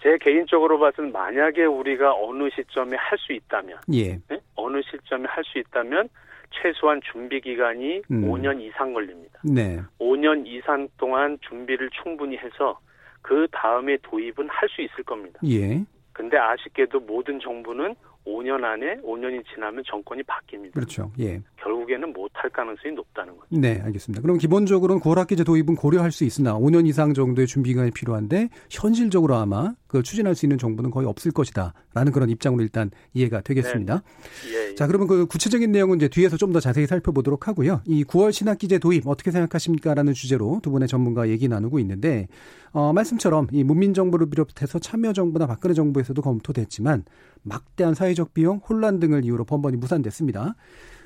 제 0.02 0.18
개인적으로 0.20 0.80
봐서는 0.80 1.12
만약에 1.12 1.66
우리가 1.66 2.14
어느 2.16 2.50
시점에 2.50 2.98
할 2.98 3.18
수 3.20 3.34
있다면, 3.34 3.78
예. 3.94 4.20
네? 4.30 4.40
어느 4.56 4.82
시점에 4.82 5.26
할 5.28 5.44
수 5.44 5.60
있다면 5.60 6.10
최소한 6.50 7.00
준비 7.12 7.40
기간이 7.40 8.02
음. 8.12 8.22
5년 8.24 8.60
이상 8.62 8.94
걸립니다. 8.94 9.40
네. 9.44 9.80
5년 10.00 10.46
이상 10.46 10.88
동안 10.98 11.38
준비를 11.42 11.90
충분히 11.92 12.36
해서 12.38 12.80
그 13.22 13.48
다음에 13.52 13.98
도입은 14.02 14.50
할 14.50 14.68
수 14.70 14.82
있을 14.82 15.04
겁니다. 15.04 15.40
예. 15.48 15.84
근데 16.14 16.38
아쉽게도 16.38 17.00
모든 17.02 17.40
정부는 17.40 17.96
5년 18.26 18.64
안에 18.64 18.98
5년이 19.02 19.44
지나면 19.54 19.84
정권이 19.88 20.22
바뀝니다. 20.24 20.74
그렇죠. 20.74 21.12
예. 21.20 21.42
결국에는 21.58 22.14
못할 22.14 22.50
가능성이 22.52 22.94
높다는 22.94 23.36
거죠. 23.36 23.48
네, 23.50 23.82
알겠습니다. 23.84 24.22
그럼 24.22 24.38
기본적으로는 24.38 25.02
9월 25.02 25.16
학기제 25.16 25.44
도입은 25.44 25.76
고려할 25.76 26.12
수 26.12 26.24
있으나 26.24 26.54
5년 26.54 26.88
이상 26.88 27.14
정도의 27.14 27.48
준비 27.48 27.70
기간이 27.72 27.92
필요한데 27.92 28.50
현실적으로 28.70 29.36
아마 29.36 29.74
그 29.88 30.04
추진할 30.04 30.36
수 30.36 30.46
있는 30.46 30.58
정부는 30.58 30.92
거의 30.92 31.08
없을 31.08 31.32
것이다라는 31.32 32.12
그런 32.14 32.30
입장으로 32.30 32.62
일단 32.62 32.92
이해가 33.14 33.42
되겠습니다. 33.42 34.04
네. 34.44 34.54
예, 34.54 34.70
예. 34.70 34.76
자, 34.76 34.88
그러면 34.88 35.08
그 35.08 35.26
구체적인 35.26 35.72
내용은 35.72 35.98
이제 35.98 36.08
뒤에서 36.08 36.38
좀 36.38 36.52
더 36.52 36.60
자세히 36.60 36.86
살펴보도록 36.86 37.48
하고요. 37.48 37.82
이 37.86 38.04
9월 38.04 38.34
신학기제 38.34 38.80
도입 38.80 39.08
어떻게 39.08 39.32
생각하십니까라는 39.32 40.12
주제로 40.12 40.60
두 40.62 40.70
분의 40.72 40.90
전문가 40.90 41.30
얘기 41.30 41.48
나누고 41.48 41.80
있는데 41.80 42.28
어, 42.74 42.92
말씀처럼 42.94 43.48
이 43.52 43.64
문민 43.64 43.94
정부를 43.94 44.30
비롯해서 44.30 44.80
참여 44.80 45.14
정부나 45.14 45.48
박근혜 45.48 45.74
정부에서도 45.74 46.22
검토됐지만 46.22 47.06
막대한 47.44 47.94
사회적 47.96 48.34
비용, 48.34 48.58
혼란 48.58 49.00
등을 49.00 49.26
이유로 49.26 49.46
번번이 49.46 49.78
무산됐습니다. 49.78 50.56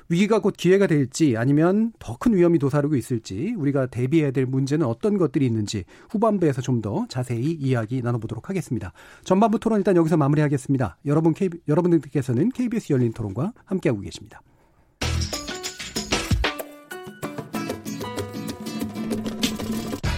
위기가 0.08 0.38
곧 0.40 0.54
기회가 0.56 0.86
될지 0.86 1.36
아니면 1.36 1.92
더 1.98 2.16
큰 2.16 2.34
위험이 2.34 2.58
도사리고 2.58 2.94
있을지 2.96 3.54
우리가 3.58 3.86
대비해야 3.86 4.30
될 4.30 4.46
문제는 4.46 4.86
어떤 4.86 5.18
것들이 5.18 5.44
있는지 5.46 5.84
후반부에서 6.10 6.62
좀 6.62 6.80
더 6.80 7.06
자세히 7.08 7.52
이야기 7.52 8.02
나눠보도록 8.02 8.48
하겠습니다. 8.50 8.92
전반부 9.24 9.58
토론 9.58 9.78
일단 9.78 9.96
여기서 9.96 10.16
마무리하겠습니다. 10.18 10.98
여러분 11.06 11.34
여러분들께서는 11.66 12.50
KBS 12.50 12.92
열린 12.92 13.12
토론과 13.12 13.52
함께하고 13.64 14.00
계십니다. 14.02 14.42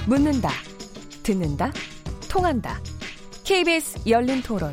묻는다, 0.07 0.51
듣는다, 1.23 1.71
통한다. 2.31 2.81
KBS 3.45 4.09
열린 4.09 4.43
토론. 4.43 4.73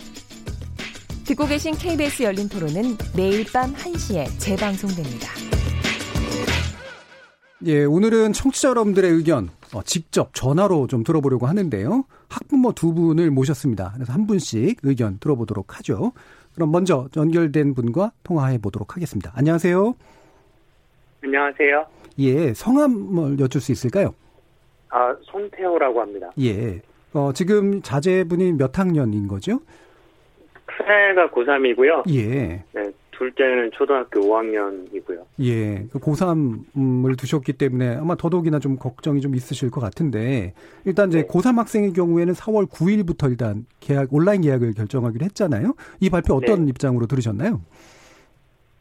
듣고 1.31 1.45
계신 1.45 1.73
KBS 1.73 2.23
열린 2.23 2.49
토론은 2.49 2.97
매일 3.15 3.45
밤 3.53 3.71
1시에 3.73 4.25
재방송됩니다. 4.37 5.29
예, 7.65 7.85
오늘은 7.85 8.33
청취자 8.33 8.69
여러분들의 8.69 9.09
의견 9.11 9.49
어, 9.73 9.81
직접 9.83 10.33
전화로 10.33 10.87
좀 10.87 11.03
들어보려고 11.03 11.45
하는데요. 11.45 12.03
학부모 12.27 12.73
두 12.73 12.93
분을 12.93 13.31
모셨습니다. 13.31 13.91
그래서 13.93 14.11
한 14.11 14.27
분씩 14.27 14.79
의견 14.83 15.19
들어보도록 15.19 15.77
하죠. 15.77 16.11
그럼 16.53 16.71
먼저 16.71 17.07
연결된 17.15 17.75
분과 17.75 18.11
통화해 18.23 18.57
보도록 18.57 18.95
하겠습니다. 18.95 19.31
안녕하세요. 19.35 19.95
안녕하세요. 21.23 21.85
예, 22.19 22.53
성함을 22.53 23.39
여쭐 23.39 23.61
수 23.61 23.71
있을까요? 23.71 24.13
아, 24.89 25.15
손태호라고 25.23 26.01
합니다. 26.01 26.29
예. 26.41 26.81
어, 27.13 27.31
지금 27.33 27.81
자제분이 27.81 28.53
몇 28.53 28.77
학년인 28.77 29.27
거죠? 29.29 29.61
큰애가 30.81 31.29
고3이고요. 31.29 32.03
예. 32.13 32.63
네, 32.73 32.91
둘째는 33.11 33.71
초등학교 33.73 34.19
5학년이고요. 34.21 35.23
예. 35.41 35.85
그 35.91 35.99
고3을 35.99 37.17
두셨기 37.17 37.53
때문에 37.53 37.97
아마 37.97 38.15
더더욱이나 38.15 38.59
좀 38.59 38.77
걱정이 38.77 39.21
좀 39.21 39.35
있으실 39.35 39.69
것 39.69 39.79
같은데 39.79 40.53
일단 40.85 41.09
이제 41.09 41.21
네. 41.21 41.27
고3 41.27 41.57
학생의 41.57 41.93
경우에는 41.93 42.33
4월 42.33 42.69
9일부터 42.69 43.29
일단 43.29 43.65
계약 43.79 44.13
온라인 44.13 44.41
계약을 44.41 44.73
결정하기로 44.73 45.25
했잖아요. 45.25 45.73
이 45.99 46.09
발표 46.09 46.33
어떤 46.33 46.65
네. 46.65 46.69
입장으로 46.69 47.05
들으셨나요? 47.05 47.61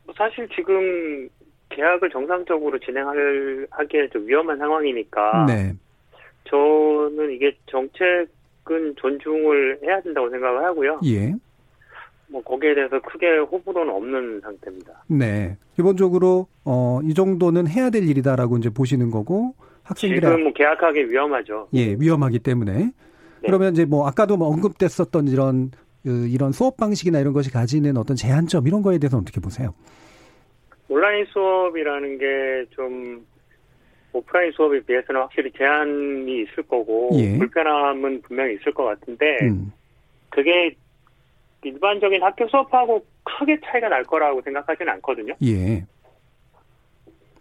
뭐 0.05 0.15
사실 0.17 0.49
지금 0.55 1.29
계약을 1.69 2.11
정상적으로 2.11 2.79
진행할 2.79 3.67
하기에 3.71 4.09
좀 4.09 4.27
위험한 4.27 4.59
상황이니까 4.59 5.47
네. 5.47 5.75
저는 6.45 7.31
이게 7.33 7.57
정책은 7.67 8.97
존중을 8.97 9.81
해야 9.85 10.01
된다고 10.01 10.31
생각을 10.31 10.65
하고요. 10.65 11.01
예. 11.05 11.35
뭐 12.31 12.43
거기에 12.43 12.75
대해서 12.75 13.01
크게 13.01 13.39
호불호는 13.39 13.93
없는 13.93 14.41
상태입니다. 14.41 15.05
네. 15.09 15.57
기본적으로 15.77 16.47
어, 16.65 17.01
이 17.03 17.15
정도는 17.15 17.67
해야 17.67 17.91
될 17.91 18.09
일이다라고 18.09 18.57
이제 18.59 18.71
보시는 18.71 19.11
거고 19.11 19.55
학생들이 19.83 20.21
지금 20.21 20.45
뭐 20.45 20.53
계약하기 20.53 21.11
위험하죠. 21.11 21.69
예, 21.75 21.95
위험하기 21.99 22.39
때문에. 22.41 22.73
네. 22.73 22.93
그러면 23.45 23.73
이제 23.73 23.85
뭐 23.85 24.07
아까도 24.07 24.37
뭐 24.37 24.49
언급됐었던 24.49 25.29
이런 25.29 25.71
그 26.05 26.29
이런 26.29 26.53
수업 26.53 26.77
방식이나 26.77 27.19
이런 27.19 27.33
것이 27.33 27.51
가지는 27.51 27.97
어떤 27.97 28.17
제한점 28.17 28.67
이런 28.67 28.83
거에 28.83 28.99
대해서 28.99 29.19
어떻게 29.19 29.41
보세요? 29.41 29.75
온라인 30.89 31.25
수업이라는 31.27 32.19
게 32.19 32.27
좀 32.71 33.25
오프라인 34.13 34.51
수업에 34.53 34.81
비해서는 34.81 35.21
확실히 35.21 35.51
제한이 35.53 36.43
있을 36.43 36.65
거고 36.65 37.11
예. 37.15 37.39
불편함은 37.39 38.23
분명히 38.23 38.55
있을 38.55 38.73
것 38.73 38.85
같은데 38.85 39.39
음. 39.43 39.73
그게 40.31 40.75
일반적인 41.63 42.23
학교 42.23 42.49
수업하고 42.49 43.05
크게 43.25 43.59
차이가 43.65 43.89
날 43.89 44.05
거라고 44.05 44.41
생각하지는 44.43 44.93
않거든요. 44.95 45.35
예. 45.45 45.85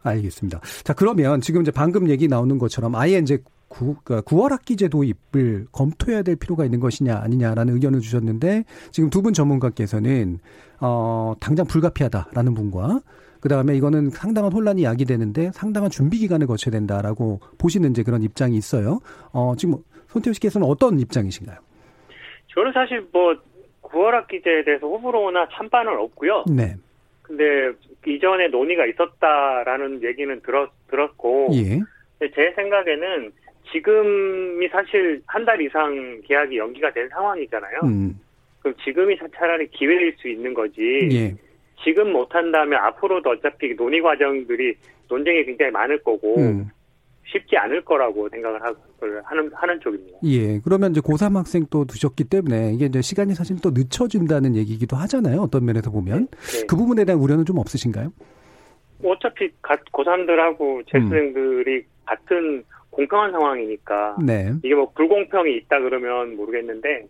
알겠습니다. 0.03 0.61
자, 0.83 0.93
그러면 0.93 1.41
지금 1.41 1.61
이제 1.61 1.71
방금 1.71 2.09
얘기 2.09 2.27
나오는 2.27 2.57
것처럼 2.57 2.95
아예 2.95 3.17
이제 3.17 3.37
9, 3.67 3.97
그러니까 4.03 4.29
9월 4.29 4.49
학기제 4.49 4.87
도입을 4.87 5.67
검토해야 5.71 6.23
될 6.23 6.35
필요가 6.35 6.65
있는 6.65 6.79
것이냐 6.79 7.17
아니냐라는 7.17 7.73
의견을 7.75 7.99
주셨는데 7.99 8.63
지금 8.91 9.09
두 9.09 9.21
분 9.21 9.33
전문가께서는 9.33 10.39
어 10.81 11.33
당장 11.39 11.67
불가피하다라는 11.67 12.53
분과 12.55 13.01
그다음에 13.41 13.75
이거는 13.75 14.09
상당한 14.09 14.51
혼란이 14.51 14.83
야기되는데 14.85 15.51
상당한 15.53 15.91
준비 15.91 16.17
기간을 16.17 16.47
거쳐야 16.47 16.71
된다라고 16.71 17.41
보시는 17.59 17.91
이제 17.91 18.01
그런 18.01 18.23
입장이 18.23 18.55
있어요. 18.57 18.99
어 19.31 19.53
지금 19.57 19.75
손태우 20.07 20.33
씨께서는 20.33 20.65
어떤 20.67 20.99
입장이신가요? 20.99 21.57
저는 22.55 22.71
사실 22.73 23.07
뭐 23.13 23.35
9월 23.91 24.11
학기제에 24.11 24.63
대해서 24.63 24.87
호불호나 24.87 25.47
찬반은 25.53 25.97
없고요. 25.97 26.45
네. 26.55 26.73
근데 27.21 27.71
이전에 28.05 28.47
논의가 28.47 28.85
있었다라는 28.87 30.03
얘기는 30.03 30.41
들었, 30.41 30.69
들었고. 30.89 31.49
예. 31.53 31.79
제 32.35 32.51
생각에는 32.55 33.31
지금이 33.71 34.67
사실 34.69 35.21
한 35.27 35.45
달 35.45 35.61
이상 35.61 36.21
계약이 36.25 36.57
연기가 36.57 36.91
된 36.91 37.07
상황이잖아요. 37.09 37.79
음. 37.83 38.19
그럼 38.61 38.75
지금이 38.83 39.17
차라리 39.35 39.67
기회일 39.69 40.13
수 40.17 40.27
있는 40.27 40.53
거지. 40.53 40.81
예. 41.11 41.35
지금 41.83 42.11
못한다면 42.11 42.79
앞으로도 42.79 43.29
어차피 43.29 43.73
논의 43.75 44.01
과정들이 44.01 44.75
논쟁이 45.07 45.45
굉장히 45.45 45.71
많을 45.71 45.97
거고 45.99 46.37
음. 46.37 46.69
쉽지 47.31 47.57
않을 47.57 47.83
거라고 47.85 48.27
생각을 48.29 48.59
하는 49.23 49.51
하는 49.53 49.79
쪽입니다. 49.79 50.17
예. 50.23 50.59
그러면 50.59 50.91
이제 50.91 51.01
고3 51.01 51.35
학생 51.35 51.65
또 51.69 51.85
두셨기 51.85 52.23
때문에 52.25 52.73
이게 52.73 52.85
이제 52.85 53.01
시간이 53.01 53.35
사실 53.35 53.57
또 53.61 53.69
늦춰진다는 53.71 54.55
얘기기도 54.55 54.95
하잖아요. 54.97 55.41
어떤 55.41 55.65
면에서 55.65 55.91
보면 55.91 56.27
네. 56.27 56.65
그 56.67 56.75
부분에 56.75 57.05
대한 57.05 57.21
우려는 57.21 57.45
좀 57.45 57.57
없으신가요? 57.59 58.11
뭐 59.01 59.13
어차피 59.13 59.49
고3들하고 59.93 60.85
재수생들이 60.91 61.75
음. 61.77 61.83
같은 62.05 62.63
공평한 62.89 63.31
상황이니까 63.31 64.17
네. 64.25 64.51
이게 64.63 64.73
뭐 64.75 64.91
불공평이 64.95 65.55
있다 65.57 65.79
그러면 65.79 66.35
모르겠는데 66.35 67.05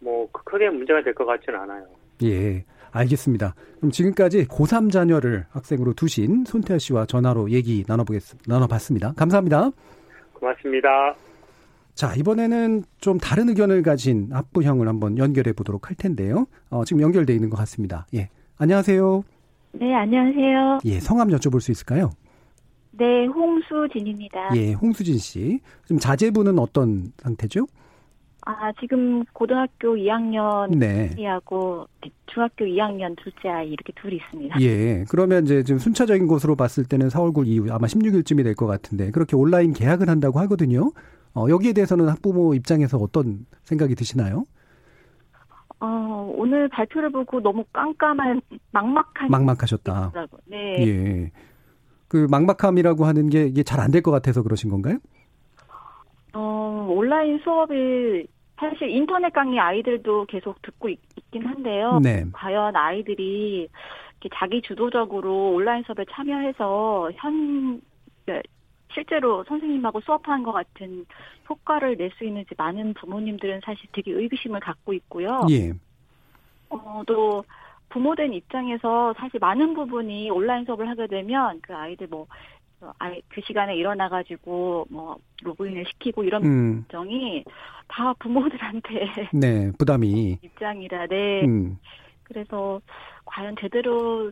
뭐 0.00 0.28
크게 0.30 0.68
문제가 0.70 1.02
될 1.02 1.14
것 1.14 1.24
같지는 1.24 1.58
않아요. 1.60 1.84
예. 2.22 2.64
알겠습니다. 2.90 3.54
그럼 3.78 3.90
지금까지 3.90 4.46
고3 4.46 4.90
자녀를 4.90 5.46
학생으로 5.50 5.92
두신 5.94 6.44
손태아 6.46 6.78
씨와 6.78 7.06
전화로 7.06 7.50
얘기 7.50 7.84
나눠보겠, 7.86 8.22
나눠봤습니다. 8.46 9.12
감사합니다. 9.16 9.70
고맙습니다. 10.32 11.14
자, 11.94 12.14
이번에는 12.14 12.84
좀 13.00 13.18
다른 13.18 13.48
의견을 13.48 13.82
가진 13.82 14.30
압부형을 14.32 14.86
한번 14.86 15.18
연결해 15.18 15.52
보도록 15.52 15.88
할 15.88 15.96
텐데요. 15.96 16.46
어, 16.70 16.84
지금 16.84 17.02
연결돼 17.02 17.34
있는 17.34 17.50
것 17.50 17.56
같습니다. 17.56 18.06
예. 18.14 18.28
안녕하세요. 18.56 19.24
네, 19.72 19.94
안녕하세요. 19.94 20.78
예, 20.84 21.00
성함 21.00 21.28
여쭤볼 21.28 21.60
수 21.60 21.72
있을까요? 21.72 22.10
네, 22.92 23.26
홍수진입니다. 23.26 24.56
예, 24.56 24.72
홍수진 24.74 25.18
씨. 25.18 25.60
지금 25.84 25.98
자제분은 25.98 26.58
어떤 26.58 27.12
상태죠? 27.18 27.66
아, 28.50 28.72
지금 28.80 29.22
고등학교 29.34 29.94
2학년 29.94 30.74
네. 30.74 31.10
하고 31.26 31.86
중학교 32.32 32.64
2학년 32.64 33.14
둘째 33.22 33.50
아이 33.50 33.68
이렇게 33.68 33.92
둘이 34.00 34.16
있습니다. 34.16 34.58
예. 34.62 35.04
그러면 35.10 35.44
이제 35.44 35.62
지금 35.62 35.78
순차적인 35.78 36.26
것으로 36.26 36.56
봤을 36.56 36.84
때는 36.84 37.08
4월 37.08 37.34
9일 37.34 37.46
이후 37.48 37.66
아마 37.70 37.86
16일쯤이 37.86 38.42
될 38.44 38.54
것 38.54 38.66
같은데 38.66 39.10
그렇게 39.10 39.36
온라인 39.36 39.74
계약을 39.74 40.08
한다고 40.08 40.38
하거든요. 40.40 40.92
어, 41.34 41.46
여기에 41.50 41.74
대해서는 41.74 42.08
학부모 42.08 42.54
입장에서 42.54 42.96
어떤 42.96 43.44
생각이 43.64 43.94
드시나요? 43.94 44.44
어, 45.80 46.32
오늘 46.34 46.68
발표를 46.70 47.10
보고 47.12 47.40
너무 47.40 47.64
깜깜한 47.74 48.40
막막한 48.72 49.28
막막하셨다. 49.30 50.12
네. 50.46 50.86
예. 50.86 51.30
그 52.08 52.26
막막함이라고 52.30 53.04
하는 53.04 53.28
게 53.28 53.44
이게 53.46 53.62
잘 53.62 53.78
안 53.80 53.90
될 53.90 54.00
것 54.00 54.10
같아서 54.10 54.42
그러신 54.42 54.70
건가요? 54.70 54.96
어, 56.32 56.86
온라인 56.90 57.38
수업을 57.44 58.26
사실 58.58 58.90
인터넷 58.90 59.32
강의 59.32 59.58
아이들도 59.58 60.26
계속 60.26 60.60
듣고 60.62 60.88
있, 60.88 60.98
긴 61.30 61.46
한데요. 61.46 62.00
네. 62.02 62.24
과연 62.32 62.74
아이들이 62.74 63.68
자기 64.34 64.60
주도적으로 64.62 65.52
온라인 65.52 65.84
수업에 65.84 66.04
참여해서 66.10 67.12
현 67.14 67.80
실제로 68.92 69.44
선생님하고 69.44 70.00
수업하는 70.00 70.42
것 70.42 70.52
같은 70.52 71.06
효과를 71.48 71.96
낼 71.96 72.10
수 72.12 72.24
있는지 72.24 72.54
많은 72.56 72.94
부모님들은 72.94 73.60
사실 73.64 73.86
되게 73.92 74.10
의구심을 74.10 74.60
갖고 74.60 74.92
있고요. 74.94 75.46
예. 75.50 75.72
어, 76.70 77.02
또 77.06 77.44
부모된 77.90 78.32
입장에서 78.32 79.14
사실 79.16 79.38
많은 79.38 79.72
부분이 79.74 80.30
온라인 80.30 80.64
수업을 80.64 80.88
하게 80.88 81.06
되면 81.06 81.60
그 81.62 81.74
아이들 81.74 82.06
뭐 82.08 82.26
아이 82.98 83.20
그 83.28 83.40
시간에 83.46 83.76
일어나 83.76 84.08
가지고 84.08 84.86
뭐 84.90 85.16
로그인을 85.42 85.84
시키고 85.86 86.24
이런 86.24 86.44
음. 86.44 86.84
정이 86.90 87.44
다 87.88 88.12
부모들한테 88.14 88.90
네 89.34 89.72
부담이 89.78 90.38
입장이라 90.42 91.06
네 91.06 91.44
음. 91.44 91.78
그래서 92.22 92.80
과연 93.24 93.56
제대로 93.60 94.30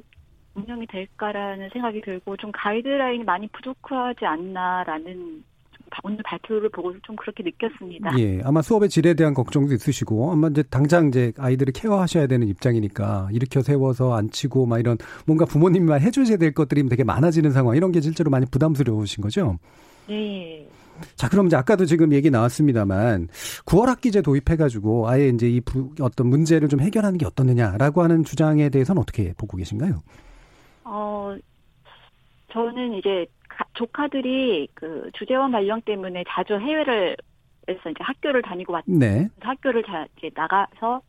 운영이 0.54 0.86
될까라는 0.86 1.68
생각이 1.70 2.00
들고 2.00 2.36
좀 2.36 2.50
가이드라인이 2.52 3.24
많이 3.24 3.46
부족하지 3.48 4.24
않나라는 4.24 5.44
오늘 6.02 6.18
발표를 6.24 6.68
보고 6.70 6.92
좀 7.00 7.16
그렇게 7.16 7.42
느꼈습니다. 7.42 8.18
예, 8.18 8.40
아마 8.44 8.62
수업의 8.62 8.88
질에 8.88 9.14
대한 9.14 9.34
걱정도 9.34 9.74
있으시고 9.74 10.32
아마 10.32 10.48
이제 10.48 10.62
당장 10.64 11.08
이제 11.08 11.32
아이들을 11.38 11.72
케어하셔야 11.72 12.26
되는 12.26 12.48
입장이니까 12.48 13.28
일으켜 13.32 13.62
세워서 13.62 14.14
앉히고 14.14 14.66
막 14.66 14.78
이런 14.78 14.98
뭔가 15.26 15.44
부모님만 15.44 16.00
해주셔야 16.00 16.36
될 16.36 16.52
것들이 16.52 16.86
되게 16.88 17.04
많아지는 17.04 17.52
상황 17.52 17.76
이런 17.76 17.92
게 17.92 18.00
실제로 18.00 18.30
많이 18.30 18.46
부담스러우신 18.46 19.22
거죠? 19.22 19.58
네. 20.08 20.66
자, 21.14 21.28
그럼 21.28 21.46
이제 21.46 21.56
아까도 21.56 21.84
지금 21.84 22.12
얘기 22.12 22.30
나왔습니다만 22.30 23.28
9월 23.66 23.86
학기제 23.86 24.22
도입해가지고 24.22 25.08
아예 25.08 25.28
이제 25.28 25.48
이 25.48 25.60
부, 25.60 25.90
어떤 26.00 26.28
문제를 26.28 26.68
좀 26.68 26.80
해결하는 26.80 27.18
게 27.18 27.26
어떻느냐라고 27.26 28.02
하는 28.02 28.24
주장에 28.24 28.68
대해서는 28.68 29.00
어떻게 29.02 29.32
보고 29.34 29.56
계신가요? 29.56 30.00
어, 30.84 31.36
저는 32.52 32.94
이제 32.94 33.26
조카들이 33.76 34.68
그 34.74 35.10
주재원 35.14 35.52
발령 35.52 35.80
때문에 35.82 36.24
자주 36.28 36.54
해외를 36.54 37.16
해서 37.68 37.90
이제 37.90 37.98
학교를 38.00 38.42
다니고 38.42 38.72
왔 38.72 38.84
네. 38.86 39.28
학교를 39.40 39.82
자, 39.84 40.06
이제 40.18 40.30
나가서 40.34 41.02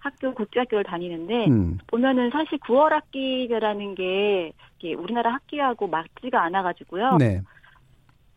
학교 0.00 0.32
국제학교를 0.34 0.84
다니는데 0.84 1.46
음. 1.48 1.78
보면은 1.86 2.30
사실 2.30 2.58
9월 2.58 2.90
학기라는 2.90 3.94
게 3.94 4.52
우리나라 4.96 5.34
학기하고 5.34 5.86
맞지가 5.88 6.42
않아 6.42 6.62
가지고요. 6.62 7.16
네. 7.18 7.42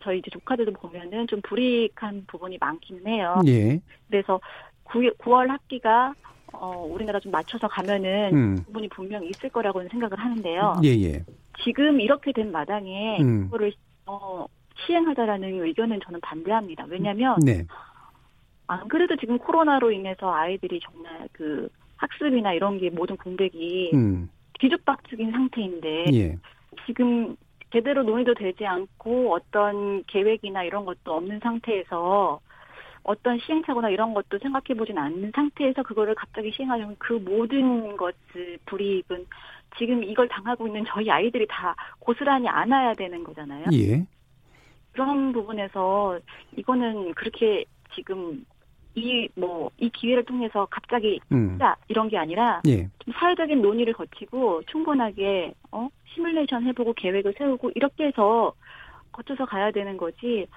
저희 0.01 0.19
이제 0.19 0.29
조카들도 0.29 0.73
보면은 0.73 1.27
좀 1.27 1.41
불이익한 1.41 2.25
부분이 2.27 2.57
많기는 2.59 3.07
해요. 3.07 3.41
예. 3.47 3.79
그래서 4.09 4.39
9, 4.83 4.99
9월 5.17 5.47
학기가 5.47 6.13
어, 6.53 6.87
우리나라 6.89 7.19
좀 7.19 7.31
맞춰서 7.31 7.67
가면은 7.67 8.33
음. 8.33 8.55
부분이 8.65 8.89
분명히 8.89 9.29
있을 9.29 9.49
거라고는 9.49 9.89
생각을 9.89 10.17
하는데요. 10.17 10.81
예, 10.83 10.89
예. 10.89 11.23
지금 11.63 11.99
이렇게 11.99 12.31
된 12.31 12.51
마당에 12.51 13.19
음. 13.21 13.45
그거를 13.45 13.73
어, 14.05 14.45
시행하자라는 14.85 15.63
의견은 15.63 15.99
저는 16.03 16.21
반대합니다. 16.21 16.85
왜냐하면 16.87 17.37
네. 17.45 17.65
안 18.67 18.87
그래도 18.87 19.15
지금 19.17 19.37
코로나로 19.37 19.91
인해서 19.91 20.33
아이들이 20.33 20.79
정말 20.79 21.27
그 21.31 21.69
학습이나 21.97 22.53
이런 22.53 22.79
게 22.79 22.89
모든 22.89 23.17
공백이 23.17 23.91
음. 23.93 24.29
뒤죽박죽인 24.59 25.31
상태인데 25.31 26.05
예. 26.13 26.37
지금 26.85 27.35
제대로 27.71 28.03
논의도 28.03 28.35
되지 28.35 28.65
않고 28.65 29.33
어떤 29.33 30.03
계획이나 30.05 30.63
이런 30.63 30.85
것도 30.85 31.13
없는 31.13 31.39
상태에서 31.41 32.39
어떤 33.03 33.37
시행착오나 33.39 33.89
이런 33.89 34.13
것도 34.13 34.39
생각해 34.39 34.77
보진 34.77 34.97
않는 34.97 35.31
상태에서 35.35 35.83
그거를 35.83 36.15
갑자기 36.15 36.51
시행하려면 36.51 36.95
그 36.99 37.13
모든 37.13 37.97
것을 37.97 38.57
불이익은 38.65 39.25
지금 39.77 40.03
이걸 40.03 40.27
당하고 40.27 40.67
있는 40.67 40.83
저희 40.87 41.09
아이들이 41.09 41.45
다 41.49 41.75
고스란히 41.99 42.47
안아야 42.47 42.93
되는 42.93 43.23
거잖아요. 43.23 43.65
예. 43.73 44.05
그런 44.91 45.33
부분에서 45.33 46.19
이거는 46.55 47.13
그렇게 47.15 47.65
지금 47.95 48.45
이 48.95 49.27
뭐이 49.35 49.49
뭐, 49.49 49.71
기회를 49.91 50.23
통해서 50.23 50.67
갑자기 50.69 51.19
음. 51.31 51.57
이런 51.87 52.09
게 52.09 52.17
아니라 52.17 52.61
예. 52.67 52.87
좀 52.99 53.13
사회적인 53.13 53.61
논의를 53.61 53.93
거치고 53.93 54.63
충분하게 54.67 55.53
어 55.71 55.89
시뮬레이션 56.13 56.65
해보고 56.67 56.93
계획을 56.93 57.33
세우고 57.37 57.71
이렇게 57.73 58.05
해서 58.05 58.53
거쳐서 59.11 59.45
가야 59.45 59.71
되는 59.71 59.97
거지 59.97 60.47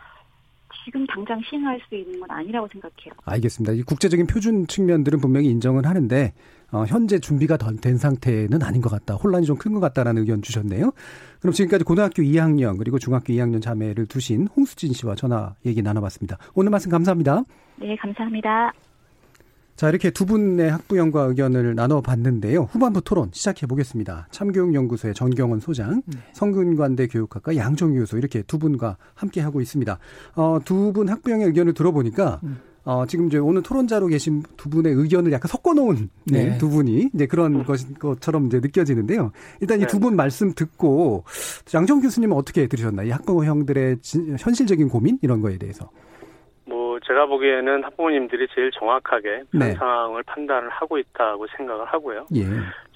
지금 0.84 1.06
당장 1.06 1.40
시행할 1.48 1.80
수 1.88 1.94
있는 1.94 2.20
건 2.20 2.30
아니라고 2.30 2.68
생각해요. 2.72 3.12
알겠습니다. 3.24 3.72
이 3.74 3.82
국제적인 3.82 4.26
표준 4.26 4.66
측면들은 4.66 5.20
분명히 5.20 5.48
인정을 5.48 5.86
하는데 5.86 6.32
어, 6.72 6.84
현재 6.86 7.18
준비가 7.18 7.56
된 7.56 7.96
상태는 7.96 8.62
아닌 8.62 8.80
것 8.80 8.90
같다. 8.90 9.14
혼란이 9.14 9.46
좀 9.46 9.56
큰 9.58 9.72
것 9.72 9.80
같다라는 9.80 10.20
의견 10.22 10.42
주셨네요. 10.42 10.92
그럼 11.40 11.52
지금까지 11.52 11.84
고등학교 11.84 12.22
2학년 12.22 12.78
그리고 12.78 12.98
중학교 12.98 13.32
2학년 13.32 13.62
자매를 13.62 14.06
두신 14.06 14.46
홍수진 14.48 14.92
씨와 14.92 15.14
전화 15.14 15.54
얘기 15.64 15.82
나눠봤습니다. 15.82 16.38
오늘 16.54 16.70
말씀 16.70 16.90
감사합니다. 16.90 17.42
네, 17.76 17.94
감사합니다. 17.96 18.72
자, 19.76 19.90
이렇게 19.90 20.10
두 20.10 20.24
분의 20.24 20.70
학부형과 20.70 21.22
의견을 21.24 21.74
나눠봤는데요. 21.74 22.62
후반부 22.62 23.02
토론 23.02 23.30
시작해 23.32 23.66
보겠습니다. 23.66 24.26
참교육연구소의 24.30 25.12
전경원 25.14 25.60
소장, 25.60 26.02
네. 26.06 26.18
성균관대 26.32 27.08
교육학과 27.08 27.54
양정유 27.56 28.00
교수 28.00 28.16
이렇게 28.16 28.42
두 28.42 28.58
분과 28.58 28.96
함께 29.14 29.40
하고 29.42 29.60
있습니다. 29.60 29.98
어, 30.36 30.58
두 30.64 30.92
분 30.92 31.08
학부형의 31.10 31.48
의견을 31.48 31.74
들어보니까 31.74 32.40
음. 32.44 32.58
어, 32.84 33.04
지금 33.06 33.26
이제 33.26 33.36
오늘 33.36 33.62
토론자로 33.62 34.06
계신 34.06 34.44
두 34.56 34.70
분의 34.70 34.94
의견을 34.94 35.32
약간 35.32 35.48
섞어놓은 35.48 36.08
네. 36.26 36.50
네, 36.50 36.58
두 36.58 36.70
분이 36.70 37.10
이제 37.14 37.26
그런 37.26 37.64
것, 37.64 37.80
것처럼 37.98 38.46
이제 38.46 38.60
느껴지는데요. 38.60 39.32
일단 39.60 39.80
이 39.82 39.86
두분 39.86 40.12
네. 40.12 40.16
말씀 40.16 40.54
듣고 40.54 41.24
양정 41.74 42.00
교수님은 42.00 42.34
어떻게 42.36 42.66
들으셨나요? 42.68 43.08
이 43.08 43.10
학부형들의 43.10 43.98
현실적인 44.38 44.88
고민 44.88 45.18
이런 45.20 45.40
거에 45.42 45.58
대해서. 45.58 45.90
뭐 46.96 47.00
제가 47.04 47.26
보기에는 47.26 47.84
학부모님들이 47.84 48.48
제일 48.54 48.70
정확하게 48.70 49.42
네. 49.52 49.74
상황을 49.74 50.22
판단을 50.22 50.70
하고 50.70 50.96
있다고 50.96 51.46
생각을 51.54 51.84
하고요. 51.84 52.24
예. 52.34 52.44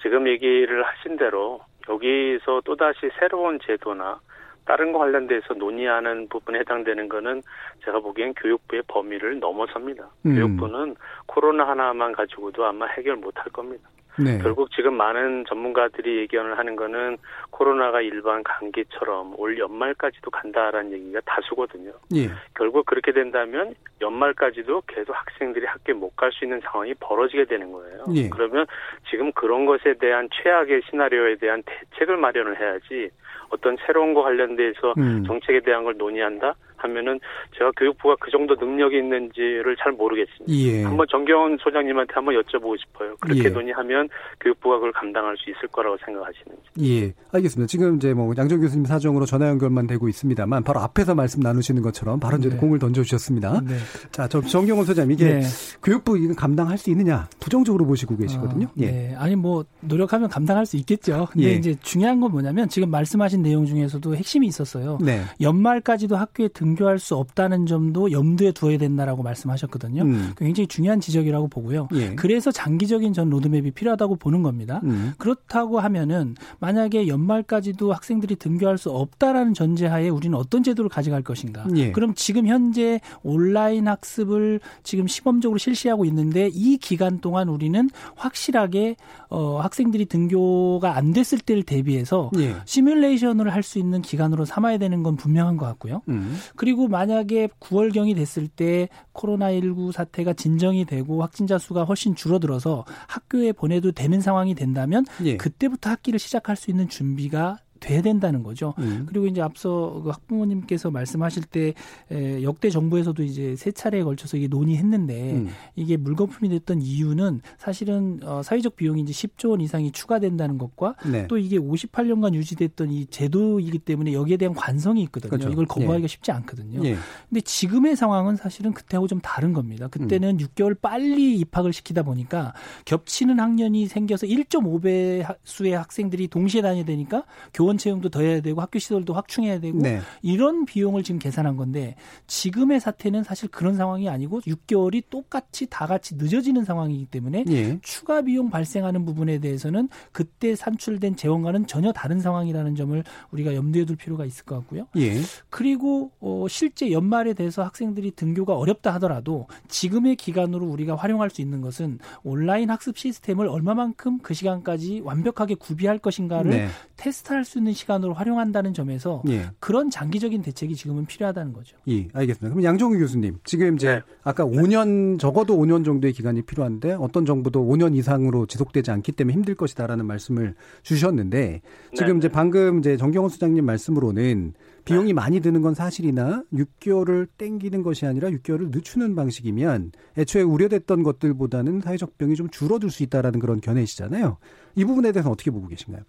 지금 0.01 0.27
얘기를 0.27 0.83
하신 0.83 1.17
대로 1.17 1.61
여기서 1.87 2.61
또다시 2.65 3.11
새로운 3.19 3.59
제도나 3.63 4.19
다른 4.65 4.91
거 4.91 4.99
관련돼서 4.99 5.53
논의하는 5.53 6.27
부분에 6.29 6.59
해당되는 6.59 7.09
거는 7.09 7.43
제가 7.85 7.99
보기엔 7.99 8.33
교육부의 8.33 8.83
범위를 8.87 9.39
넘어섭니다. 9.39 10.09
음. 10.25 10.33
교육부는 10.33 10.95
코로나 11.27 11.67
하나만 11.67 12.13
가지고도 12.13 12.65
아마 12.65 12.87
해결 12.87 13.17
못할 13.17 13.45
겁니다. 13.51 13.87
네. 14.19 14.37
결국 14.39 14.71
지금 14.71 14.95
많은 14.95 15.45
전문가들이 15.47 16.17
얘기를 16.19 16.57
하는 16.57 16.75
거는 16.75 17.17
코로나가 17.49 18.01
일반 18.01 18.43
감기처럼 18.43 19.33
올 19.37 19.57
연말까지도 19.57 20.29
간다라는 20.31 20.91
얘기가 20.91 21.21
다수거든요. 21.25 21.91
예. 22.15 22.29
결국 22.55 22.85
그렇게 22.85 23.11
된다면 23.11 23.73
연말까지도 24.01 24.83
계속 24.87 25.13
학생들이 25.15 25.65
학교에 25.65 25.95
못 25.95 26.11
갈 26.15 26.31
수 26.31 26.45
있는 26.45 26.59
상황이 26.61 26.93
벌어지게 26.99 27.45
되는 27.45 27.71
거예요. 27.71 28.03
예. 28.15 28.29
그러면 28.29 28.65
지금 29.09 29.31
그런 29.31 29.65
것에 29.65 29.95
대한 29.99 30.29
최악의 30.31 30.81
시나리오에 30.89 31.35
대한 31.35 31.63
대책을 31.65 32.17
마련을 32.17 32.59
해야지 32.59 33.09
어떤 33.49 33.75
새로운 33.85 34.13
거 34.13 34.21
관련돼서 34.23 34.93
음. 34.97 35.23
정책에 35.25 35.59
대한 35.61 35.83
걸 35.83 35.97
논의한다 35.97 36.55
하면은 36.83 37.19
제가 37.57 37.71
교육부가 37.77 38.15
그 38.19 38.31
정도 38.31 38.55
능력이 38.55 38.97
있는지를 38.97 39.75
잘 39.81 39.91
모르겠습니다. 39.91 40.45
예. 40.49 40.83
한번 40.83 41.05
정경원 41.09 41.57
소장님한테 41.61 42.13
한번 42.13 42.35
여쭤보고 42.35 42.79
싶어요. 42.79 43.15
그렇게 43.19 43.45
예. 43.45 43.49
논의하면 43.49 44.09
교육부가 44.39 44.75
그걸 44.75 44.91
감당할 44.91 45.35
수 45.37 45.49
있을 45.49 45.67
거라고 45.71 45.97
생각하시는지. 46.05 46.61
예, 46.81 47.13
알겠습니다. 47.31 47.67
지금 47.67 47.97
이제 47.97 48.13
뭐 48.13 48.33
양정 48.37 48.59
교수님 48.59 48.85
사정으로 48.85 49.25
전화 49.25 49.47
연결만 49.47 49.87
되고 49.87 50.07
있습니다만 50.07 50.63
바로 50.63 50.79
앞에서 50.79 51.15
말씀 51.15 51.41
나누시는 51.41 51.81
것처럼 51.81 52.19
바로 52.19 52.37
이제 52.37 52.49
네. 52.49 52.57
공을 52.57 52.79
던져주셨습니다. 52.79 53.61
네. 53.61 53.75
자, 54.11 54.27
저 54.27 54.41
정경원 54.41 54.85
소장님 54.85 55.11
이게 55.11 55.25
네. 55.25 55.41
교육부 55.83 56.17
이건 56.17 56.35
감당할 56.35 56.77
수 56.77 56.89
있느냐 56.89 57.27
부정적으로 57.39 57.85
보시고 57.85 58.17
계시거든요. 58.17 58.67
아, 58.67 58.73
예. 58.79 58.85
네. 58.85 59.15
아니 59.17 59.35
뭐 59.35 59.63
노력하면 59.81 60.29
감당할 60.29 60.65
수 60.65 60.77
있겠죠. 60.77 61.27
근데 61.31 61.49
예. 61.49 61.53
이제 61.53 61.75
중요한 61.81 62.19
건 62.19 62.31
뭐냐면 62.31 62.69
지금 62.69 62.89
말씀하신 62.89 63.41
내용 63.41 63.65
중에서도 63.65 64.15
핵심이 64.15 64.47
있었어요. 64.47 64.97
네. 65.01 65.21
연말까지도 65.39 66.15
학교에 66.15 66.47
등 66.49 66.70
등교할 66.71 66.99
수 66.99 67.15
없다는 67.15 67.65
점도 67.65 68.11
염두에 68.11 68.51
두어야 68.51 68.77
된다라고 68.77 69.23
말씀하셨거든요. 69.23 70.03
음. 70.03 70.33
굉장히 70.37 70.67
중요한 70.67 70.99
지적이라고 70.99 71.47
보고요. 71.47 71.87
예. 71.93 72.15
그래서 72.15 72.51
장기적인 72.51 73.13
전 73.13 73.29
로드맵이 73.29 73.71
필요하다고 73.71 74.15
보는 74.17 74.43
겁니다. 74.43 74.81
음. 74.83 75.13
그렇다고 75.17 75.79
하면은 75.79 76.35
만약에 76.59 77.07
연말까지도 77.07 77.93
학생들이 77.93 78.35
등교할 78.37 78.77
수 78.77 78.89
없다라는 78.91 79.53
전제하에 79.53 80.09
우리는 80.09 80.37
어떤 80.37 80.63
제도를 80.63 80.89
가져갈 80.89 81.21
것인가? 81.21 81.65
예. 81.75 81.91
그럼 81.91 82.13
지금 82.15 82.47
현재 82.47 82.99
온라인 83.23 83.87
학습을 83.87 84.59
지금 84.83 85.07
시범적으로 85.07 85.57
실시하고 85.57 86.05
있는데 86.05 86.49
이 86.53 86.77
기간 86.77 87.19
동안 87.19 87.49
우리는 87.49 87.89
확실하게 88.15 88.95
어, 89.29 89.59
학생들이 89.59 90.05
등교가 90.05 90.95
안 90.95 91.13
됐을 91.13 91.39
때를 91.39 91.63
대비해서 91.63 92.31
예. 92.37 92.55
시뮬레이션을 92.65 93.53
할 93.53 93.61
수 93.61 93.77
있는 93.77 94.01
기간으로 94.01 94.43
삼아야 94.43 94.79
되는 94.79 95.03
건 95.03 95.15
분명한 95.15 95.55
것 95.55 95.67
같고요. 95.67 96.01
음. 96.09 96.35
그리고 96.61 96.87
만약에 96.87 97.47
9월경이 97.59 98.15
됐을 98.15 98.47
때 98.47 98.87
코로나19 99.15 99.91
사태가 99.91 100.33
진정이 100.33 100.85
되고 100.85 101.19
확진자 101.19 101.57
수가 101.57 101.85
훨씬 101.85 102.13
줄어들어서 102.13 102.85
학교에 103.07 103.51
보내도 103.51 103.91
되는 103.91 104.21
상황이 104.21 104.53
된다면 104.53 105.03
예. 105.23 105.37
그때부터 105.37 105.89
학기를 105.89 106.19
시작할 106.19 106.55
수 106.55 106.69
있는 106.69 106.87
준비가 106.87 107.57
돼야 107.81 108.01
된다는 108.01 108.43
거죠. 108.43 108.73
음. 108.77 109.05
그리고 109.09 109.25
이제 109.25 109.41
앞서 109.41 110.01
그 110.03 110.09
학부모님께서 110.11 110.91
말씀하실 110.91 111.43
때 111.45 111.73
에, 112.11 112.43
역대 112.43 112.69
정부에서도 112.69 113.21
이제 113.23 113.55
세 113.57 113.71
차례에 113.71 114.03
걸쳐서 114.03 114.37
이게 114.37 114.47
논의했는데 114.47 115.33
음. 115.33 115.49
이게 115.75 115.97
물거품이 115.97 116.47
됐던 116.49 116.81
이유는 116.81 117.41
사실은 117.57 118.19
어, 118.23 118.41
사회적 118.43 118.75
비용이 118.75 119.01
이제 119.01 119.11
10조 119.11 119.49
원 119.49 119.61
이상이 119.61 119.91
추가된다는 119.91 120.57
것과 120.59 120.95
네. 121.11 121.27
또 121.27 121.37
이게 121.37 121.57
58년간 121.57 122.35
유지됐던 122.35 122.91
이 122.91 123.07
제도이기 123.07 123.79
때문에 123.79 124.13
여기에 124.13 124.37
대한 124.37 124.53
관성이 124.53 125.01
있거든요. 125.03 125.31
그렇죠. 125.31 125.49
이걸 125.49 125.65
거부하기가 125.65 126.03
예. 126.03 126.07
쉽지 126.07 126.31
않거든요. 126.31 126.85
예. 126.85 126.95
근데 127.29 127.41
지금의 127.41 127.95
상황은 127.95 128.35
사실은 128.35 128.73
그때하고 128.73 129.07
좀 129.07 129.19
다른 129.21 129.53
겁니다. 129.53 129.87
그때는 129.87 130.39
음. 130.39 130.45
6개월 130.45 130.79
빨리 130.79 131.35
입학을 131.39 131.73
시키다 131.73 132.03
보니까 132.03 132.53
겹치는 132.85 133.39
학년이 133.39 133.87
생겨서 133.87 134.27
1.5배 134.27 135.35
수의 135.43 135.73
학생들이 135.73 136.27
동시에 136.27 136.61
다녀야 136.61 136.85
되니까 136.85 137.23
교원 137.55 137.70
교원 137.71 137.77
채용도 137.77 138.09
더 138.09 138.21
해야 138.21 138.41
되고 138.41 138.59
학교 138.61 138.79
시설도 138.79 139.13
확충해야 139.13 139.59
되고 139.59 139.77
네. 139.77 140.01
이런 140.21 140.65
비용을 140.65 141.03
지금 141.03 141.19
계산한 141.19 141.55
건데 141.55 141.95
지금의 142.27 142.79
사태는 142.79 143.23
사실 143.23 143.49
그런 143.49 143.75
상황이 143.75 144.09
아니고 144.09 144.41
6개월이 144.41 145.03
똑같이 145.09 145.67
다 145.69 145.87
같이 145.87 146.15
늦어지는 146.15 146.65
상황이기 146.65 147.05
때문에 147.05 147.45
예. 147.49 147.79
추가 147.81 148.21
비용 148.21 148.49
발생하는 148.49 149.05
부분에 149.05 149.39
대해서는 149.39 149.89
그때 150.11 150.55
산출된 150.55 151.15
재원과는 151.15 151.67
전혀 151.67 151.91
다른 151.91 152.19
상황이라는 152.19 152.75
점을 152.75 153.03
우리가 153.31 153.55
염두에 153.55 153.85
둘 153.85 153.95
필요가 153.95 154.25
있을 154.25 154.45
것 154.45 154.55
같고요. 154.55 154.87
예. 154.97 155.21
그리고 155.49 156.11
어, 156.19 156.47
실제 156.49 156.91
연말에 156.91 157.33
대해서 157.33 157.63
학생들이 157.63 158.11
등교가 158.11 158.55
어렵다 158.55 158.93
하더라도 158.95 159.47
지금의 159.67 160.15
기간으로 160.17 160.65
우리가 160.67 160.95
활용할 160.95 161.29
수 161.29 161.41
있는 161.41 161.61
것은 161.61 161.99
온라인 162.23 162.69
학습 162.69 162.97
시스템을 162.97 163.47
얼마만큼 163.47 164.19
그 164.19 164.33
시간까지 164.33 165.01
완벽하게 165.03 165.55
구비할 165.55 165.99
것인가를 165.99 166.51
네. 166.51 166.67
테스트할 166.97 167.45
수 167.45 167.60
있는 167.61 167.73
시간으로 167.73 168.13
활용한다는 168.13 168.73
점에서 168.73 169.23
예. 169.29 169.49
그런 169.59 169.89
장기적인 169.89 170.41
대책이 170.41 170.75
지금은 170.75 171.05
필요하다는 171.05 171.53
거죠. 171.53 171.77
예, 171.87 172.07
알겠습니다. 172.13 172.49
그럼 172.49 172.63
양정우 172.63 172.97
교수님, 172.97 173.37
지금 173.43 173.75
이제 173.75 173.95
네. 173.95 174.01
아까 174.23 174.45
5년 174.45 175.19
적어도 175.19 175.57
5년 175.57 175.85
정도의 175.85 176.13
기간이 176.13 176.41
필요한데 176.41 176.93
어떤 176.93 177.25
정부도 177.25 177.63
5년 177.65 177.95
이상으로 177.95 178.45
지속되지 178.47 178.91
않기 178.91 179.13
때문에 179.13 179.33
힘들 179.33 179.55
것이다라는 179.55 180.05
말씀을 180.05 180.55
주셨는데 180.83 181.61
지금 181.95 182.13
네. 182.13 182.17
이제 182.17 182.27
방금 182.27 182.79
이제 182.79 182.97
정경원 182.97 183.29
수장님 183.29 183.65
말씀으로는 183.65 184.53
비용이 184.83 185.07
네. 185.07 185.13
많이 185.13 185.39
드는 185.39 185.61
건 185.61 185.75
사실이나 185.75 186.43
6개월을 186.53 187.27
땡기는 187.37 187.83
것이 187.83 188.05
아니라 188.05 188.29
6개월을 188.29 188.71
늦추는 188.71 189.15
방식이면 189.15 189.91
애초에 190.17 190.41
우려됐던 190.41 191.03
것들보다는 191.03 191.81
사회적 191.81 192.17
병이 192.17 192.35
좀 192.35 192.49
줄어들 192.49 192.89
수 192.89 193.03
있다라는 193.03 193.39
그런 193.39 193.61
견해시잖아요. 193.61 194.37
이 194.75 194.85
부분에 194.85 195.11
대해서 195.11 195.29
어떻게 195.29 195.51
보고 195.51 195.67
계신가요? 195.67 196.03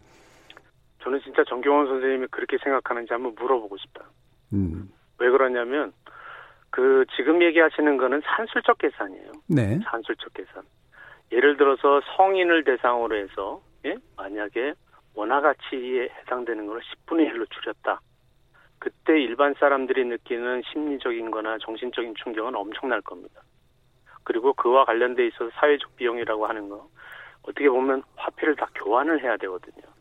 저는 1.02 1.20
진짜 1.22 1.42
정경원 1.44 1.86
선생님이 1.86 2.28
그렇게 2.30 2.58
생각하는지 2.62 3.12
한번 3.12 3.34
물어보고 3.34 3.76
싶다. 3.78 4.04
음. 4.52 4.90
왜 5.18 5.30
그러냐면 5.30 5.92
그 6.70 7.04
지금 7.16 7.42
얘기하시는 7.42 7.96
거는 7.96 8.22
산술적 8.24 8.78
계산이에요. 8.78 9.32
네. 9.48 9.78
산술적 9.84 10.32
계산. 10.34 10.62
예를 11.32 11.56
들어서 11.56 12.00
성인을 12.16 12.64
대상으로 12.64 13.16
해서 13.16 13.62
예? 13.84 13.96
만약에 14.16 14.74
원화 15.14 15.40
가치에 15.40 16.08
해당되는 16.20 16.66
걸 16.66 16.80
10분의 16.80 17.30
1로 17.32 17.50
줄였다. 17.50 18.00
그때 18.78 19.20
일반 19.20 19.54
사람들이 19.54 20.04
느끼는 20.04 20.62
심리적인 20.72 21.30
거나 21.30 21.58
정신적인 21.58 22.14
충격은 22.22 22.54
엄청날 22.54 23.00
겁니다. 23.02 23.40
그리고 24.24 24.52
그와 24.54 24.84
관련돼 24.84 25.26
있어서 25.28 25.50
사회적 25.54 25.96
비용이라고 25.96 26.46
하는 26.46 26.68
거 26.68 26.88
어떻게 27.42 27.68
보면 27.68 28.02
화폐를 28.16 28.56
다 28.56 28.68
교환을 28.74 29.22
해야 29.22 29.36
되거든요. 29.36 29.91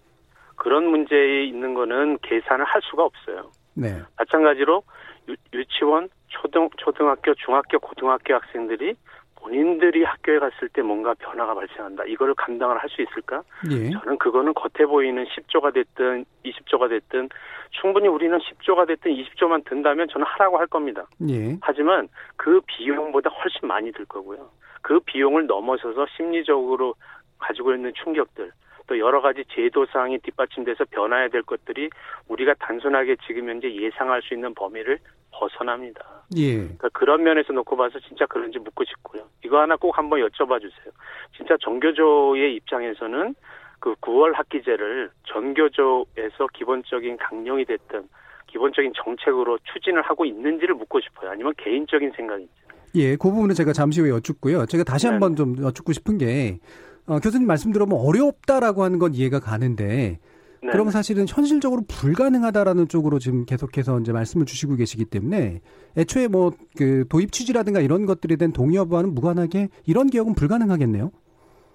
그런 0.61 0.85
문제에 0.85 1.45
있는 1.45 1.73
거는 1.73 2.19
계산을 2.21 2.65
할 2.65 2.81
수가 2.83 3.03
없어요. 3.03 3.49
네. 3.73 3.99
마찬가지로 4.15 4.83
유, 5.27 5.65
치원 5.65 6.07
초등, 6.27 6.69
초등학교, 6.77 7.33
중학교, 7.33 7.79
고등학교 7.79 8.35
학생들이 8.35 8.93
본인들이 9.37 10.03
학교에 10.03 10.37
갔을 10.37 10.69
때 10.69 10.83
뭔가 10.83 11.15
변화가 11.15 11.55
발생한다. 11.55 12.03
이거를 12.03 12.35
감당을 12.35 12.77
할 12.77 12.87
수 12.91 13.01
있을까? 13.01 13.41
예. 13.71 13.89
저는 13.89 14.19
그거는 14.19 14.53
겉에 14.53 14.85
보이는 14.85 15.25
10조가 15.25 15.73
됐든 15.73 16.25
20조가 16.45 16.89
됐든 16.89 17.29
충분히 17.71 18.07
우리는 18.07 18.37
10조가 18.37 18.87
됐든 18.87 19.11
20조만 19.15 19.65
든다면 19.65 20.09
저는 20.09 20.27
하라고 20.27 20.59
할 20.59 20.67
겁니다. 20.67 21.07
예. 21.27 21.57
하지만 21.61 22.07
그 22.35 22.61
비용보다 22.67 23.31
훨씬 23.31 23.67
많이 23.67 23.91
들 23.91 24.05
거고요. 24.05 24.47
그 24.83 24.99
비용을 24.99 25.47
넘어서서 25.47 26.05
심리적으로 26.15 26.93
가지고 27.39 27.73
있는 27.73 27.91
충격들 27.95 28.51
또 28.91 28.99
여러 28.99 29.21
가지 29.21 29.45
제도 29.55 29.85
사항이 29.85 30.19
뒷받침돼서 30.19 30.83
변화해야 30.91 31.29
될 31.29 31.43
것들이 31.43 31.89
우리가 32.27 32.53
단순하게 32.59 33.15
지금 33.25 33.47
현재 33.47 33.73
예상할 33.73 34.21
수 34.21 34.33
있는 34.33 34.53
범위를 34.53 34.99
벗어납니다. 35.31 36.25
예. 36.35 36.55
그러니까 36.55 36.89
그런 36.89 37.23
면에서 37.23 37.53
놓고 37.53 37.77
봐서 37.77 37.99
진짜 38.01 38.25
그런지 38.25 38.59
묻고 38.59 38.83
싶고요. 38.83 39.23
이거 39.45 39.61
하나 39.61 39.77
꼭 39.77 39.97
한번 39.97 40.19
여쭤봐 40.19 40.59
주세요. 40.59 40.91
진짜 41.37 41.55
전교조의 41.61 42.53
입장에서는 42.55 43.33
그 43.79 43.95
9월 44.01 44.33
학기제를 44.33 45.09
전교조에서 45.23 46.47
기본적인 46.53 47.15
강령이 47.15 47.63
됐든 47.63 48.09
기본적인 48.47 48.91
정책으로 48.93 49.57
추진을 49.71 50.01
하고 50.01 50.25
있는지를 50.25 50.75
묻고 50.75 50.99
싶어요. 50.99 51.31
아니면 51.31 51.53
개인적인 51.57 52.11
생각인지. 52.11 52.51
예, 52.95 53.15
그 53.15 53.29
부분은 53.31 53.55
제가 53.55 53.71
잠시 53.71 54.01
후에 54.01 54.09
여쭙고요. 54.09 54.65
제가 54.65 54.83
다시 54.83 55.05
네. 55.05 55.11
한번 55.13 55.37
좀 55.37 55.55
여쭙고 55.63 55.93
싶은 55.93 56.17
게 56.17 56.59
어, 57.07 57.19
교수님 57.19 57.47
말씀 57.47 57.71
들어보면 57.71 58.05
어렵다라고 58.05 58.83
하는 58.83 58.99
건 58.99 59.13
이해가 59.13 59.39
가는데 59.39 60.19
네. 60.63 60.69
그러면 60.71 60.91
사실은 60.91 61.25
현실적으로 61.27 61.81
불가능하다라는 61.87 62.87
쪽으로 62.87 63.17
지금 63.17 63.45
계속해서 63.45 63.99
이제 63.99 64.11
말씀을 64.11 64.45
주시고 64.45 64.75
계시기 64.75 65.05
때문에 65.05 65.61
애초에 65.97 66.27
뭐 66.27 66.51
그 66.77 67.05
도입 67.09 67.31
취지라든가 67.31 67.79
이런 67.79 68.05
것들에 68.05 68.35
대한 68.37 68.53
동의 68.53 68.77
여부와는 68.77 69.13
무관하게 69.13 69.69
이런 69.85 70.07
개혁은 70.07 70.35
불가능하겠네요. 70.35 71.11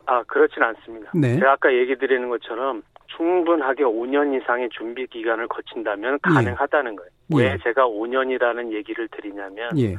아 0.06 0.22
그렇진 0.24 0.62
않습니다. 0.62 1.10
네. 1.14 1.34
제가 1.34 1.52
아까 1.52 1.72
얘기 1.72 1.96
드리는 1.96 2.28
것처럼 2.28 2.82
충분하게 3.16 3.84
5년 3.84 4.40
이상의 4.40 4.68
준비 4.70 5.06
기간을 5.06 5.48
거친다면 5.48 6.14
예. 6.14 6.18
가능하다는 6.34 6.92
예. 6.92 6.96
거예요. 6.96 7.10
왜 7.34 7.52
예. 7.52 7.58
제가 7.62 7.86
5년이라는 7.86 8.72
얘기를 8.72 9.08
드리냐면 9.08 9.78
예. 9.78 9.96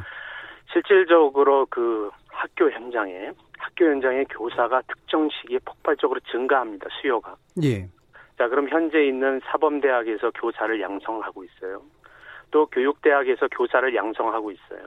실질적으로 0.71 1.65
그 1.69 2.09
학교 2.27 2.69
현장에 2.69 3.31
학교 3.57 3.85
현장의 3.85 4.25
교사가 4.29 4.81
특정 4.87 5.29
시기에 5.29 5.59
폭발적으로 5.65 6.19
증가합니다. 6.31 6.87
수요가. 7.01 7.35
예. 7.63 7.89
자, 8.37 8.47
그럼 8.47 8.69
현재 8.69 9.05
있는 9.05 9.41
사범대학에서 9.45 10.31
교사를 10.31 10.79
양성하고 10.79 11.43
있어요. 11.43 11.81
또 12.51 12.65
교육대학에서 12.67 13.47
교사를 13.49 13.93
양성하고 13.95 14.51
있어요. 14.51 14.85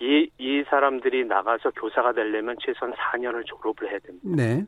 이, 0.00 0.28
이 0.38 0.64
사람들이 0.68 1.24
나가서 1.24 1.70
교사가 1.70 2.12
되려면 2.12 2.56
최소한 2.60 2.94
4년을 2.94 3.44
졸업을 3.46 3.90
해야 3.90 3.98
됩니다. 4.00 4.28
네. 4.36 4.64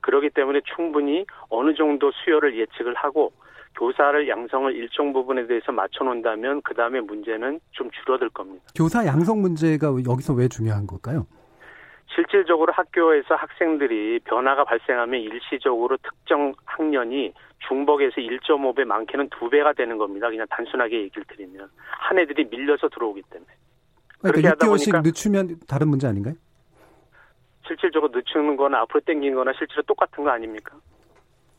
그렇기 0.00 0.30
때문에 0.30 0.60
충분히 0.74 1.24
어느 1.48 1.74
정도 1.74 2.10
수요를 2.10 2.58
예측을 2.58 2.94
하고 2.94 3.32
교사를 3.78 4.28
양성을 4.28 4.74
일정 4.74 5.12
부분에 5.12 5.46
대해서 5.46 5.72
맞춰놓는다면 5.72 6.62
그 6.62 6.74
다음에 6.74 7.00
문제는 7.00 7.60
좀 7.70 7.90
줄어들 7.90 8.28
겁니다. 8.30 8.64
교사 8.74 9.06
양성 9.06 9.40
문제가 9.40 9.88
여기서 9.88 10.34
왜 10.34 10.48
중요한 10.48 10.86
걸까요? 10.86 11.26
실질적으로 12.14 12.72
학교에서 12.72 13.34
학생들이 13.34 14.20
변화가 14.24 14.64
발생하면 14.64 15.20
일시적으로 15.20 15.96
특정 15.98 16.52
학년이 16.64 17.32
중복에서 17.68 18.16
1.5배 18.16 18.84
많게는 18.84 19.30
2배가 19.30 19.76
되는 19.76 19.96
겁니다. 19.98 20.28
그냥 20.28 20.46
단순하게 20.50 21.02
얘기를 21.02 21.24
드리면 21.24 21.68
한 21.76 22.18
애들이 22.18 22.44
밀려서 22.44 22.88
들어오기 22.88 23.22
때문에. 23.30 23.50
그러니까 24.20 24.54
6개월씩 24.54 25.02
늦추면 25.02 25.60
다른 25.68 25.88
문제 25.88 26.06
아닌가요? 26.06 26.34
실질적으로 27.66 28.12
늦추는 28.14 28.56
거나 28.56 28.80
앞으로 28.80 29.00
땡긴 29.00 29.34
거나 29.34 29.52
실제로 29.56 29.82
똑같은 29.82 30.24
거 30.24 30.30
아닙니까? 30.30 30.76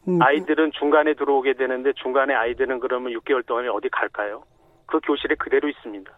음. 0.08 0.22
아이들은 0.22 0.72
중간에 0.78 1.14
들어오게 1.14 1.54
되는데 1.54 1.94
중간에 1.94 2.34
아이들은 2.34 2.80
그러면 2.80 3.14
6개월 3.14 3.46
동안에 3.46 3.70
어디 3.70 3.90
갈까요? 3.90 4.44
그 4.86 5.00
교실에 5.00 5.36
그대로 5.36 5.70
있습니다. 5.70 6.12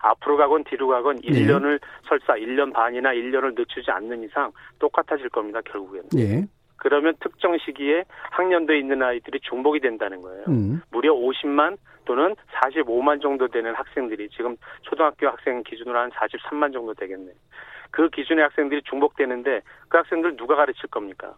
앞으로 0.00 0.36
가건 0.36 0.64
뒤로 0.64 0.88
가건 0.88 1.20
1년을 1.20 1.80
설사 2.08 2.34
1년 2.34 2.72
반이나 2.72 3.12
1년을 3.12 3.58
늦추지 3.58 3.90
않는 3.90 4.22
이상 4.24 4.52
똑같아질 4.78 5.28
겁니다, 5.30 5.60
결국에는. 5.62 6.08
예. 6.18 6.46
그러면 6.76 7.14
특정 7.20 7.56
시기에 7.58 8.04
학년도에 8.30 8.78
있는 8.78 9.02
아이들이 9.02 9.40
중복이 9.40 9.80
된다는 9.80 10.22
거예요. 10.22 10.44
음. 10.48 10.80
무려 10.90 11.12
50만 11.12 11.76
또는 12.04 12.34
45만 12.54 13.20
정도 13.20 13.48
되는 13.48 13.74
학생들이 13.74 14.28
지금 14.30 14.56
초등학교 14.82 15.26
학생 15.26 15.62
기준으로 15.62 15.98
한 15.98 16.10
43만 16.10 16.72
정도 16.72 16.94
되겠네. 16.94 17.32
그 17.90 18.08
기준의 18.10 18.44
학생들이 18.44 18.82
중복되는데 18.84 19.60
그 19.88 19.96
학생들 19.96 20.36
누가 20.36 20.54
가르칠 20.54 20.88
겁니까? 20.88 21.34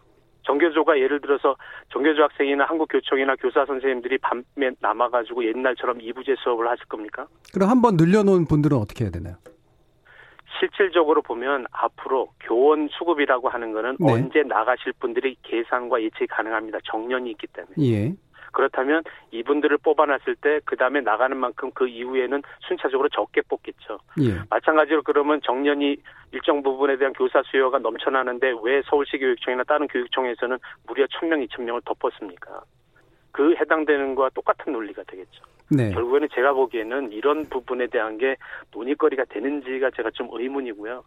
정교조가 0.51 0.99
예를 0.99 1.21
들어서 1.21 1.55
정교조 1.93 2.23
학생이나 2.23 2.65
한국교총이나 2.65 3.35
교사 3.37 3.65
선생님들이 3.65 4.17
밤에 4.17 4.71
남아가지고 4.79 5.45
옛날처럼 5.45 6.01
이부제 6.01 6.35
수업을 6.39 6.67
하실 6.69 6.85
겁니까? 6.87 7.25
그럼 7.53 7.69
한번 7.69 7.95
늘려놓은 7.95 8.45
분들은 8.45 8.75
어떻게 8.77 9.05
해야 9.05 9.11
되나요? 9.11 9.35
실질적으로 10.59 11.21
보면 11.21 11.65
앞으로 11.71 12.33
교원 12.41 12.89
수급이라고 12.91 13.47
하는 13.47 13.71
거는 13.71 13.97
네. 13.99 14.11
언제 14.11 14.43
나가실 14.43 14.93
분들이 14.99 15.37
계산과 15.41 16.01
예측이 16.03 16.27
가능합니다. 16.27 16.79
정년이 16.83 17.31
있기 17.31 17.47
때문에. 17.47 17.75
예. 17.79 18.13
그렇다면 18.51 19.03
이분들을 19.31 19.77
뽑아놨을 19.77 20.35
때 20.41 20.61
그 20.65 20.77
다음에 20.77 21.01
나가는 21.01 21.35
만큼 21.35 21.69
그 21.73 21.87
이후에는 21.87 22.41
순차적으로 22.67 23.09
적게 23.09 23.41
뽑겠죠. 23.41 23.99
예. 24.21 24.39
마찬가지로 24.49 25.03
그러면 25.03 25.41
정년이 25.43 25.97
일정 26.31 26.63
부분에 26.63 26.97
대한 26.97 27.13
교사 27.13 27.41
수요가 27.43 27.79
넘쳐나는데 27.79 28.53
왜 28.63 28.81
서울시 28.85 29.17
교육청이나 29.17 29.63
다른 29.63 29.87
교육청에서는 29.87 30.57
무려 30.87 31.05
1000명, 31.07 31.45
2000명을 31.47 31.81
덮었습니까? 31.85 32.61
그 33.31 33.53
해당되는 33.55 34.15
거와 34.15 34.29
똑같은 34.29 34.71
논리가 34.73 35.03
되겠죠. 35.03 35.43
네. 35.71 35.91
결국에는 35.91 36.27
제가 36.33 36.53
보기에는 36.53 37.11
이런 37.11 37.45
부분에 37.49 37.87
대한 37.87 38.17
게 38.17 38.35
논의거리가 38.73 39.25
되는지가 39.29 39.91
제가 39.95 40.11
좀 40.13 40.29
의문이고요. 40.31 41.03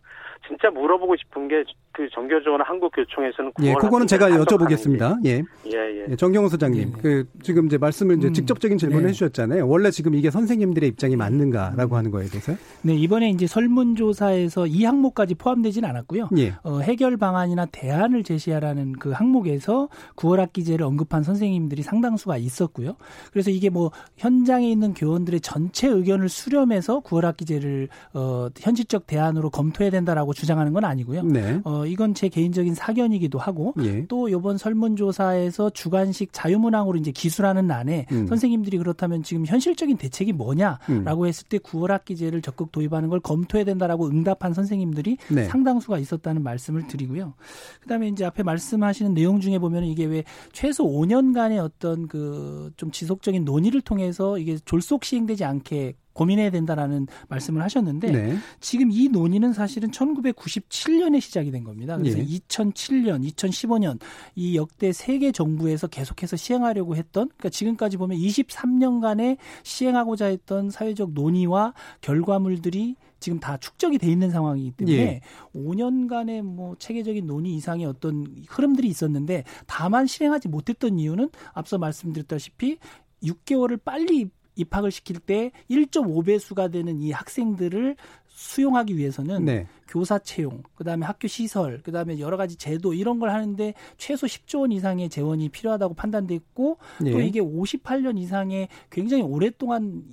진짜 0.47 0.71
물어보고 0.71 1.17
싶은 1.17 1.49
게 1.49 1.65
그 1.95 2.09
정교조나 2.11 2.65
한국교총에서는 2.67 3.53
예, 3.62 3.73
그거는 3.75 4.09
제가 4.09 4.29
여쭤보겠습니다. 4.29 5.25
예. 5.27 5.43
예, 5.67 5.71
예. 5.73 6.07
예 6.11 6.17
정경호 6.17 6.49
소장님, 6.49 6.93
예. 6.97 7.01
그 7.01 7.25
지금 7.41 7.67
이제 7.67 7.79
말씀을 7.79 8.19
이제 8.19 8.29
음, 8.29 8.33
직접적인 8.33 8.79
질문을 8.79 9.05
네. 9.05 9.09
해주셨잖아요. 9.11 9.69
원래 9.69 9.93
지금 9.93 10.17
이게 10.17 10.29
선생님들의 10.29 10.89
입장이 10.89 11.15
맞는가라고 11.15 11.97
하는 11.97 12.11
거에 12.11 12.27
대해서. 12.27 12.53
네, 12.83 12.95
이번에 12.97 13.31
이제 13.31 13.47
설문조사에서 13.47 14.67
이 14.67 14.85
항목까지 14.85 15.37
포함되진 15.37 15.85
않았고요. 15.85 16.31
예. 16.37 16.55
어, 16.65 16.81
해결 16.81 17.17
방안이나 17.17 17.67
대안을 17.67 18.25
제시하라는 18.25 18.95
그 18.95 19.12
항목에서 19.12 19.89
9월 20.17 20.39
학기제를 20.39 20.85
언급한 20.85 21.23
선생님들이 21.23 21.83
상당수가 21.83 22.39
있었고요. 22.39 22.97
그래서 23.33 23.51
이게 23.53 23.71
뭐 23.71 23.93
현장 24.17 24.53
에 24.62 24.70
있는 24.70 24.94
교원들의 24.94 25.40
전체 25.40 25.88
의견을 25.88 26.28
수렴해서 26.28 27.00
9월 27.00 27.22
학기제를 27.22 27.88
어, 28.12 28.48
현실적 28.59 29.07
대안으로 29.07 29.50
검토해야 29.50 29.90
된다라고 29.90 30.32
주장하는 30.32 30.72
건 30.72 30.84
아니고요. 30.84 31.22
네. 31.22 31.61
어, 31.64 31.86
이건 31.86 32.14
제 32.14 32.28
개인적인 32.28 32.74
사견이기도 32.74 33.38
하고 33.38 33.74
예. 33.80 34.07
또 34.07 34.28
이번 34.28 34.59
설문조사에서 34.59 35.70
주관식 35.70 36.32
자유문항으로 36.32 36.98
이제 36.98 37.11
기술하는 37.11 37.66
난에 37.66 38.07
음. 38.12 38.26
선생님들이 38.26 38.78
그렇다면 38.78 39.22
지금 39.22 39.46
현실적인 39.46 39.96
대책이 39.96 40.32
뭐냐라고 40.32 41.22
음. 41.22 41.26
했을 41.26 41.46
때 41.48 41.59
9월 41.59 41.88
학기제를 41.88 42.42
적극 42.42 42.72
도입하는 42.72 43.09
걸 43.09 43.20
검토해야 43.20 43.64
된다라고 43.64 44.07
응답한 44.07 44.55
선생님들이 44.55 45.18
네. 45.30 45.44
상당수가 45.44 45.98
있었다는 45.98 46.42
말씀을 46.42 46.86
드리고요. 46.86 47.34
그다음에 47.80 48.09
이제 48.09 48.24
앞에 48.24 48.42
말씀하시는 48.42 49.14
내용 49.14 49.40
중에 49.40 49.59
보면 49.59 49.84
이게 49.84 50.05
왜 50.05 50.24
최소 50.52 50.84
5년간의 50.84 51.59
어떤 51.59 52.07
그 52.09 52.64
좀 52.76 52.90
지속적인 52.90 53.44
논의를 53.44 53.80
통해서 53.80 54.38
이게 54.45 54.59
졸속 54.64 55.05
시행되지 55.05 55.45
않게 55.45 55.95
고민해야 56.14 56.51
된다라는 56.51 57.09
말씀을 57.28 57.62
하셨는데 57.62 58.12
네. 58.12 58.36
지금 58.61 58.90
이 58.90 59.09
논의는 59.09 59.53
사실은 59.53 59.90
1997년에 59.90 61.20
시작이 61.20 61.51
된 61.51 61.64
겁니다. 61.64 61.97
그래서 61.99 62.18
예. 62.18 62.24
2007년, 62.24 63.28
2015년 63.32 63.99
이 64.36 64.57
역대 64.57 64.92
세계 64.92 65.32
정부에서 65.32 65.88
계속해서 65.88 66.36
시행하려고 66.36 66.97
했던 66.97 67.28
그러니까 67.28 67.49
지금까지 67.49 67.97
보면 67.97 68.16
23년간의 68.16 69.38
시행하고자 69.64 70.26
했던 70.26 70.70
사회적 70.70 71.12
논의와 71.12 71.74
결과물들이 72.01 72.95
지금 73.24 73.40
다 73.40 73.57
축적이 73.57 73.97
돼 73.97 74.11
있는 74.11 74.30
상황이기 74.30 74.72
때문에 74.72 74.99
예. 74.99 75.20
5년간의 75.55 76.42
뭐 76.42 76.76
체계적인 76.78 77.26
논의 77.26 77.55
이상의 77.55 77.86
어떤 77.86 78.26
흐름들이 78.49 78.86
있었는데 78.86 79.45
다만 79.66 80.07
실행하지 80.07 80.49
못했던 80.49 80.99
이유는 80.99 81.30
앞서 81.55 81.78
말씀드렸다시피 81.78 82.76
6개월을 83.25 83.83
빨리 83.83 84.29
입학을 84.57 84.91
시킬 84.91 85.18
때 85.18 85.51
1.5배수가 85.70 86.70
되는 86.70 87.01
이 87.01 87.11
학생들을 87.11 87.97
수용하기 88.29 88.97
위해서는 88.97 89.45
네. 89.45 89.66
교사 89.89 90.18
채용, 90.18 90.62
그다음에 90.75 91.07
학교 91.07 91.29
시설, 91.29 91.81
그다음에 91.83 92.18
여러 92.18 92.37
가지 92.37 92.57
제도 92.57 92.93
이런 92.93 93.20
걸 93.20 93.31
하는데 93.31 93.75
최소 93.97 94.27
10조 94.27 94.61
원 94.61 94.72
이상의 94.72 95.09
재원이 95.09 95.49
필요하다고 95.51 95.95
판단됐고 95.95 96.79
네. 97.01 97.12
또 97.12 97.20
이게 97.20 97.41
58년 97.41 98.18
이상의 98.18 98.68
굉장히 98.91 99.22
오랫동안 99.22 100.05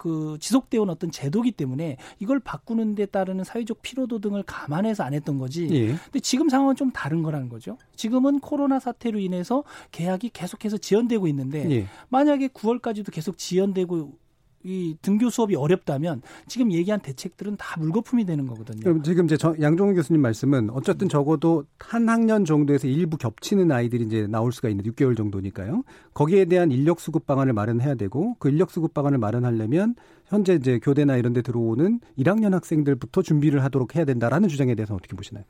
그 0.00 0.38
지속되어 0.40 0.80
온 0.80 0.88
어떤 0.88 1.10
제도기 1.10 1.52
때문에 1.52 1.98
이걸 2.20 2.40
바꾸는 2.40 2.94
데 2.94 3.04
따르는 3.04 3.44
사회적 3.44 3.82
피로도 3.82 4.20
등을 4.20 4.42
감안해서 4.44 5.04
안 5.04 5.12
했던 5.12 5.38
거지. 5.38 5.68
예. 5.70 5.86
근데 5.88 6.20
지금 6.20 6.48
상황은 6.48 6.74
좀 6.74 6.90
다른 6.90 7.22
거라는 7.22 7.50
거죠. 7.50 7.76
지금은 7.96 8.40
코로나 8.40 8.80
사태로 8.80 9.18
인해서 9.18 9.62
계약이 9.92 10.30
계속해서 10.30 10.78
지연되고 10.78 11.26
있는데 11.28 11.70
예. 11.70 11.86
만약에 12.08 12.48
9월까지도 12.48 13.12
계속 13.12 13.36
지연되고 13.36 14.14
이 14.62 14.96
등교 15.00 15.30
수업이 15.30 15.56
어렵다면 15.56 16.22
지금 16.46 16.72
얘기한 16.72 17.00
대책들은 17.00 17.56
다 17.56 17.80
물거품이 17.80 18.26
되는 18.26 18.46
거거든요. 18.46 18.80
그럼 18.80 19.02
지금 19.02 19.24
이제 19.24 19.36
양종훈 19.60 19.94
교수님 19.94 20.20
말씀은 20.20 20.70
어쨌든 20.70 21.08
적어도 21.08 21.64
한 21.78 22.08
학년 22.08 22.44
정도에서 22.44 22.86
일부 22.86 23.16
겹치는 23.16 23.72
아이들이 23.72 24.04
이제 24.04 24.26
나올 24.26 24.52
수가 24.52 24.68
있는 24.68 24.84
6개월 24.84 25.16
정도니까요. 25.16 25.82
거기에 26.12 26.44
대한 26.44 26.70
인력 26.72 27.00
수급 27.00 27.26
방안을 27.26 27.52
마련해야 27.54 27.94
되고 27.94 28.36
그 28.38 28.50
인력 28.50 28.70
수급 28.70 28.92
방안을 28.92 29.18
마련하려면 29.18 29.94
현재 30.26 30.54
이제 30.54 30.78
교대나 30.78 31.16
이런 31.16 31.32
데 31.32 31.42
들어오는 31.42 32.00
1학년 32.18 32.52
학생들부터 32.52 33.22
준비를 33.22 33.64
하도록 33.64 33.94
해야 33.96 34.04
된다라는 34.04 34.48
주장에 34.48 34.74
대해서 34.74 34.94
어떻게 34.94 35.16
보시나요? 35.16 35.44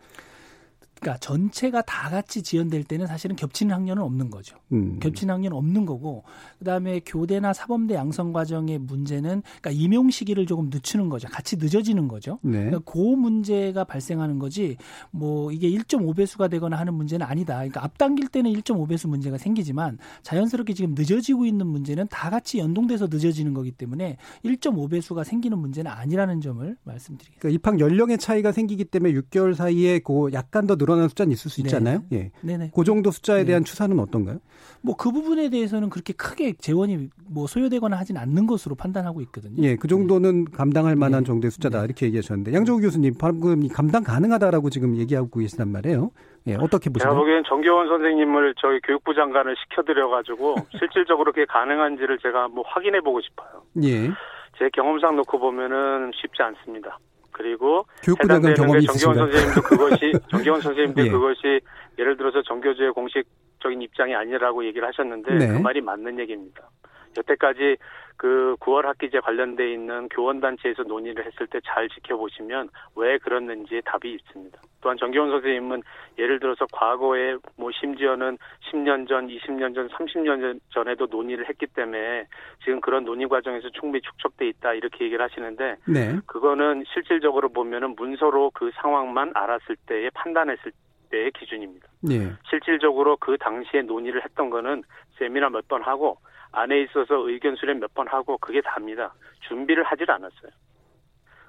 그러니까 1.00 1.18
전체가 1.18 1.82
다 1.82 2.10
같이 2.10 2.42
지연될 2.42 2.84
때는 2.84 3.06
사실은 3.06 3.34
겹치는 3.34 3.74
학년은 3.74 4.02
없는 4.02 4.30
거죠. 4.30 4.56
음. 4.72 4.98
겹치는 5.00 5.34
학년은 5.34 5.56
없는 5.56 5.86
거고 5.86 6.24
그다음에 6.58 7.00
교대나 7.04 7.52
사범대 7.54 7.94
양성 7.94 8.32
과정의 8.32 8.78
문제는 8.78 9.42
그러니까 9.60 9.70
임용 9.70 10.10
시기를 10.10 10.46
조금 10.46 10.68
늦추는 10.70 11.08
거죠. 11.08 11.28
같이 11.28 11.56
늦어지는 11.56 12.06
거죠. 12.06 12.38
네. 12.42 12.64
그러니까 12.66 12.80
그 12.84 12.98
문제가 12.98 13.84
발생하는 13.84 14.38
거지 14.38 14.76
뭐 15.10 15.50
이게 15.52 15.70
1.5배수가 15.70 16.50
되거나 16.50 16.78
하는 16.78 16.94
문제는 16.94 17.26
아니다. 17.26 17.54
그러니까 17.54 17.82
앞당길 17.82 18.28
때는 18.28 18.52
1.5배수 18.52 19.08
문제가 19.08 19.38
생기지만 19.38 19.98
자연스럽게 20.22 20.74
지금 20.74 20.94
늦어지고 20.94 21.46
있는 21.46 21.66
문제는 21.66 22.08
다 22.08 22.28
같이 22.28 22.58
연동돼서 22.58 23.08
늦어지는 23.10 23.54
거기 23.54 23.70
때문에 23.70 24.18
1.5배수가 24.44 25.24
생기는 25.24 25.58
문제는 25.58 25.90
아니라는 25.90 26.42
점을 26.42 26.76
말씀드리겠습니다. 26.84 27.40
그러니까 27.40 27.54
입학 27.54 27.80
연령의 27.80 28.18
차이가 28.18 28.52
생기기 28.52 28.84
때문에 28.84 29.14
6개월 29.14 29.54
사이에 29.54 30.00
그 30.00 30.28
약간 30.34 30.66
더 30.66 30.76
늘어 30.76 30.89
늘어나는 30.90 31.08
숫자는 31.08 31.32
있을 31.32 31.50
수 31.50 31.60
있지 31.60 31.70
네. 31.70 31.76
않나요? 31.76 32.02
예. 32.12 32.30
네네. 32.42 32.72
그 32.74 32.84
정도 32.84 33.10
숫자에 33.10 33.40
네. 33.40 33.46
대한 33.46 33.64
추산은 33.64 33.98
어떤가요? 33.98 34.38
뭐 34.82 34.94
그 35.00 35.12
부분에 35.12 35.48
대해서는 35.48 35.88
그렇게 35.88 36.12
크게 36.12 36.52
재원이 36.58 37.08
뭐 37.26 37.46
소요되거나 37.46 37.96
하진 37.96 38.18
않는 38.18 38.46
것으로 38.46 38.74
판단하고 38.74 39.22
있거든요. 39.22 39.62
예, 39.62 39.76
그 39.76 39.88
정도는 39.88 40.44
네. 40.44 40.50
감당할 40.54 40.94
만한 40.94 41.22
네. 41.22 41.26
정도의 41.26 41.50
숫자다 41.50 41.78
네. 41.78 41.84
이렇게 41.86 42.04
얘기하셨는데 42.06 42.52
양정우 42.52 42.80
교수님 42.80 43.14
방금 43.18 43.66
감당 43.68 44.04
가능하다라고 44.04 44.68
지금 44.68 44.96
얘기하고 44.98 45.30
계시단 45.38 45.68
말이에요. 45.72 46.10
예, 46.48 46.54
어떻게 46.56 46.90
보세요? 46.90 47.08
제가 47.08 47.14
보기엔 47.14 47.44
정교원 47.48 47.88
선생님을 47.88 48.54
저희 48.60 48.78
교육부 48.80 49.14
장관을 49.14 49.56
시켜드려가지고 49.56 50.56
실질적으로 50.78 51.32
그게 51.32 51.46
가능한지를 51.46 52.18
제가 52.18 52.48
뭐 52.48 52.62
확인해 52.66 53.00
보고 53.00 53.22
싶어요. 53.22 53.62
예. 53.82 54.10
제 54.58 54.68
경험상 54.74 55.16
놓고 55.16 55.38
보면은 55.38 56.12
쉽지 56.14 56.42
않습니다. 56.42 56.98
그리고 57.32 57.86
교육부장관 58.04 58.54
경험이 58.54 58.86
정기원 58.86 59.14
선생님도 59.14 59.62
그것이 59.62 60.12
정기원 60.30 60.60
선생님도 60.60 61.06
예. 61.06 61.10
그것이 61.10 61.60
예를 61.98 62.16
들어서 62.16 62.42
정교조의 62.42 62.92
공식적인 62.92 63.82
입장이 63.82 64.14
아니라고 64.14 64.64
얘기를 64.64 64.86
하셨는데 64.88 65.34
네. 65.34 65.48
그 65.48 65.58
말이 65.58 65.80
맞는 65.80 66.18
얘기입니다. 66.18 66.68
여태까지 67.16 67.76
그 68.20 68.54
9월 68.60 68.82
학기제 68.82 69.20
관련돼 69.20 69.72
있는 69.72 70.06
교원단체에서 70.10 70.82
논의를 70.82 71.24
했을 71.24 71.46
때 71.46 71.58
잘 71.64 71.88
지켜보시면 71.88 72.68
왜 72.96 73.16
그랬는지 73.16 73.80
답이 73.86 74.12
있습니다. 74.12 74.60
또한 74.82 74.98
정기원 74.98 75.30
선생님은 75.30 75.82
예를 76.18 76.38
들어서 76.38 76.66
과거에 76.70 77.36
뭐 77.56 77.70
심지어는 77.72 78.36
10년 78.70 79.08
전, 79.08 79.26
20년 79.26 79.74
전, 79.74 79.88
30년 79.88 80.60
전에도 80.68 81.06
논의를 81.06 81.48
했기 81.48 81.66
때문에 81.66 82.26
지금 82.62 82.82
그런 82.82 83.06
논의 83.06 83.26
과정에서 83.26 83.70
충분히 83.70 84.02
축적돼 84.02 84.48
있다 84.48 84.74
이렇게 84.74 85.06
얘기를 85.06 85.24
하시는데 85.24 85.76
네. 85.88 86.18
그거는 86.26 86.84
실질적으로 86.92 87.48
보면은 87.48 87.94
문서로 87.96 88.50
그 88.50 88.70
상황만 88.74 89.32
알았을 89.34 89.76
때에 89.86 90.10
판단했을 90.10 90.72
때의 91.10 91.30
기준입니다. 91.30 91.88
네. 92.02 92.30
실질적으로 92.50 93.16
그 93.16 93.38
당시에 93.38 93.80
논의를 93.80 94.22
했던 94.22 94.50
거는 94.50 94.82
세미나 95.16 95.48
몇 95.48 95.66
번 95.68 95.82
하고 95.82 96.18
안에 96.52 96.80
있어서 96.82 97.28
의견 97.28 97.56
수렴 97.56 97.78
몇 97.80 97.94
번 97.94 98.08
하고 98.08 98.38
그게 98.38 98.60
답니다. 98.60 99.12
준비를 99.48 99.82
하질 99.84 100.10
않았어요. 100.10 100.50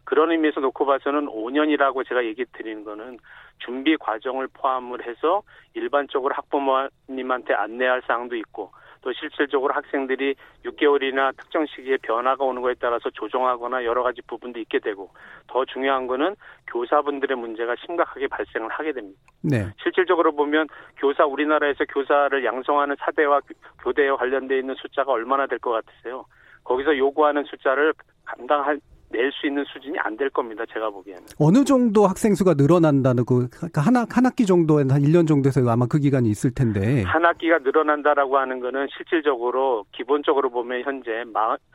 그런 0.03 0.31
의미에서 0.31 0.59
놓고 0.59 0.85
봐서는 0.85 1.27
5년이라고 1.27 2.07
제가 2.07 2.25
얘기 2.25 2.43
드리는 2.45 2.83
거는 2.83 3.19
준비 3.59 3.95
과정을 3.97 4.47
포함을 4.53 5.05
해서 5.05 5.43
일반적으로 5.73 6.33
학부모님한테 6.35 7.53
안내할 7.53 8.01
사항도 8.07 8.35
있고 8.35 8.71
또 9.01 9.11
실질적으로 9.13 9.73
학생들이 9.73 10.35
6개월이나 10.65 11.35
특정 11.37 11.65
시기에 11.65 11.97
변화가 11.97 12.43
오는 12.43 12.61
거에 12.61 12.75
따라서 12.79 13.09
조정하거나 13.09 13.83
여러 13.83 14.03
가지 14.03 14.21
부분도 14.21 14.59
있게 14.59 14.79
되고 14.79 15.09
더 15.47 15.65
중요한 15.65 16.07
거는 16.07 16.35
교사분들의 16.67 17.35
문제가 17.37 17.75
심각하게 17.85 18.27
발생을 18.27 18.69
하게 18.69 18.93
됩니다. 18.93 19.19
네. 19.41 19.65
실질적으로 19.81 20.31
보면 20.33 20.67
교사 20.97 21.25
우리나라에서 21.25 21.83
교사를 21.85 22.45
양성하는 22.45 22.95
사대와 22.99 23.41
교대와 23.83 24.17
관련돼 24.17 24.59
있는 24.59 24.75
숫자가 24.75 25.11
얼마나 25.11 25.47
될 25.47 25.59
것 25.59 25.71
같으세요? 25.71 26.25
거기서 26.63 26.97
요구하는 26.97 27.43
숫자를 27.45 27.93
감당할 28.25 28.79
낼 29.11 29.31
수 29.31 29.47
있는 29.47 29.63
수준이 29.65 29.97
안 29.99 30.15
될 30.17 30.29
겁니다. 30.29 30.63
제가 30.71 30.89
보기에는. 30.89 31.23
어느 31.39 31.63
정도 31.63 32.05
학생 32.05 32.35
수가 32.35 32.53
늘어난다는 32.55 33.25
그 33.25 33.47
그러니까 33.49 33.81
한, 33.81 33.95
한 33.95 34.25
학기 34.25 34.45
정도에 34.45 34.83
한 34.89 35.01
1년 35.01 35.27
정도에서 35.27 35.67
아마 35.69 35.85
그 35.87 35.99
기간이 35.99 36.29
있을 36.29 36.53
텐데. 36.53 37.03
한 37.03 37.25
학기가 37.25 37.59
늘어난다라고 37.59 38.37
하는 38.37 38.59
거는 38.59 38.87
실질적으로 38.95 39.85
기본적으로 39.93 40.49
보면 40.49 40.83
현재 40.83 41.23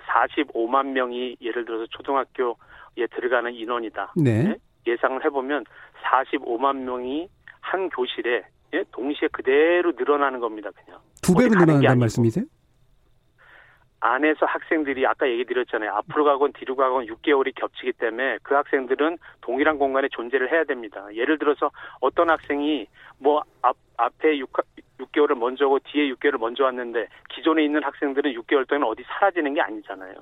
45만 0.09 0.87
명이 0.93 1.37
예를 1.41 1.64
들어서 1.64 1.87
초등학교에 1.91 3.07
들어가는 3.14 3.53
인원이다. 3.55 4.12
네. 4.16 4.43
네? 4.45 4.57
예상을 4.87 5.24
해보면 5.24 5.64
45만 6.05 6.76
명이 6.76 7.28
한 7.61 7.89
교실에 7.89 8.43
예? 8.74 8.84
동시에 8.93 9.28
그대로 9.32 9.93
늘어나는 9.97 10.41
겁니다. 10.41 10.70
그냥. 10.84 11.01
두 11.22 11.34
배로 11.34 11.51
늘어난다는 11.51 11.99
말씀이세요? 11.99 12.45
안에서 14.07 14.46
학생들이 14.46 15.04
아까 15.07 15.28
얘기 15.28 15.44
드렸잖아요. 15.44 15.92
앞으로 15.92 16.24
가건 16.24 16.52
뒤로 16.52 16.76
가건 16.76 17.07
6개월이 17.07 17.54
겹치기 17.57 17.94
때문에 17.94 18.38
그 18.42 18.54
학생들은 18.54 19.18
동일한 19.40 19.78
공간에 19.78 20.09
존재를 20.09 20.52
해야 20.52 20.64
됩니다. 20.64 21.07
예를 21.12 21.38
들어서 21.38 21.70
어떤 22.00 22.30
학생이 22.30 22.86
뭐 23.18 23.42
앞, 23.62 23.76
앞에 23.96 24.38
6, 24.38 24.52
6개월을 25.00 25.36
먼저 25.36 25.66
오고 25.66 25.80
뒤에 25.80 26.09
6개월을 26.12 26.38
먼저 26.38 26.64
왔는데 26.64 27.09
기존에 27.30 27.64
있는 27.64 27.82
학생들은 27.82 28.32
6개월 28.32 28.68
동안 28.68 28.84
어디 28.84 29.02
사라지는 29.02 29.54
게 29.54 29.61
아니잖아요. 29.61 30.14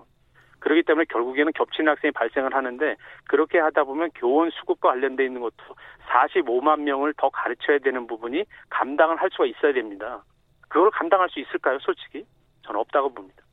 그렇기 0.61 0.83
때문에 0.85 1.05
결국에는 1.11 1.53
겹치는 1.53 1.91
학생이 1.91 2.13
발생을 2.13 2.55
하는데 2.55 2.97
그렇게 3.29 3.59
하다 3.59 3.85
보면 3.85 4.11
교원 4.15 4.49
수급과 4.51 4.91
관련돼 4.91 5.27
있는 5.27 5.43
것도 5.43 5.57
45만 6.09 6.81
명을 6.81 7.13
더 7.19 7.29
가르쳐야 7.29 7.79
되는 7.81 8.07
부분이 8.07 8.45
감당을 8.71 9.17
할 9.21 9.29
수가 9.31 9.45
있어야 9.45 9.75
됩니다. 9.75 10.25
그걸 10.71 10.91
감당할 10.91 11.29
수 11.29 11.39
있을까요, 11.39 11.79
솔직히? 11.81 12.25
저는 12.63 12.81
없다고 12.81 13.13
봅니다. 13.13 13.44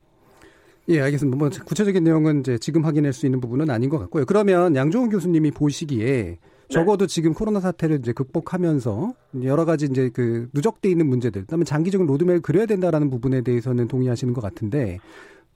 예, 0.88 1.00
알겠습니다. 1.00 1.36
뭐 1.38 1.48
구체적인 1.48 2.02
내용은 2.02 2.40
이제 2.40 2.58
지금 2.58 2.84
확인할 2.84 3.12
수 3.12 3.26
있는 3.26 3.40
부분은 3.40 3.70
아닌 3.70 3.88
것 3.88 3.98
같고요. 3.98 4.24
그러면 4.24 4.74
양종훈 4.74 5.10
교수님이 5.10 5.52
보시기에 5.52 6.06
네. 6.06 6.38
적어도 6.68 7.06
지금 7.06 7.34
코로나 7.34 7.60
사태를 7.60 7.98
이제 7.98 8.12
극복하면서 8.12 9.14
여러 9.44 9.64
가지 9.64 9.86
이제 9.86 10.10
그 10.12 10.48
누적돼 10.54 10.90
있는 10.90 11.06
문제들, 11.06 11.42
그다음에 11.42 11.64
장기적인 11.64 12.06
로드맵을 12.06 12.40
그려야 12.40 12.66
된다라는 12.66 13.10
부분에 13.10 13.42
대해서는 13.42 13.88
동의하시는 13.88 14.32
것 14.32 14.40
같은데, 14.40 14.98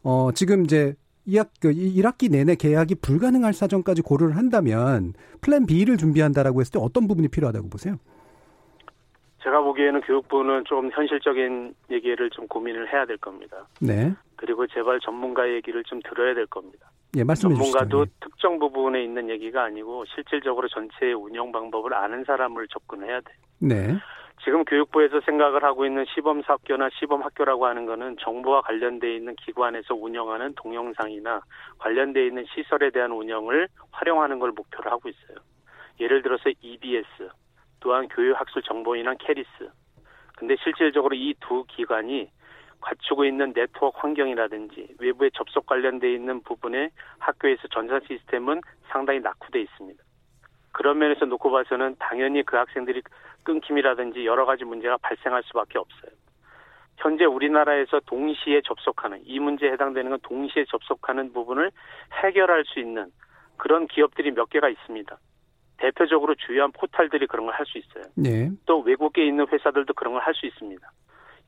어 0.03 0.31
지금 0.35 0.65
이제 0.65 0.95
2학, 1.27 1.49
그 1.59 1.73
1학기 1.73 2.31
내내 2.31 2.55
계약이 2.55 2.97
불가능할 2.97 3.53
사정까지 3.53 4.03
고려를 4.03 4.37
한다면 4.37 5.15
플랜 5.41 5.67
B를 5.67 5.97
준비한다라고 5.97 6.61
했을 6.61 6.73
때 6.73 6.79
어떤 6.81 7.09
부분이 7.09 7.29
필요하다고 7.29 7.69
보세요? 7.69 7.97
제가 9.47 9.61
보기에는 9.61 10.01
교육부는 10.01 10.65
좀 10.65 10.91
현실적인 10.93 11.73
얘기를 11.93 12.29
좀 12.31 12.49
고민을 12.49 12.93
해야 12.93 13.07
될 13.07 13.17
겁니다. 13.19 13.65
네. 13.81 14.13
그리고 14.35 14.67
제발 14.67 14.99
전문가 14.99 15.49
얘기를 15.49 15.85
좀 15.85 16.01
들어야 16.03 16.35
될 16.35 16.47
겁니다. 16.47 16.91
예, 17.17 17.23
말씀해 17.23 17.55
전문가도 17.55 18.07
주시죠. 18.07 18.19
특정 18.21 18.59
부분에 18.59 19.05
있는 19.05 19.31
얘기가 19.31 19.63
아니고 19.63 20.05
실질적으로 20.07 20.67
전체의 20.67 21.15
운영 21.15 21.53
방법을 21.53 21.95
아는 21.95 22.25
사람을 22.25 22.67
접근해야 22.67 23.21
돼. 23.21 23.33
네. 23.61 23.97
지금 24.45 24.65
교육부에서 24.65 25.21
생각을 25.21 25.63
하고 25.63 25.87
있는 25.87 26.05
시범 26.13 26.43
학교나 26.45 26.89
시범 26.99 27.23
학교라고 27.23 27.67
하는 27.67 27.87
거는 27.87 28.17
정부와 28.21 28.63
관련돼 28.63 29.15
있는 29.15 29.37
기관에서 29.37 29.95
운영하는 29.95 30.55
동영상이나 30.57 31.41
관련돼 31.79 32.27
있는 32.27 32.45
시설에 32.53 32.91
대한 32.91 33.13
운영을 33.13 33.69
활용하는 33.93 34.41
걸 34.41 34.51
목표로 34.51 34.91
하고 34.91 35.09
있어요. 35.09 35.39
예를 36.01 36.23
들어서 36.23 36.51
EBS, 36.61 37.31
또한 37.87 38.09
교육학술 38.09 38.63
정보원인 38.63 39.17
KERIS. 39.19 39.49
근데 40.37 40.57
실질적으로 40.57 41.15
이 41.15 41.35
두 41.39 41.65
기관이 41.69 42.29
갖추고 42.81 43.25
있는 43.25 43.53
네트워크 43.53 43.97
환경이라든지 44.01 44.97
외부에 44.99 45.31
접속 45.31 45.67
관련돼 45.67 46.13
있는 46.13 46.43
부분에 46.43 46.91
학교에서 47.21 47.69
전산 47.69 48.01
시스템은 48.09 48.61
상당히 48.89 49.21
낙후돼 49.21 49.61
있습니다. 49.61 50.03
그런 50.73 50.99
면에서 50.99 51.27
놓고 51.27 51.53
봐서는 51.53 51.95
당연히 52.01 52.43
그 52.43 52.57
학생들이 52.57 53.03
끊김이라든지 53.45 54.27
여러 54.27 54.45
가지 54.47 54.65
문제가 54.65 54.97
발생할 54.97 55.45
수밖에 55.45 55.79
없어요. 55.79 56.11
현재 56.97 57.25
우리나라에서 57.25 58.01
동시에 58.01 58.63
접속하는 58.63 59.21
이 59.25 59.39
문제에 59.39 59.71
해당되는 59.71 60.11
건 60.11 60.19
동시에 60.25 60.65
접속하는 60.65 61.33
부분을 61.33 61.71
해결할 62.25 62.65
수 62.65 62.81
있는 62.81 63.13
그런 63.57 63.87
기업들이 63.87 64.33
몇 64.33 64.51
개가 64.51 64.69
있습니다. 64.69 65.17
대표적으로 65.79 66.35
주요한 66.35 66.73
포탈들이 66.73 67.27
그런 67.27 67.47
걸 67.47 67.55
할 67.55 67.67
수 67.67 67.79
있어요. 67.79 68.05
네. 68.15 68.51
또 68.67 68.81
외국에 68.81 69.27
있는 69.27 69.47
회사들도 69.51 69.95
그런 69.95 70.15
걸 70.15 70.23
할 70.23 70.35
수 70.35 70.47
있습니다. 70.47 70.91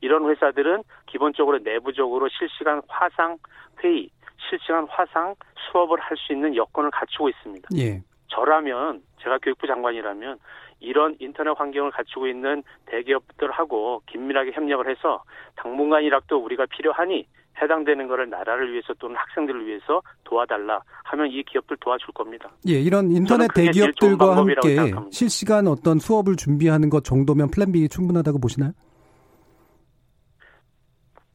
이런 0.01 0.29
회사들은 0.29 0.83
기본적으로 1.07 1.59
내부적으로 1.59 2.29
실시간 2.29 2.81
화상 2.87 3.37
회의, 3.83 4.09
실시간 4.49 4.87
화상 4.89 5.35
수업을 5.71 5.99
할 5.99 6.15
수 6.17 6.33
있는 6.33 6.55
여건을 6.55 6.91
갖추고 6.91 7.29
있습니다. 7.29 7.69
예. 7.77 8.01
저라면 8.27 9.01
제가 9.21 9.39
교육부 9.39 9.67
장관이라면 9.67 10.37
이런 10.79 11.15
인터넷 11.19 11.51
환경을 11.57 11.91
갖추고 11.91 12.27
있는 12.27 12.63
대기업들하고 12.85 14.03
긴밀하게 14.05 14.51
협력을 14.53 14.87
해서 14.89 15.23
당분간이라도 15.57 16.37
우리가 16.37 16.65
필요하니 16.67 17.27
해당되는 17.61 18.07
것을 18.07 18.29
나라를 18.29 18.71
위해서 18.71 18.93
또는 18.95 19.15
학생들을 19.15 19.65
위해서 19.65 20.01
도와달라 20.23 20.81
하면 21.05 21.27
이 21.27 21.43
기업들 21.43 21.77
도와줄 21.79 22.13
겁니다. 22.13 22.49
예, 22.67 22.73
이런 22.73 23.11
인터넷 23.11 23.47
대기업들과 23.53 24.37
함께 24.37 24.75
생각합니다. 24.75 25.11
실시간 25.11 25.67
어떤 25.67 25.99
수업을 25.99 26.35
준비하는 26.35 26.89
것 26.89 27.03
정도면 27.03 27.49
플랜 27.51 27.71
B 27.71 27.87
충분하다고 27.87 28.39
보시나요? 28.39 28.71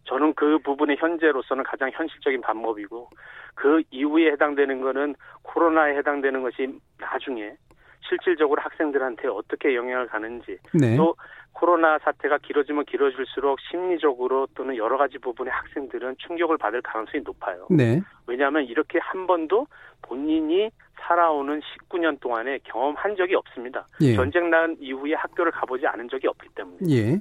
저는 0.04 0.34
그 0.34 0.58
부분이 0.58 0.96
현재로서는 0.98 1.64
가장 1.64 1.90
현실적인 1.92 2.40
방법이고 2.40 3.08
그 3.54 3.82
이후에 3.90 4.32
해당되는 4.32 4.80
거는 4.80 5.14
코로나에 5.42 5.96
해당되는 5.96 6.42
것이 6.42 6.78
나중에 6.98 7.52
실질적으로 8.08 8.60
학생들한테 8.62 9.28
어떻게 9.28 9.74
영향을 9.74 10.06
가는지 10.06 10.58
네. 10.74 10.96
또 10.96 11.16
코로나 11.54 11.98
사태가 12.00 12.38
길어지면 12.38 12.84
길어질수록 12.84 13.58
심리적으로 13.70 14.46
또는 14.54 14.76
여러 14.76 14.98
가지 14.98 15.18
부분에 15.18 15.50
학생들은 15.50 16.16
충격을 16.18 16.58
받을 16.58 16.82
가능성이 16.82 17.22
높아요. 17.24 17.66
네. 17.70 18.02
왜냐하면 18.26 18.64
이렇게 18.64 18.98
한 18.98 19.26
번도 19.26 19.66
본인이 20.02 20.70
살아오는 21.00 21.60
19년 21.60 22.20
동안에 22.20 22.58
경험한 22.64 23.16
적이 23.16 23.36
없습니다. 23.36 23.86
예. 24.00 24.14
전쟁 24.14 24.50
난 24.50 24.76
이후에 24.80 25.14
학교를 25.14 25.52
가보지 25.52 25.86
않은 25.86 26.08
적이 26.08 26.28
없기 26.28 26.48
때문에. 26.54 26.78
예. 26.90 27.20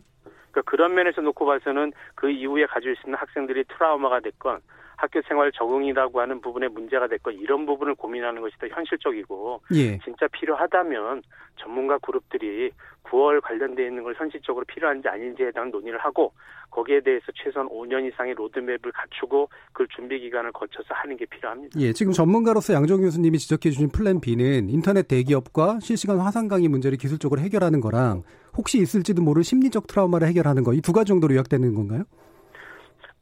그러니까 0.52 0.62
그런 0.66 0.94
면에서 0.94 1.22
놓고 1.22 1.46
봐서는 1.46 1.94
그 2.16 2.30
이후에 2.30 2.66
가지고 2.66 2.94
있는 3.06 3.18
학생들이 3.18 3.66
트라우마가 3.66 4.20
됐건 4.20 4.60
학교 5.04 5.22
생활 5.28 5.52
적응이라고 5.52 6.22
하는 6.22 6.40
부분에 6.40 6.70
문제가 6.70 7.08
됐건 7.10 7.34
이런 7.34 7.66
부분을 7.66 7.94
고민하는 7.96 8.42
것이 8.42 8.58
더 8.58 8.68
현실적이고 8.70 9.62
예. 9.76 10.00
진짜 10.00 10.28
필요하다면 10.32 11.24
전문가 11.58 11.98
그룹들이 11.98 12.72
9월 13.04 13.42
관련돼 13.42 13.86
있는 13.86 14.02
걸 14.04 14.16
현실적으로 14.16 14.64
필요한지 14.66 15.10
아닌지에 15.10 15.52
대한 15.52 15.70
논의를 15.72 16.00
하고 16.00 16.32
거기에 16.72 17.02
대해서 17.02 17.26
최소한 17.36 17.68
5년 17.68 18.08
이상의 18.10 18.34
로드맵을 18.36 18.94
갖추고 18.94 19.50
그 19.74 19.86
준비 19.94 20.22
기간을 20.22 20.54
거쳐서 20.54 20.88
하는 20.92 21.18
게 21.18 21.26
필요합니다. 21.26 21.78
예, 21.82 21.92
지금 21.92 22.14
전문가로서 22.14 22.74
양정호 22.74 23.02
교수님이 23.02 23.40
지적해 23.40 23.72
주신 23.72 23.90
플랜 23.90 24.22
B는 24.22 24.70
인터넷 24.70 25.06
대기업과 25.10 25.80
실시간 25.82 26.18
화상 26.20 26.48
강의 26.48 26.70
문제를 26.70 26.98
기술적으로 26.98 27.42
해결하는 27.42 27.82
거랑 27.82 28.24
혹시 28.56 28.78
있을지도 28.78 29.22
모를 29.22 29.44
심리적 29.44 29.86
트라우마를 29.88 30.30
해결하는 30.30 30.64
거 30.64 30.74
이 30.74 30.80
두 30.80 30.94
가지 30.94 31.10
정도로 31.10 31.34
요약되는 31.36 31.76
건가요? 31.76 32.04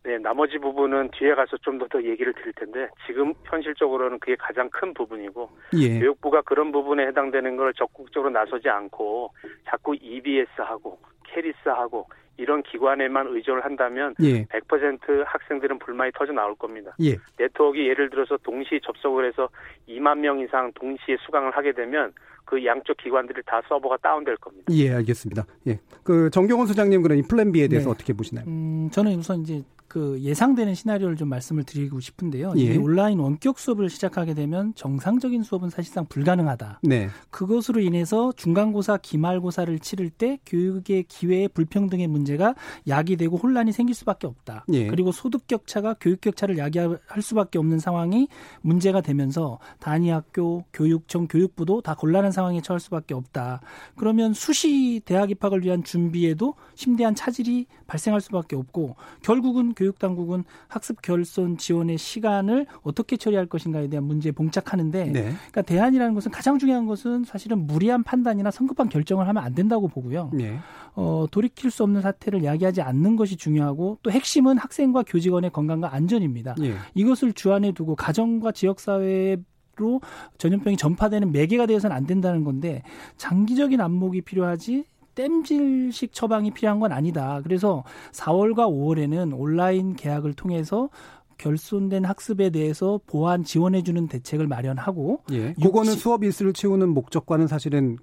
네, 0.03 0.17
나머지 0.17 0.57
부분은 0.57 1.11
뒤에 1.13 1.35
가서 1.35 1.57
좀 1.57 1.77
더 1.77 1.87
더 1.87 2.01
얘기를 2.03 2.33
드릴 2.33 2.53
텐데 2.53 2.87
지금 3.05 3.33
현실적으로는 3.45 4.19
그게 4.19 4.35
가장 4.35 4.69
큰 4.69 4.93
부분이고 4.93 5.49
예. 5.77 5.99
교육부가 5.99 6.41
그런 6.41 6.71
부분에 6.71 7.05
해당되는 7.07 7.55
걸 7.57 7.73
적극적으로 7.73 8.29
나서지 8.31 8.67
않고 8.69 9.31
자꾸 9.65 9.95
EBS하고 9.95 10.97
KERIS하고 11.23 12.07
이런 12.37 12.63
기관에만 12.63 13.27
의존을 13.27 13.63
한다면 13.63 14.15
예. 14.23 14.45
100% 14.45 15.23
학생들은 15.25 15.79
불만이 15.79 16.11
터져 16.17 16.31
나올 16.33 16.55
겁니다. 16.55 16.95
예. 17.01 17.15
네트워크 17.37 17.77
예를 17.77 18.09
들어서 18.09 18.37
동시 18.37 18.79
접속을 18.83 19.27
해서 19.27 19.49
2만 19.87 20.17
명 20.19 20.39
이상 20.39 20.71
동시에 20.73 21.17
수강을 21.25 21.51
하게 21.55 21.73
되면 21.73 22.11
그 22.45 22.65
양쪽 22.65 22.97
기관들이 22.97 23.41
다 23.45 23.61
서버가 23.69 23.97
다운될 23.97 24.37
겁니다. 24.37 24.65
예, 24.71 24.91
알겠습니다. 24.93 25.45
예. 25.67 25.79
그 26.03 26.29
정경원 26.31 26.67
소장님 26.67 27.01
그럼 27.03 27.17
이 27.19 27.21
플랜 27.21 27.51
B에 27.51 27.67
대해서 27.67 27.89
네. 27.89 27.91
어떻게 27.91 28.13
보시나요? 28.13 28.45
음, 28.47 28.89
저는 28.91 29.15
우선 29.19 29.41
이제 29.41 29.61
그 29.91 30.17
예상되는 30.21 30.73
시나리오를 30.73 31.17
좀 31.17 31.27
말씀을 31.27 31.65
드리고 31.65 31.99
싶은데요. 31.99 32.53
예. 32.55 32.77
온라인 32.77 33.19
원격 33.19 33.59
수업을 33.59 33.89
시작하게 33.89 34.33
되면 34.33 34.73
정상적인 34.73 35.43
수업은 35.43 35.69
사실상 35.69 36.05
불가능하다. 36.05 36.79
네. 36.83 37.09
그것으로 37.29 37.81
인해서 37.81 38.31
중간고사, 38.37 38.99
기말고사를 39.01 39.77
치를 39.79 40.09
때 40.09 40.39
교육의 40.45 41.03
기회의 41.09 41.49
불평등의 41.49 42.07
문제가 42.07 42.55
야기되고 42.87 43.35
혼란이 43.35 43.73
생길 43.73 43.93
수밖에 43.93 44.27
없다. 44.27 44.63
예. 44.71 44.87
그리고 44.87 45.11
소득 45.11 45.45
격차가 45.45 45.97
교육 45.99 46.21
격차를 46.21 46.57
야기할 46.57 46.97
수밖에 47.21 47.59
없는 47.59 47.79
상황이 47.79 48.29
문제가 48.61 49.01
되면서 49.01 49.59
단위 49.81 50.09
학교, 50.09 50.63
교육청, 50.71 51.27
교육부도 51.27 51.81
다 51.81 51.95
곤란한 51.95 52.31
상황에 52.31 52.61
처할 52.61 52.79
수밖에 52.79 53.13
없다. 53.13 53.59
그러면 53.97 54.33
수시 54.33 55.01
대학 55.03 55.31
입학을 55.31 55.65
위한 55.65 55.83
준비에도 55.83 56.53
심대한 56.75 57.13
차질이 57.13 57.65
발생할 57.87 58.21
수밖에 58.21 58.55
없고 58.55 58.95
결국은 59.21 59.73
교육 59.81 59.97
당국은 59.97 60.43
학습 60.67 61.01
결손 61.01 61.57
지원의 61.57 61.97
시간을 61.97 62.67
어떻게 62.83 63.17
처리할 63.17 63.47
것인가에 63.47 63.87
대한 63.87 64.03
문제에 64.03 64.31
봉착하는데 64.31 65.05
네. 65.05 65.21
그러니까 65.21 65.63
대안이라는 65.63 66.13
것은 66.13 66.29
가장 66.29 66.59
중요한 66.59 66.85
것은 66.85 67.23
사실은 67.23 67.65
무리한 67.65 68.03
판단이나 68.03 68.51
성급한 68.51 68.89
결정을 68.89 69.27
하면 69.27 69.43
안 69.43 69.55
된다고 69.55 69.87
보고요. 69.87 70.29
네. 70.33 70.59
어, 70.93 71.25
돌이킬 71.31 71.71
수 71.71 71.81
없는 71.81 72.01
사태를 72.01 72.43
야기하지 72.43 72.83
않는 72.83 73.15
것이 73.15 73.37
중요하고 73.37 73.97
또 74.03 74.11
핵심은 74.11 74.59
학생과 74.59 75.01
교직원의 75.07 75.49
건강과 75.49 75.95
안전입니다. 75.95 76.55
네. 76.59 76.75
이것을 76.93 77.33
주안에 77.33 77.71
두고 77.71 77.95
가정과 77.95 78.51
지역사회에 78.51 79.37
로 79.77 80.01
전염병이 80.37 80.75
전파되는 80.75 81.31
매개가 81.31 81.65
되어서는 81.65 81.95
안 81.95 82.05
된다는 82.05 82.43
건데 82.43 82.83
장기적인 83.15 83.79
안목이 83.79 84.21
필요하지 84.21 84.83
땜질식 85.15 86.13
처방이 86.13 86.51
필요한 86.51 86.79
건 86.79 86.91
아니다. 86.91 87.41
그래서 87.43 87.83
4월과 88.13 88.67
5월에는 88.69 89.37
온라인 89.37 89.95
계약을 89.95 90.33
통해서 90.33 90.89
결손된 91.37 92.05
학습에 92.05 92.51
대해서 92.51 92.99
보완 93.07 93.43
지원해주는 93.43 94.07
대책을 94.07 94.47
마련하고 94.47 95.23
예. 95.31 95.53
그거는 95.53 95.93
수업 95.93 96.23
일수를 96.23 96.53
채우는 96.53 96.89
목적과는 96.89 97.47
사실은 97.47 97.97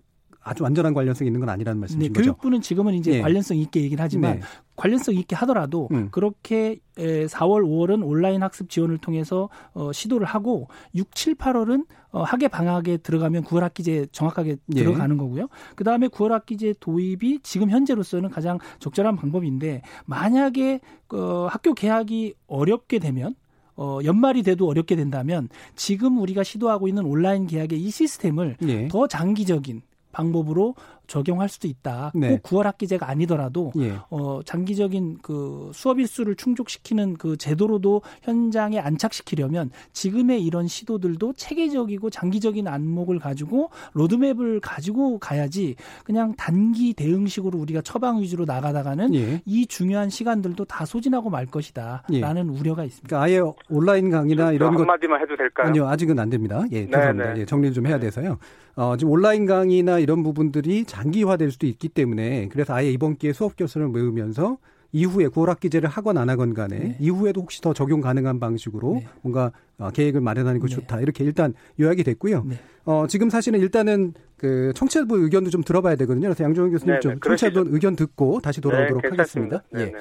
아주 0.49 0.63
완전한 0.63 0.95
관련성이 0.95 1.29
있는 1.29 1.41
건 1.41 1.51
아니라는 1.51 1.79
말씀이신 1.79 2.13
네, 2.13 2.19
거죠. 2.19 2.33
교육부는 2.33 2.63
지금은 2.63 2.95
이제 2.95 3.13
네. 3.13 3.21
관련성 3.21 3.59
있게 3.59 3.83
얘기를 3.83 4.03
하지만 4.03 4.37
네. 4.37 4.41
관련성 4.77 5.15
있게 5.15 5.37
하더라도 5.37 5.89
음. 5.93 6.09
그렇게 6.11 6.79
4월, 6.97 7.63
5월은 7.63 8.07
온라인 8.07 8.43
학습 8.43 8.71
지원을 8.71 8.99
통해서 8.99 9.51
어, 9.75 9.93
시도를 9.93 10.27
하고 10.27 10.69
6, 10.95 11.15
7, 11.15 11.35
8월은 11.35 11.87
어, 12.11 12.23
학예 12.23 12.49
방학에 12.49 12.97
들어가면 12.97 13.45
9월 13.45 13.61
학기제 13.61 14.07
정확하게 14.13 14.57
예. 14.75 14.81
들어가는 14.81 15.19
거고요. 15.19 15.49
그 15.77 15.85
다음에 15.85 16.09
9월 16.09 16.31
학기제 16.31 16.77
도입이 16.81 17.41
지금 17.43 17.69
현재로서는 17.69 18.31
가장 18.31 18.59
적절한 18.79 19.17
방법인데 19.17 19.83
만약에 20.07 20.81
어, 21.13 21.47
학교 21.51 21.75
개학이 21.75 22.35
어렵게 22.47 23.01
되면 23.01 23.35
어, 23.77 24.01
연말이 24.05 24.43
돼도 24.43 24.67
어렵게 24.67 24.97
된다면 24.97 25.49
지금 25.77 26.19
우리가 26.19 26.43
시도하고 26.43 26.89
있는 26.89 27.05
온라인 27.05 27.47
계약의 27.47 27.81
이 27.81 27.91
시스템을 27.91 28.57
예. 28.63 28.89
더 28.89 29.07
장기적인 29.07 29.83
방법으로 30.19 30.75
적용할 31.09 31.49
수도 31.49 31.67
있다. 31.67 32.13
네. 32.15 32.39
꼭 32.39 32.43
9월 32.43 32.63
학기제가 32.65 33.09
아니더라도 33.09 33.73
예. 33.79 33.95
어 34.11 34.41
장기적인 34.45 35.19
그 35.23 35.71
수업 35.75 35.99
일수를 35.99 36.37
충족시키는 36.37 37.15
그 37.15 37.37
제도로도 37.37 38.03
현장에 38.23 38.79
안착시키려면 38.79 39.71
지금의 39.93 40.45
이런 40.45 40.69
시도들도 40.69 41.33
체계적이고 41.33 42.11
장기적인 42.11 42.69
안목을 42.69 43.19
가지고 43.19 43.71
로드맵을 43.95 44.61
가지고 44.61 45.19
가야지 45.19 45.75
그냥 46.05 46.35
단기 46.37 46.93
대응식으로 46.93 47.59
우리가 47.59 47.81
처방 47.81 48.21
위주로 48.21 48.45
나가다가는 48.45 49.15
예. 49.15 49.43
이 49.45 49.67
중요한 49.67 50.11
시간들도 50.11 50.65
다 50.67 50.85
소진하고 50.85 51.31
말 51.31 51.47
것이다라는 51.47 52.55
예. 52.55 52.59
우려가 52.59 52.85
있습니다. 52.85 53.09
그러니까 53.09 53.25
아예 53.25 53.41
온라인 53.71 54.11
강의나 54.11 54.53
이런 54.53 54.75
것 54.75 54.81
한마디만 54.81 55.21
해도 55.23 55.37
될까요? 55.37 55.69
아니요, 55.69 55.89
아직은 55.89 56.19
안 56.19 56.29
됩니다. 56.29 56.65
예, 56.71 56.87
죄송합니다. 56.87 57.39
예, 57.39 57.45
정리를 57.47 57.75
좀 57.75 57.87
해야 57.87 57.99
돼서요. 57.99 58.39
어, 58.79 58.97
지금 58.97 59.13
온라인 59.13 59.45
강의나 59.45 59.99
이런 59.99 60.23
부분들이 60.23 60.85
장기화될 60.99 61.51
수도 61.53 61.67
있기 61.67 61.89
때문에 61.89 62.49
그래서 62.49 62.75
아예 62.75 62.91
이번 62.91 63.17
기회에 63.17 63.33
수업 63.33 63.57
결손을 63.57 63.89
메우면서 63.89 64.59
이후에 64.91 65.27
9월 65.27 65.47
학기제를 65.47 65.89
하건 65.89 66.17
안 66.17 66.31
하건 66.31 66.55
간에 66.55 66.79
네. 66.79 66.97
이후에도 66.99 67.43
혹시 67.43 67.61
더 67.61 67.75
적용 67.75 68.01
가능한 68.01 68.41
방식으로 68.41 68.95
네. 68.95 69.07
뭔가 69.21 69.53
어, 69.77 69.91
계획을 69.91 70.21
마련하는 70.21 70.61
것이 70.61 70.75
네. 70.75 70.81
좋다. 70.81 71.01
이렇게 71.01 71.25
일단 71.25 71.53
요약이 71.79 72.05
됐고요. 72.05 72.45
네. 72.45 72.59
어, 72.85 73.07
지금 73.07 73.29
사실은 73.29 73.61
일단은 73.61 74.15
그 74.39 74.73
청취자분 74.75 75.23
의견도 75.23 75.51
좀 75.51 75.63
들어봐야 75.63 75.95
되거든요. 75.97 76.29
그래서 76.29 76.43
양정훈 76.43 76.71
교수님 76.71 76.95
네, 76.95 77.01
좀 77.01 77.13
네. 77.13 77.19
청취자분 77.23 77.69
의견 77.75 77.97
듣고 77.97 78.41
다시 78.41 78.61
돌아오도록 78.63 79.05
하겠습니다. 79.05 79.63
예. 79.77 79.93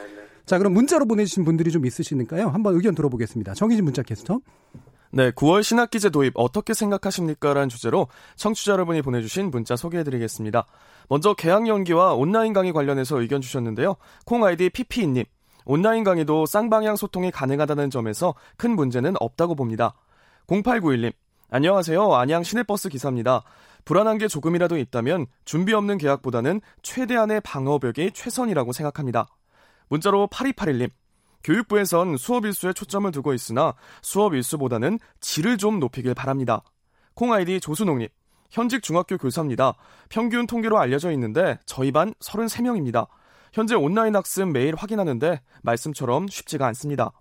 자, 0.45 0.57
그럼 0.57 0.73
문자로 0.73 1.05
보내주신 1.05 1.43
분들이 1.43 1.71
좀 1.71 1.85
있으시니까요. 1.85 2.47
한번 2.47 2.75
의견 2.75 2.95
들어보겠습니다. 2.95 3.55
정희진 3.55 3.83
문자 3.83 4.01
캐스터. 4.01 4.39
네, 5.11 5.31
9월 5.31 5.63
신학기제 5.63 6.09
도입 6.09 6.33
어떻게 6.35 6.73
생각하십니까? 6.73 7.53
라는 7.53 7.69
주제로 7.69 8.07
청취자 8.35 8.73
여러분이 8.73 9.01
보내주신 9.01 9.51
문자 9.51 9.75
소개해드리겠습니다. 9.75 10.65
먼저 11.09 11.33
개학 11.33 11.67
연기와 11.67 12.13
온라인 12.13 12.53
강의 12.53 12.73
관련해서 12.73 13.21
의견 13.21 13.41
주셨는데요. 13.41 13.95
콩 14.25 14.43
아이디 14.43 14.69
피피님 14.69 15.23
온라인 15.65 16.03
강의도 16.03 16.45
쌍방향 16.45 16.95
소통이 16.95 17.31
가능하다는 17.31 17.89
점에서 17.89 18.35
큰 18.55 18.75
문제는 18.75 19.15
없다고 19.19 19.55
봅니다. 19.55 19.93
0891님, 20.47 21.11
안녕하세요. 21.49 22.13
안양 22.13 22.43
시내버스 22.43 22.89
기사입니다. 22.89 23.43
불안한 23.83 24.17
게 24.17 24.27
조금이라도 24.27 24.77
있다면 24.77 25.27
준비 25.45 25.73
없는 25.73 25.97
계약보다는 25.97 26.61
최대한의 26.83 27.41
방어벽이 27.41 28.11
최선이라고 28.13 28.73
생각합니다. 28.73 29.27
문자로 29.89 30.27
8281님, 30.27 30.89
교육부에선 31.47 32.17
수업 32.17 32.43
일수에 32.45 32.73
초점을 32.73 33.09
두고 33.09 33.33
있으나 33.33 33.73
수업 34.01 34.33
일수보다는 34.33 34.99
질을 35.21 35.57
좀 35.57 35.79
높이길 35.79 36.13
바랍니다. 36.13 36.61
콩아이디 37.13 37.61
조수농님, 37.61 38.09
현직 38.49 38.83
중학교 38.83 39.17
교사입니다. 39.17 39.73
평균 40.09 40.45
통계로 40.45 40.77
알려져 40.77 41.09
있는데 41.13 41.57
저희 41.65 41.93
반 41.93 42.13
33명입니다. 42.15 43.07
현재 43.53 43.75
온라인 43.75 44.13
학습 44.17 44.45
매일 44.49 44.75
확인하는데 44.75 45.39
말씀처럼 45.63 46.27
쉽지가 46.27 46.67
않습니다. 46.67 47.11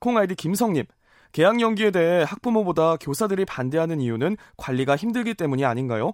콩아이디 0.00 0.36
김성님, 0.36 0.86
개학 1.32 1.60
연기에 1.60 1.90
대해 1.90 2.24
학부모보다 2.26 2.96
교사들이 2.96 3.44
반대하는 3.44 4.00
이유는 4.00 4.38
관리가 4.56 4.96
힘들기 4.96 5.34
때문이 5.34 5.66
아닌가요? 5.66 6.12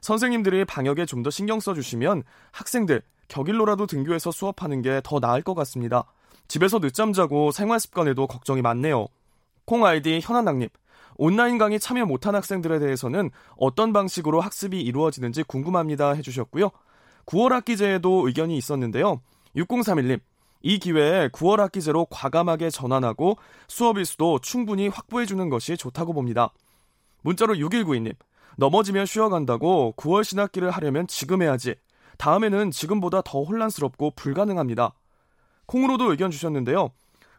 선생님들이 0.00 0.64
방역에 0.64 1.04
좀 1.04 1.22
더 1.22 1.28
신경 1.28 1.60
써주시면 1.60 2.22
학생들 2.52 3.02
격일로라도 3.28 3.86
등교해서 3.86 4.30
수업하는 4.30 4.80
게 4.80 5.02
더 5.04 5.20
나을 5.20 5.42
것 5.42 5.54
같습니다. 5.54 6.04
집에서 6.48 6.78
늦잠 6.78 7.12
자고 7.12 7.50
생활 7.50 7.80
습관에도 7.80 8.26
걱정이 8.26 8.62
많네요. 8.62 9.06
콩 9.64 9.84
아이디 9.84 10.20
현안학님, 10.22 10.68
온라인 11.16 11.58
강의 11.58 11.78
참여 11.78 12.06
못한 12.06 12.34
학생들에 12.34 12.78
대해서는 12.78 13.30
어떤 13.56 13.92
방식으로 13.92 14.40
학습이 14.40 14.80
이루어지는지 14.80 15.42
궁금합니다 15.44 16.12
해주셨고요. 16.12 16.70
9월 17.26 17.50
학기제에도 17.50 18.26
의견이 18.26 18.56
있었는데요. 18.56 19.20
6031님, 19.56 20.20
이 20.62 20.78
기회에 20.78 21.28
9월 21.28 21.58
학기제로 21.58 22.06
과감하게 22.06 22.70
전환하고 22.70 23.36
수업 23.68 23.98
일수도 23.98 24.38
충분히 24.40 24.88
확보해주는 24.88 25.48
것이 25.48 25.76
좋다고 25.76 26.12
봅니다. 26.12 26.52
문자로 27.22 27.54
6192님, 27.54 28.14
넘어지면 28.56 29.06
쉬어간다고 29.06 29.94
9월 29.96 30.24
신학기를 30.24 30.70
하려면 30.70 31.06
지금 31.06 31.42
해야지. 31.42 31.74
다음에는 32.18 32.70
지금보다 32.70 33.22
더 33.22 33.42
혼란스럽고 33.42 34.12
불가능합니다. 34.16 34.92
콩으로도 35.72 36.10
의견 36.10 36.30
주셨는데요. 36.30 36.90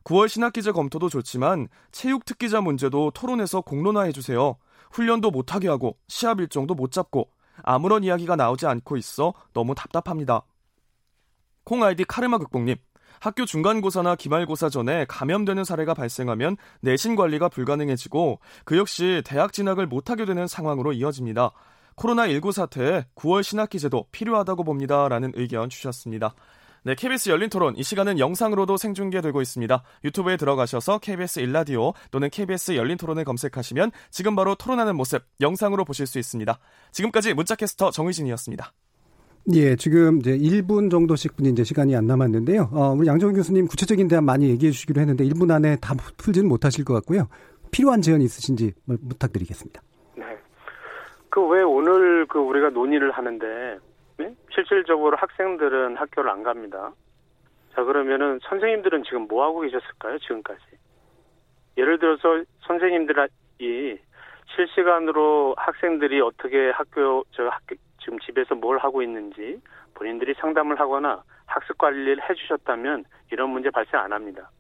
9월 0.06 0.28
신학기제 0.28 0.72
검토도 0.72 1.08
좋지만 1.08 1.68
체육 1.92 2.26
특기자 2.26 2.62
문제도 2.62 3.12
토론에서 3.12 3.62
공론화해주세요. 3.62 4.58
훈련도 4.92 5.30
못하게 5.30 5.68
하고 5.68 5.98
시합 6.08 6.40
일정도 6.40 6.74
못 6.74 6.92
잡고 6.92 7.30
아무런 7.62 8.04
이야기가 8.04 8.36
나오지 8.36 8.66
않고 8.66 8.98
있어 8.98 9.36
너무 9.54 9.76
답답합니다. 9.76 10.42
콩 11.64 11.84
아이디 11.84 12.04
카르마 12.06 12.40
극복님. 12.40 12.76
학교 13.20 13.46
중간고사나 13.46 14.16
기말고사 14.16 14.70
전에 14.70 15.06
감염되는 15.08 15.64
사례가 15.64 15.94
발생하면 15.94 16.58
내신 16.82 17.16
관리가 17.16 17.50
불가능해지고 17.50 18.40
그 18.66 18.78
역시 18.78 19.22
대학 19.24 19.54
진학을 19.54 19.86
못하게 19.86 20.26
되는 20.26 20.48
상황으로 20.48 20.92
이어집니다. 20.92 21.52
코로나19 21.96 22.52
사태에 22.52 23.06
9월 23.16 23.44
신학기 23.44 23.80
제도 23.80 24.08
필요하다고 24.12 24.64
봅니다. 24.64 25.08
라는 25.08 25.32
의견 25.36 25.70
주셨습니다. 25.70 26.34
네, 26.86 26.96
KBS 26.96 27.30
열린 27.30 27.50
토론 27.50 27.78
이 27.78 27.84
시간은 27.84 28.20
영상으로도 28.20 28.76
생중계되고 28.76 29.42
있습니다. 29.42 29.84
유튜브에 30.04 30.36
들어가셔서 30.36 31.00
KBS 31.00 31.40
일라디오 31.40 31.94
또는 32.12 32.30
KBS 32.30 32.76
열린 32.76 32.98
토론을 32.98 33.24
검색하시면 33.24 33.92
지금 34.12 34.36
바로 34.36 34.56
토론하는 34.56 34.98
모습 34.98 35.24
영상으로 35.40 35.86
보실 35.86 36.06
수 36.08 36.20
있습니다. 36.20 36.60
지금까지 36.92 37.34
문자캐스터 37.36 37.92
정의진이었습니다. 37.92 38.74
예, 39.54 39.76
지금 39.78 40.20
이제 40.20 40.38
1분 40.38 40.92
정도씩 40.92 41.38
분이 41.38 41.50
이제 41.50 41.64
시간이 41.64 41.96
안 41.96 42.06
남았는데요. 42.06 42.70
어, 42.74 42.94
우리 42.98 43.08
양정훈 43.08 43.36
교수님 43.36 43.68
구체적인 43.68 44.10
대안 44.10 44.26
많이 44.26 44.50
얘기해 44.50 44.72
주시기로 44.72 45.00
했는데 45.00 45.24
1분 45.26 45.52
안에 45.52 45.78
다 45.78 45.96
풀지는 46.18 46.50
못하실 46.50 46.84
것 46.84 46.94
같고요. 46.96 47.28
필요한 47.72 48.02
제언 48.02 48.22
있으신지 48.22 48.74
부탁드리겠습니다. 49.10 49.82
네. 50.18 50.24
그 51.30 51.42
왜 51.42 51.62
오늘 51.64 52.26
그 52.28 52.40
우리가 52.40 52.70
논의를 52.70 53.12
하는데 53.12 53.46
네? 54.18 54.36
실질적으로 54.54 55.18
학생들은 55.18 55.98
학교를 55.98 56.30
안 56.30 56.44
갑니다. 56.44 56.92
자 57.74 57.84
그러면은 57.84 58.40
선생님들은 58.44 59.04
지금 59.04 59.28
뭐 59.28 59.44
하고 59.44 59.62
계셨을까요? 59.62 60.20
지금까지. 60.20 60.62
예를 61.78 61.98
들어서 61.98 62.44
선생님들이 62.68 64.00
실시간으로 64.56 65.56
학생들이 65.58 66.22
어떻게 66.22 66.70
학교 66.72 67.24
저 67.32 67.48
학교 67.48 67.76
지금 68.00 68.20
집에서 68.20 68.54
뭘 68.56 68.78
하고 68.78 69.02
있는지 69.02 69.60
본인들이 69.96 70.36
상담을 70.36 70.80
하거나 70.80 71.24
학습 71.48 71.78
관리를 71.78 72.30
해주셨다면 72.30 73.06
이런 73.32 73.50
문제 73.50 73.70
발생 73.72 74.00
안 74.00 74.14
합니다. 74.14 74.52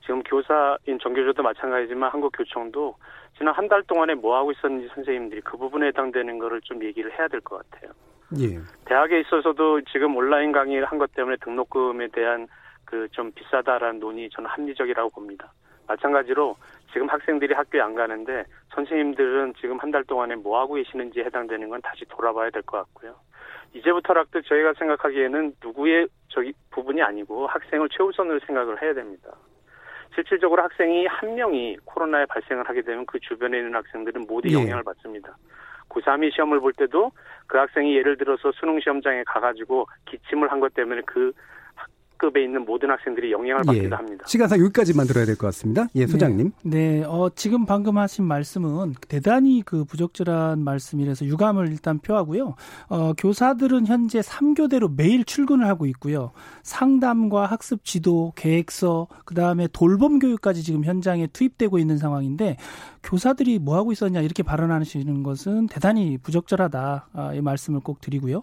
지금 0.00 0.20
교사인 0.24 0.98
정교조도 1.00 1.42
마찬가지지만 1.44 2.10
한국교총도 2.10 2.96
지난 3.38 3.54
한 3.54 3.68
달 3.68 3.82
동안에 3.84 4.14
뭐 4.14 4.36
하고 4.36 4.50
있었는지 4.50 4.88
선생님들이 4.94 5.42
그 5.42 5.56
부분에 5.56 5.86
해당되는 5.88 6.38
거를 6.40 6.60
좀 6.62 6.82
얘기를 6.82 7.16
해야 7.16 7.28
될 7.28 7.40
것 7.40 7.62
같아요. 7.70 7.92
예. 8.40 8.58
대학에 8.84 9.20
있어서도 9.20 9.82
지금 9.92 10.16
온라인 10.16 10.52
강의를 10.52 10.86
한 10.86 10.98
것 10.98 11.12
때문에 11.14 11.36
등록금에 11.42 12.08
대한 12.08 12.46
그 12.84 13.08
좀 13.10 13.32
비싸다라는 13.32 14.00
논의 14.00 14.28
저는 14.30 14.50
합리적이라고 14.50 15.08
봅니다. 15.10 15.50
마찬가지로 15.88 16.56
지금 16.92 17.08
학생들이 17.08 17.54
학교에 17.54 17.80
안 17.80 17.94
가는데 17.94 18.44
선생님들은 18.74 19.54
지금 19.60 19.78
한 19.78 19.90
달 19.90 20.04
동안에 20.04 20.36
뭐 20.36 20.60
하고 20.60 20.74
계시는지 20.74 21.20
해당되는 21.20 21.68
건 21.70 21.80
다시 21.82 22.04
돌아봐야 22.06 22.50
될 22.50 22.62
것 22.62 22.78
같고요. 22.78 23.14
이제부터라도 23.74 24.42
저희가 24.42 24.74
생각하기에는 24.74 25.54
누구의 25.64 26.06
저기 26.28 26.52
부분이 26.70 27.00
아니고 27.02 27.46
학생을 27.46 27.88
최우선으로 27.90 28.40
생각을 28.46 28.82
해야 28.82 28.92
됩니다. 28.92 29.30
실질적으로 30.14 30.62
학생이 30.62 31.06
한 31.06 31.34
명이 31.34 31.78
코로나에 31.86 32.26
발생을 32.26 32.68
하게 32.68 32.82
되면 32.82 33.06
그 33.06 33.18
주변에 33.20 33.56
있는 33.58 33.74
학생들은 33.74 34.26
모두 34.28 34.48
예. 34.50 34.52
영향을 34.54 34.82
받습니다. 34.82 35.34
고3이 35.92 36.32
시험을 36.34 36.60
볼 36.60 36.72
때도 36.72 37.12
그 37.46 37.58
학생이 37.58 37.94
예를 37.96 38.16
들어서 38.16 38.50
수능 38.52 38.80
시험장에 38.80 39.24
가가지고 39.26 39.86
기침을 40.06 40.50
한 40.50 40.60
것 40.60 40.72
때문에 40.74 41.02
그 41.06 41.32
학급에 42.22 42.44
있는 42.44 42.64
모든 42.64 42.90
학생들이 42.90 43.32
영향을 43.32 43.62
받기도 43.64 43.86
예. 43.86 43.90
합니다. 43.90 44.24
시간상 44.28 44.60
여기까지만 44.60 45.06
들어야 45.06 45.26
될 45.26 45.36
것 45.36 45.46
같습니다. 45.48 45.86
예, 45.96 46.06
소장님. 46.06 46.52
네, 46.62 47.00
네. 47.00 47.04
어, 47.04 47.30
지금 47.34 47.66
방금 47.66 47.98
하신 47.98 48.24
말씀은 48.24 48.94
대단히 49.08 49.62
그 49.64 49.84
부적절한 49.84 50.62
말씀이라서 50.62 51.24
유감을 51.26 51.68
일단 51.68 51.98
표하고요. 51.98 52.54
어, 52.88 53.12
교사들은 53.18 53.86
현재 53.86 54.20
3교대로 54.20 54.94
매일 54.94 55.24
출근을 55.24 55.66
하고 55.66 55.86
있고요. 55.86 56.30
상담과 56.62 57.46
학습 57.46 57.84
지도, 57.84 58.32
계획서, 58.36 59.08
그 59.24 59.34
다음에 59.34 59.66
돌봄 59.72 60.18
교육까지 60.18 60.62
지금 60.62 60.84
현장에 60.84 61.26
투입되고 61.26 61.78
있는 61.78 61.98
상황인데 61.98 62.56
교사들이 63.02 63.58
뭐 63.58 63.76
하고 63.76 63.90
있었냐 63.90 64.20
이렇게 64.20 64.42
발언하시는 64.42 65.22
것은 65.22 65.66
대단히 65.66 66.18
부적절하다 66.18 67.08
아, 67.12 67.34
이 67.34 67.40
말씀을 67.40 67.80
꼭 67.80 68.00
드리고요. 68.00 68.42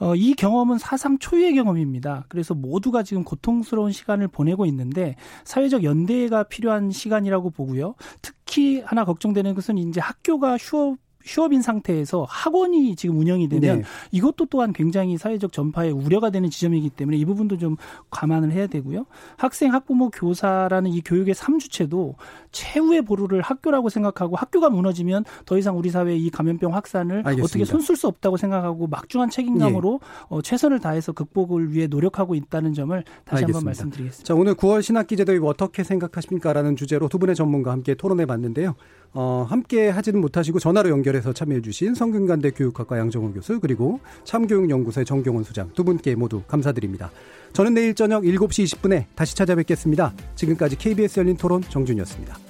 어, 0.00 0.14
이 0.14 0.34
경험은 0.34 0.78
사상 0.78 1.18
초유의 1.18 1.54
경험입니다. 1.54 2.24
그래서 2.28 2.54
모두가 2.54 3.02
지금 3.02 3.17
고통스러운 3.24 3.92
시간을 3.92 4.28
보내고 4.28 4.66
있는데 4.66 5.16
사회적 5.44 5.84
연대가 5.84 6.44
필요한 6.44 6.90
시간이라고 6.90 7.50
보고요. 7.50 7.94
특히 8.22 8.80
하나 8.80 9.04
걱정되는 9.04 9.54
것은 9.54 9.78
이제 9.78 10.00
학교가 10.00 10.56
휴업 10.56 10.98
휴업인 11.24 11.62
상태에서 11.62 12.26
학원이 12.28 12.96
지금 12.96 13.18
운영이 13.18 13.48
되면 13.48 13.78
네. 13.78 13.84
이것도 14.12 14.46
또한 14.46 14.72
굉장히 14.72 15.18
사회적 15.18 15.52
전파에 15.52 15.90
우려가 15.90 16.30
되는 16.30 16.48
지점이기 16.48 16.90
때문에 16.90 17.16
이 17.16 17.24
부분도 17.24 17.58
좀 17.58 17.76
감안을 18.10 18.52
해야 18.52 18.66
되고요. 18.66 19.04
학생, 19.36 19.72
학부모, 19.72 20.10
교사라는 20.10 20.90
이 20.90 21.02
교육의 21.02 21.34
삼주체도 21.34 22.14
최후의 22.52 23.02
보루를 23.02 23.42
학교라고 23.42 23.88
생각하고 23.88 24.36
학교가 24.36 24.70
무너지면 24.70 25.24
더 25.44 25.58
이상 25.58 25.76
우리 25.76 25.90
사회의 25.90 26.24
이 26.24 26.30
감염병 26.30 26.74
확산을 26.74 27.18
알겠습니다. 27.18 27.44
어떻게 27.44 27.64
손쓸 27.64 27.96
수 27.96 28.06
없다고 28.06 28.36
생각하고 28.36 28.86
막중한 28.86 29.30
책임감으로 29.30 30.00
예. 30.02 30.08
어, 30.28 30.40
최선을 30.40 30.78
다해서 30.78 31.12
극복을 31.12 31.72
위해 31.72 31.88
노력하고 31.88 32.34
있다는 32.34 32.72
점을 32.72 32.96
다시 33.24 33.42
알겠습니다. 33.44 33.58
한번 33.58 33.64
말씀드리겠습니다. 33.64 34.24
자, 34.24 34.34
오늘 34.34 34.54
9월 34.54 34.82
신학기 34.82 35.16
제도입 35.16 35.44
어떻게 35.44 35.82
생각하십니까?라는 35.82 36.76
주제로 36.76 37.08
두 37.08 37.18
분의 37.18 37.34
전문가와 37.34 37.74
함께 37.74 37.94
토론해 37.94 38.26
봤는데요. 38.26 38.76
어, 39.14 39.46
함께 39.48 39.88
하지는 39.88 40.20
못하시고 40.20 40.58
전화로 40.58 40.90
연결해서 40.90 41.32
참여해주신 41.32 41.94
성균관대 41.94 42.50
교육학과 42.52 42.98
양정호 42.98 43.32
교수 43.32 43.60
그리고 43.60 44.00
참교육연구소의 44.24 45.06
정경원 45.06 45.44
소장 45.44 45.70
두 45.74 45.84
분께 45.84 46.14
모두 46.14 46.42
감사드립니다. 46.46 47.10
저는 47.52 47.74
내일 47.74 47.94
저녁 47.94 48.22
7시 48.22 48.64
20분에 48.64 49.04
다시 49.14 49.34
찾아뵙겠습니다. 49.36 50.12
지금까지 50.34 50.76
KBS 50.76 51.20
열린 51.20 51.36
토론 51.36 51.62
정준이었습니다. 51.62 52.47